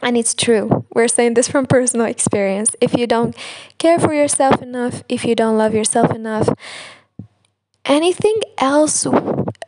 And 0.00 0.16
it's 0.16 0.34
true. 0.34 0.84
We're 0.94 1.08
saying 1.08 1.34
this 1.34 1.48
from 1.48 1.66
personal 1.66 2.06
experience. 2.06 2.76
If 2.80 2.94
you 2.94 3.06
don't 3.06 3.36
care 3.78 3.98
for 3.98 4.14
yourself 4.14 4.62
enough, 4.62 5.02
if 5.08 5.24
you 5.24 5.34
don't 5.34 5.58
love 5.58 5.74
yourself 5.74 6.14
enough, 6.14 6.48
anything 7.84 8.40
else 8.58 9.06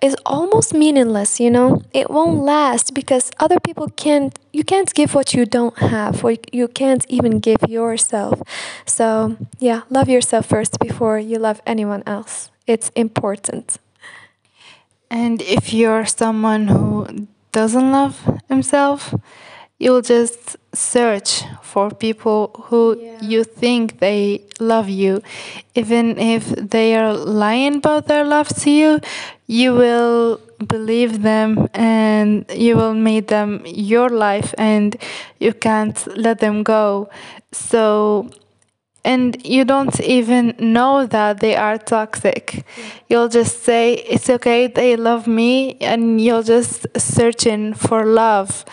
is 0.02 0.16
almost 0.24 0.72
meaningless 0.74 1.40
you 1.40 1.50
know 1.50 1.82
it 1.92 2.10
won't 2.10 2.42
last 2.42 2.94
because 2.94 3.30
other 3.38 3.58
people 3.60 3.88
can't 3.96 4.38
you 4.52 4.64
can't 4.64 4.92
give 4.94 5.14
what 5.14 5.34
you 5.34 5.44
don't 5.46 5.78
have 5.78 6.24
or 6.24 6.34
you 6.52 6.68
can't 6.68 7.04
even 7.08 7.38
give 7.38 7.58
yourself 7.68 8.40
so 8.86 9.36
yeah 9.58 9.82
love 9.90 10.08
yourself 10.08 10.46
first 10.46 10.78
before 10.80 11.18
you 11.18 11.38
love 11.38 11.60
anyone 11.66 12.02
else 12.06 12.50
it's 12.66 12.90
important 12.94 13.78
And 15.10 15.42
if 15.42 15.72
you're 15.74 16.06
someone 16.06 16.68
who 16.68 17.26
doesn't 17.50 17.90
love 17.90 18.40
himself, 18.48 19.12
you'll 19.80 20.02
just 20.02 20.56
search 20.74 21.42
for 21.62 21.90
people 21.90 22.40
who 22.68 22.96
Yeah. 22.96 23.18
you 23.32 23.44
think 23.44 23.98
they 23.98 24.42
love 24.60 24.88
you. 24.88 25.22
Even 25.74 26.18
if 26.18 26.44
they 26.74 26.94
are 27.00 27.12
lying 27.14 27.76
about 27.76 28.06
their 28.06 28.24
love 28.24 28.48
to 28.62 28.70
you, 28.70 29.00
you 29.46 29.74
will 29.74 30.38
believe 30.68 31.22
them 31.22 31.68
and 31.74 32.44
you 32.54 32.76
will 32.76 32.94
make 32.94 33.26
them 33.28 33.62
your 33.64 34.08
life 34.10 34.54
and 34.58 34.96
you 35.38 35.52
can't 35.52 35.98
let 36.16 36.38
them 36.40 36.62
go. 36.62 37.08
So 37.52 38.28
and 39.04 39.36
you 39.46 39.64
don't 39.64 39.98
even 40.00 40.54
know 40.58 41.06
that 41.06 41.40
they 41.40 41.56
are 41.56 41.78
toxic. 41.78 42.64
You'll 43.08 43.28
just 43.30 43.64
say 43.64 43.94
it's 43.94 44.28
okay, 44.28 44.66
they 44.66 44.94
love 44.96 45.26
me, 45.26 45.76
and 45.80 46.20
you're 46.20 46.42
just 46.42 46.86
searching 46.98 47.72
for 47.72 48.04
love. 48.04 48.64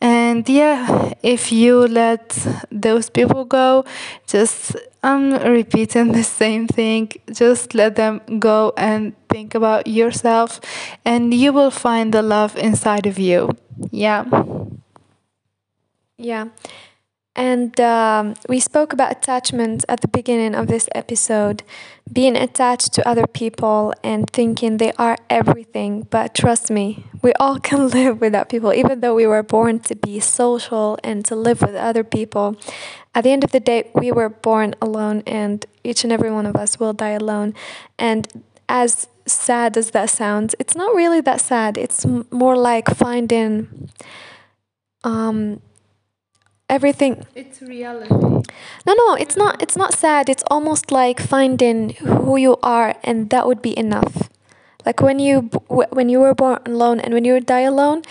And 0.00 0.48
yeah, 0.48 1.12
if 1.22 1.50
you 1.50 1.86
let 1.86 2.36
those 2.70 3.08
people 3.10 3.44
go, 3.44 3.84
just 4.26 4.76
I'm 5.02 5.32
repeating 5.32 6.12
the 6.12 6.22
same 6.22 6.66
thing. 6.66 7.12
Just 7.32 7.74
let 7.74 7.96
them 7.96 8.20
go 8.38 8.72
and 8.76 9.14
think 9.28 9.54
about 9.54 9.86
yourself, 9.86 10.60
and 11.04 11.32
you 11.32 11.52
will 11.52 11.70
find 11.70 12.12
the 12.12 12.22
love 12.22 12.56
inside 12.56 13.06
of 13.06 13.18
you. 13.18 13.56
Yeah. 13.90 14.24
Yeah. 16.18 16.48
And 17.36 17.78
um, 17.80 18.34
we 18.48 18.60
spoke 18.60 18.94
about 18.94 19.12
attachment 19.12 19.84
at 19.90 20.00
the 20.00 20.08
beginning 20.08 20.54
of 20.54 20.68
this 20.68 20.88
episode 20.94 21.62
being 22.10 22.34
attached 22.34 22.94
to 22.94 23.06
other 23.06 23.26
people 23.26 23.92
and 24.02 24.28
thinking 24.30 24.78
they 24.78 24.92
are 24.92 25.18
everything. 25.28 26.06
But 26.08 26.34
trust 26.34 26.70
me, 26.70 27.04
we 27.20 27.34
all 27.34 27.60
can 27.68 27.88
live 27.88 28.22
without 28.22 28.48
people, 28.48 28.72
even 28.72 29.00
though 29.00 29.14
we 29.14 29.26
were 29.26 29.42
born 29.42 29.80
to 29.80 29.94
be 29.94 30.18
social 30.18 30.98
and 31.04 31.26
to 31.26 31.36
live 31.36 31.60
with 31.60 31.74
other 31.74 32.04
people. 32.04 32.56
At 33.14 33.24
the 33.24 33.30
end 33.32 33.44
of 33.44 33.52
the 33.52 33.60
day, 33.60 33.90
we 33.94 34.10
were 34.10 34.30
born 34.30 34.74
alone, 34.80 35.22
and 35.26 35.64
each 35.84 36.04
and 36.04 36.12
every 36.12 36.30
one 36.30 36.46
of 36.46 36.56
us 36.56 36.80
will 36.80 36.94
die 36.94 37.10
alone. 37.10 37.54
And 37.98 38.44
as 38.68 39.08
sad 39.26 39.76
as 39.76 39.90
that 39.90 40.08
sounds, 40.08 40.54
it's 40.58 40.74
not 40.74 40.94
really 40.94 41.20
that 41.20 41.40
sad. 41.42 41.76
It's 41.76 42.06
more 42.30 42.56
like 42.56 42.88
finding 42.88 43.90
um, 45.04 45.60
everything. 46.68 47.26
It's 47.34 47.62
reality. 47.62 48.10
no 48.10 48.92
no 48.94 49.14
it's 49.14 49.36
not 49.36 49.62
it's 49.62 49.76
not 49.76 49.94
sad. 49.94 50.28
It's 50.28 50.44
almost 50.50 50.90
like 50.90 51.20
finding 51.20 51.90
who 51.90 52.36
you 52.36 52.56
are 52.62 52.94
and 53.04 53.30
that 53.30 53.46
would 53.46 53.62
be 53.62 53.76
enough. 53.78 54.28
Like 54.84 55.00
when 55.00 55.18
you 55.18 55.50
when 55.68 56.08
you 56.08 56.20
were 56.20 56.34
born 56.34 56.58
alone 56.66 57.00
and 57.00 57.14
when 57.14 57.24
you 57.24 57.40
die 57.40 57.66
alone 57.66 58.02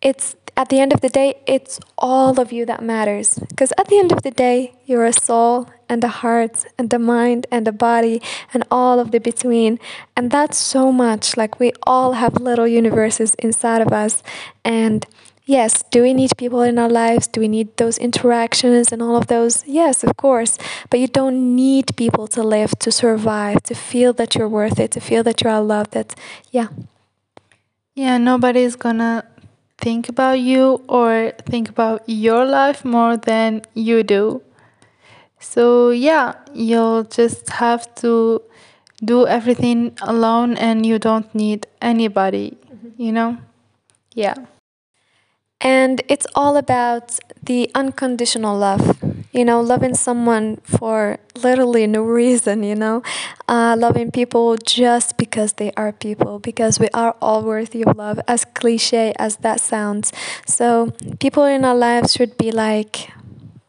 it's 0.00 0.36
at 0.56 0.68
the 0.68 0.78
end 0.78 0.92
of 0.92 1.00
the 1.00 1.08
day 1.08 1.34
it's 1.46 1.80
all 1.98 2.38
of 2.40 2.52
you 2.52 2.64
that 2.66 2.82
matters. 2.82 3.38
Because 3.48 3.72
at 3.78 3.88
the 3.88 3.98
end 3.98 4.12
of 4.12 4.22
the 4.22 4.30
day 4.30 4.74
you're 4.86 5.06
a 5.06 5.12
soul 5.12 5.68
and 5.88 6.02
a 6.04 6.08
heart 6.08 6.64
and 6.78 6.92
a 6.92 6.98
mind 6.98 7.46
and 7.50 7.66
a 7.68 7.72
body 7.72 8.22
and 8.52 8.64
all 8.70 9.00
of 9.00 9.10
the 9.10 9.18
between. 9.18 9.78
And 10.16 10.30
that's 10.30 10.58
so 10.58 10.92
much. 10.92 11.36
Like 11.36 11.58
we 11.58 11.72
all 11.86 12.12
have 12.12 12.34
little 12.40 12.68
universes 12.68 13.34
inside 13.34 13.80
of 13.80 13.92
us. 13.92 14.22
And 14.64 15.06
Yes, 15.46 15.84
do 15.90 16.02
we 16.02 16.14
need 16.14 16.30
people 16.38 16.62
in 16.62 16.78
our 16.78 16.88
lives? 16.88 17.26
Do 17.26 17.40
we 17.40 17.48
need 17.48 17.76
those 17.76 17.98
interactions 17.98 18.92
and 18.92 19.02
all 19.02 19.14
of 19.14 19.26
those? 19.26 19.62
Yes, 19.66 20.02
of 20.02 20.16
course. 20.16 20.56
But 20.88 21.00
you 21.00 21.06
don't 21.06 21.54
need 21.54 21.94
people 21.96 22.26
to 22.28 22.42
live, 22.42 22.78
to 22.78 22.90
survive, 22.90 23.62
to 23.64 23.74
feel 23.74 24.14
that 24.14 24.34
you're 24.34 24.48
worth 24.48 24.80
it, 24.80 24.92
to 24.92 25.00
feel 25.00 25.22
that 25.24 25.42
you 25.42 25.50
are 25.50 25.60
loved. 25.60 25.92
That, 25.92 26.14
yeah. 26.50 26.68
Yeah, 27.94 28.16
nobody's 28.16 28.74
gonna 28.74 29.24
think 29.76 30.08
about 30.08 30.40
you 30.40 30.82
or 30.88 31.32
think 31.44 31.68
about 31.68 32.02
your 32.06 32.46
life 32.46 32.82
more 32.82 33.18
than 33.18 33.62
you 33.74 34.02
do. 34.02 34.42
So, 35.38 35.90
yeah, 35.90 36.36
you'll 36.54 37.04
just 37.04 37.50
have 37.50 37.94
to 37.96 38.40
do 39.04 39.26
everything 39.26 39.92
alone 40.00 40.56
and 40.56 40.86
you 40.86 40.98
don't 40.98 41.32
need 41.34 41.66
anybody, 41.82 42.56
mm-hmm. 42.72 43.02
you 43.02 43.12
know? 43.12 43.36
Yeah. 44.14 44.36
And 45.64 46.02
it's 46.08 46.26
all 46.34 46.56
about 46.58 47.18
the 47.42 47.70
unconditional 47.74 48.56
love. 48.56 48.98
You 49.32 49.44
know, 49.44 49.60
loving 49.60 49.94
someone 49.94 50.58
for 50.58 51.18
literally 51.42 51.86
no 51.88 52.02
reason, 52.22 52.62
you 52.62 52.76
know, 52.76 53.02
uh, 53.48 53.74
loving 53.78 54.12
people 54.12 54.56
just 54.58 55.16
because 55.18 55.54
they 55.54 55.72
are 55.76 55.90
people, 55.92 56.38
because 56.38 56.78
we 56.78 56.88
are 56.94 57.16
all 57.20 57.42
worthy 57.42 57.82
of 57.82 57.96
love, 57.96 58.20
as 58.28 58.44
cliche 58.44 59.12
as 59.18 59.36
that 59.38 59.58
sounds. 59.60 60.12
So, 60.46 60.92
people 61.18 61.44
in 61.44 61.64
our 61.64 61.74
lives 61.74 62.12
should 62.12 62.38
be 62.38 62.52
like 62.52 63.10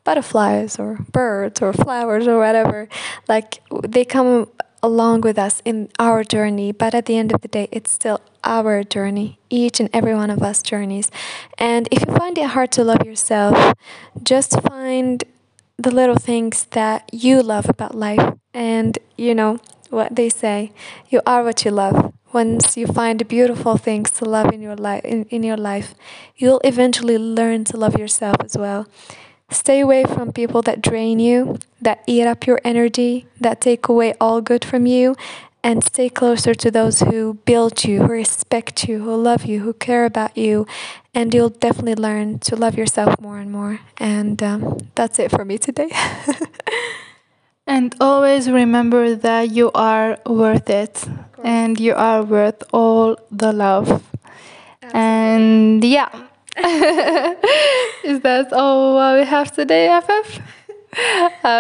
butterflies 0.04 0.78
or 0.78 1.00
birds 1.12 1.62
or 1.62 1.74
flowers 1.74 2.28
or 2.28 2.38
whatever. 2.38 2.88
Like, 3.28 3.62
they 3.88 4.06
come 4.06 4.50
along 4.82 5.22
with 5.22 5.38
us 5.38 5.62
in 5.66 5.90
our 6.00 6.24
journey, 6.24 6.72
but 6.72 6.94
at 6.94 7.06
the 7.06 7.18
end 7.18 7.34
of 7.34 7.42
the 7.42 7.48
day, 7.48 7.68
it's 7.72 7.92
still 7.92 8.22
our 8.44 8.84
journey, 8.84 9.40
each 9.50 9.80
and 9.80 9.90
every 9.94 10.14
one 10.14 10.30
of 10.30 10.42
us 10.42 10.62
journeys. 10.62 11.10
And 11.58 11.88
if 11.92 12.06
you 12.06 12.14
find 12.14 12.38
it 12.38 12.50
hard 12.50 12.72
to 12.74 12.84
love 12.84 13.06
yourself, 13.06 13.74
just 14.24 14.62
find 14.62 15.24
the 15.78 15.92
little 15.92 16.16
things 16.16 16.66
that 16.72 17.10
you 17.12 17.42
love 17.42 17.68
about 17.68 17.96
life. 17.96 18.34
And 18.54 18.98
you 19.18 19.36
know 19.36 19.60
what 19.90 20.16
they 20.16 20.30
say, 20.30 20.72
you 21.10 21.22
are 21.26 21.44
what 21.44 21.66
you 21.66 21.72
love. 21.72 22.14
Once 22.34 22.76
you 22.76 22.86
find 22.86 23.26
beautiful 23.28 23.78
things 23.78 24.12
to 24.12 24.26
love 24.26 24.54
in 24.54 24.62
your 24.62 24.76
life 24.76 25.04
in, 25.06 25.24
in 25.26 25.42
your 25.42 25.56
life, 25.56 25.96
you'll 26.36 26.60
eventually 26.66 27.18
learn 27.18 27.64
to 27.64 27.78
love 27.78 27.98
yourself 27.98 28.36
as 28.44 28.58
well. 28.58 28.88
Stay 29.50 29.80
away 29.80 30.04
from 30.04 30.34
people 30.34 30.62
that 30.64 30.82
drain 30.82 31.20
you, 31.20 31.58
that 31.82 32.04
eat 32.08 32.26
up 32.26 32.48
your 32.48 32.60
energy, 32.64 33.28
that 33.40 33.62
take 33.62 33.88
away 33.88 34.14
all 34.20 34.42
good 34.42 34.66
from 34.66 34.86
you, 34.86 35.16
and 35.64 35.84
stay 35.84 36.10
closer 36.10 36.54
to 36.54 36.70
those 36.70 37.00
who 37.02 37.36
build 37.46 37.84
you, 37.84 38.02
who 38.02 38.08
respect 38.08 38.88
you, 38.88 39.04
who 39.04 39.16
love 39.16 39.46
you, 39.46 39.62
who 39.62 39.74
care 39.74 40.06
about 40.06 40.38
you. 40.38 40.68
And 41.14 41.34
you'll 41.34 41.50
definitely 41.50 41.96
learn 41.96 42.40
to 42.40 42.56
love 42.56 42.78
yourself 42.78 43.20
more 43.22 43.40
and 43.40 43.52
more. 43.52 43.80
And 43.98 44.42
um, 44.44 44.78
that's 44.96 45.18
it 45.20 45.32
for 45.32 45.46
me 45.46 45.58
today. 45.58 45.90
And 47.68 47.96
always 48.00 48.50
remember 48.50 49.16
that 49.16 49.50
you 49.50 49.72
are 49.74 50.20
worth 50.28 50.70
it 50.70 51.04
and 51.44 51.80
you 51.80 51.96
are 51.96 52.22
worth 52.22 52.62
all 52.72 53.18
the 53.32 53.52
love. 53.52 54.04
And 54.94 55.84
yeah. 55.84 56.28
Is 58.04 58.22
that 58.22 58.54
all 58.54 58.96
what 58.96 59.20
we 59.20 59.26
have 59.26 59.52
today, 59.52 59.88
Afef? 59.88 60.42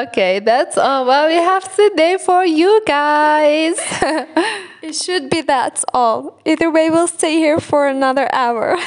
okay, 0.08 0.40
that's 0.40 0.78
all 0.78 1.06
what 1.06 1.28
we 1.28 1.36
have 1.36 1.76
today 1.76 2.18
for 2.18 2.46
you 2.46 2.82
guys. 2.88 3.76
it 4.82 4.96
should 4.96 5.30
be 5.30 5.42
that's 5.42 5.84
all. 5.94 6.40
Either 6.46 6.72
way, 6.72 6.90
we'll 6.90 7.08
stay 7.08 7.36
here 7.36 7.60
for 7.60 7.88
another 7.88 8.30
hour. 8.34 8.78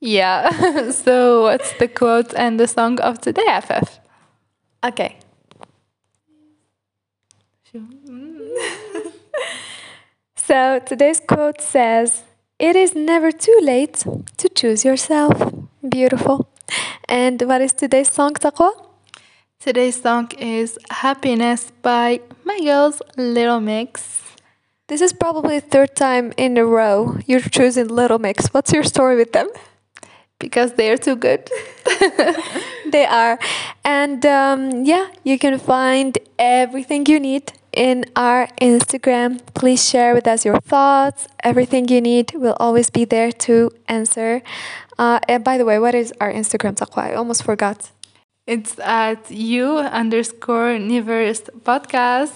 yeah. 0.00 0.90
so, 0.90 1.42
what's 1.42 1.72
the 1.74 1.86
quote 1.86 2.34
and 2.34 2.58
the 2.58 2.66
song 2.66 2.98
of 3.00 3.20
today, 3.20 3.46
Afef? 3.46 4.00
Okay. 4.84 5.18
So 10.46 10.78
today's 10.78 11.18
quote 11.18 11.60
says, 11.60 12.22
It 12.58 12.74
is 12.74 12.94
never 12.94 13.30
too 13.32 13.58
late 13.60 14.02
to 14.38 14.48
choose 14.48 14.82
yourself. 14.82 15.52
Beautiful. 15.86 16.48
And 17.06 17.42
what 17.42 17.60
is 17.60 17.72
today's 17.72 18.10
song, 18.10 18.32
Taqwa? 18.32 18.70
Today's 19.60 20.00
song 20.00 20.30
is 20.38 20.78
Happiness 20.88 21.70
by 21.82 22.20
my 22.44 22.58
girls 22.60 23.02
Little 23.18 23.60
Mix. 23.60 24.22
This 24.86 25.02
is 25.02 25.12
probably 25.12 25.60
the 25.60 25.66
third 25.66 25.96
time 25.96 26.32
in 26.38 26.56
a 26.56 26.64
row 26.64 27.18
you're 27.26 27.40
choosing 27.40 27.88
Little 27.88 28.18
Mix. 28.18 28.46
What's 28.54 28.72
your 28.72 28.84
story 28.84 29.16
with 29.16 29.32
them? 29.32 29.50
Because 30.38 30.72
they're 30.72 30.96
too 30.96 31.16
good. 31.16 31.50
they 32.90 33.04
are. 33.04 33.38
And 33.84 34.24
um, 34.24 34.86
yeah, 34.86 35.08
you 35.24 35.38
can 35.38 35.58
find 35.58 36.16
everything 36.38 37.04
you 37.04 37.20
need 37.20 37.52
in 37.76 38.06
our 38.16 38.48
Instagram. 38.60 39.40
Please 39.54 39.88
share 39.88 40.14
with 40.14 40.26
us 40.26 40.44
your 40.44 40.58
thoughts. 40.60 41.28
Everything 41.44 41.88
you 41.88 42.00
need 42.00 42.32
will 42.34 42.56
always 42.58 42.90
be 42.90 43.04
there 43.04 43.30
to 43.46 43.70
answer. 43.86 44.42
Uh, 44.98 45.20
and 45.28 45.44
by 45.44 45.58
the 45.58 45.64
way, 45.64 45.78
what 45.78 45.94
is 45.94 46.12
our 46.20 46.32
Instagram, 46.32 46.74
Taqwa? 46.74 47.04
I 47.04 47.14
almost 47.14 47.44
forgot. 47.44 47.90
It's 48.46 48.78
at 48.80 49.30
you 49.30 49.78
underscore 49.78 50.72
universe 50.72 51.42
podcast. 51.62 52.32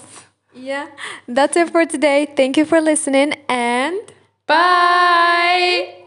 Yeah, 0.53 0.87
that's 1.27 1.57
it 1.57 1.69
for 1.71 1.85
today. 1.85 2.27
Thank 2.35 2.57
you 2.57 2.65
for 2.65 2.81
listening 2.81 3.33
and 3.49 3.99
Bye. 4.47 6.00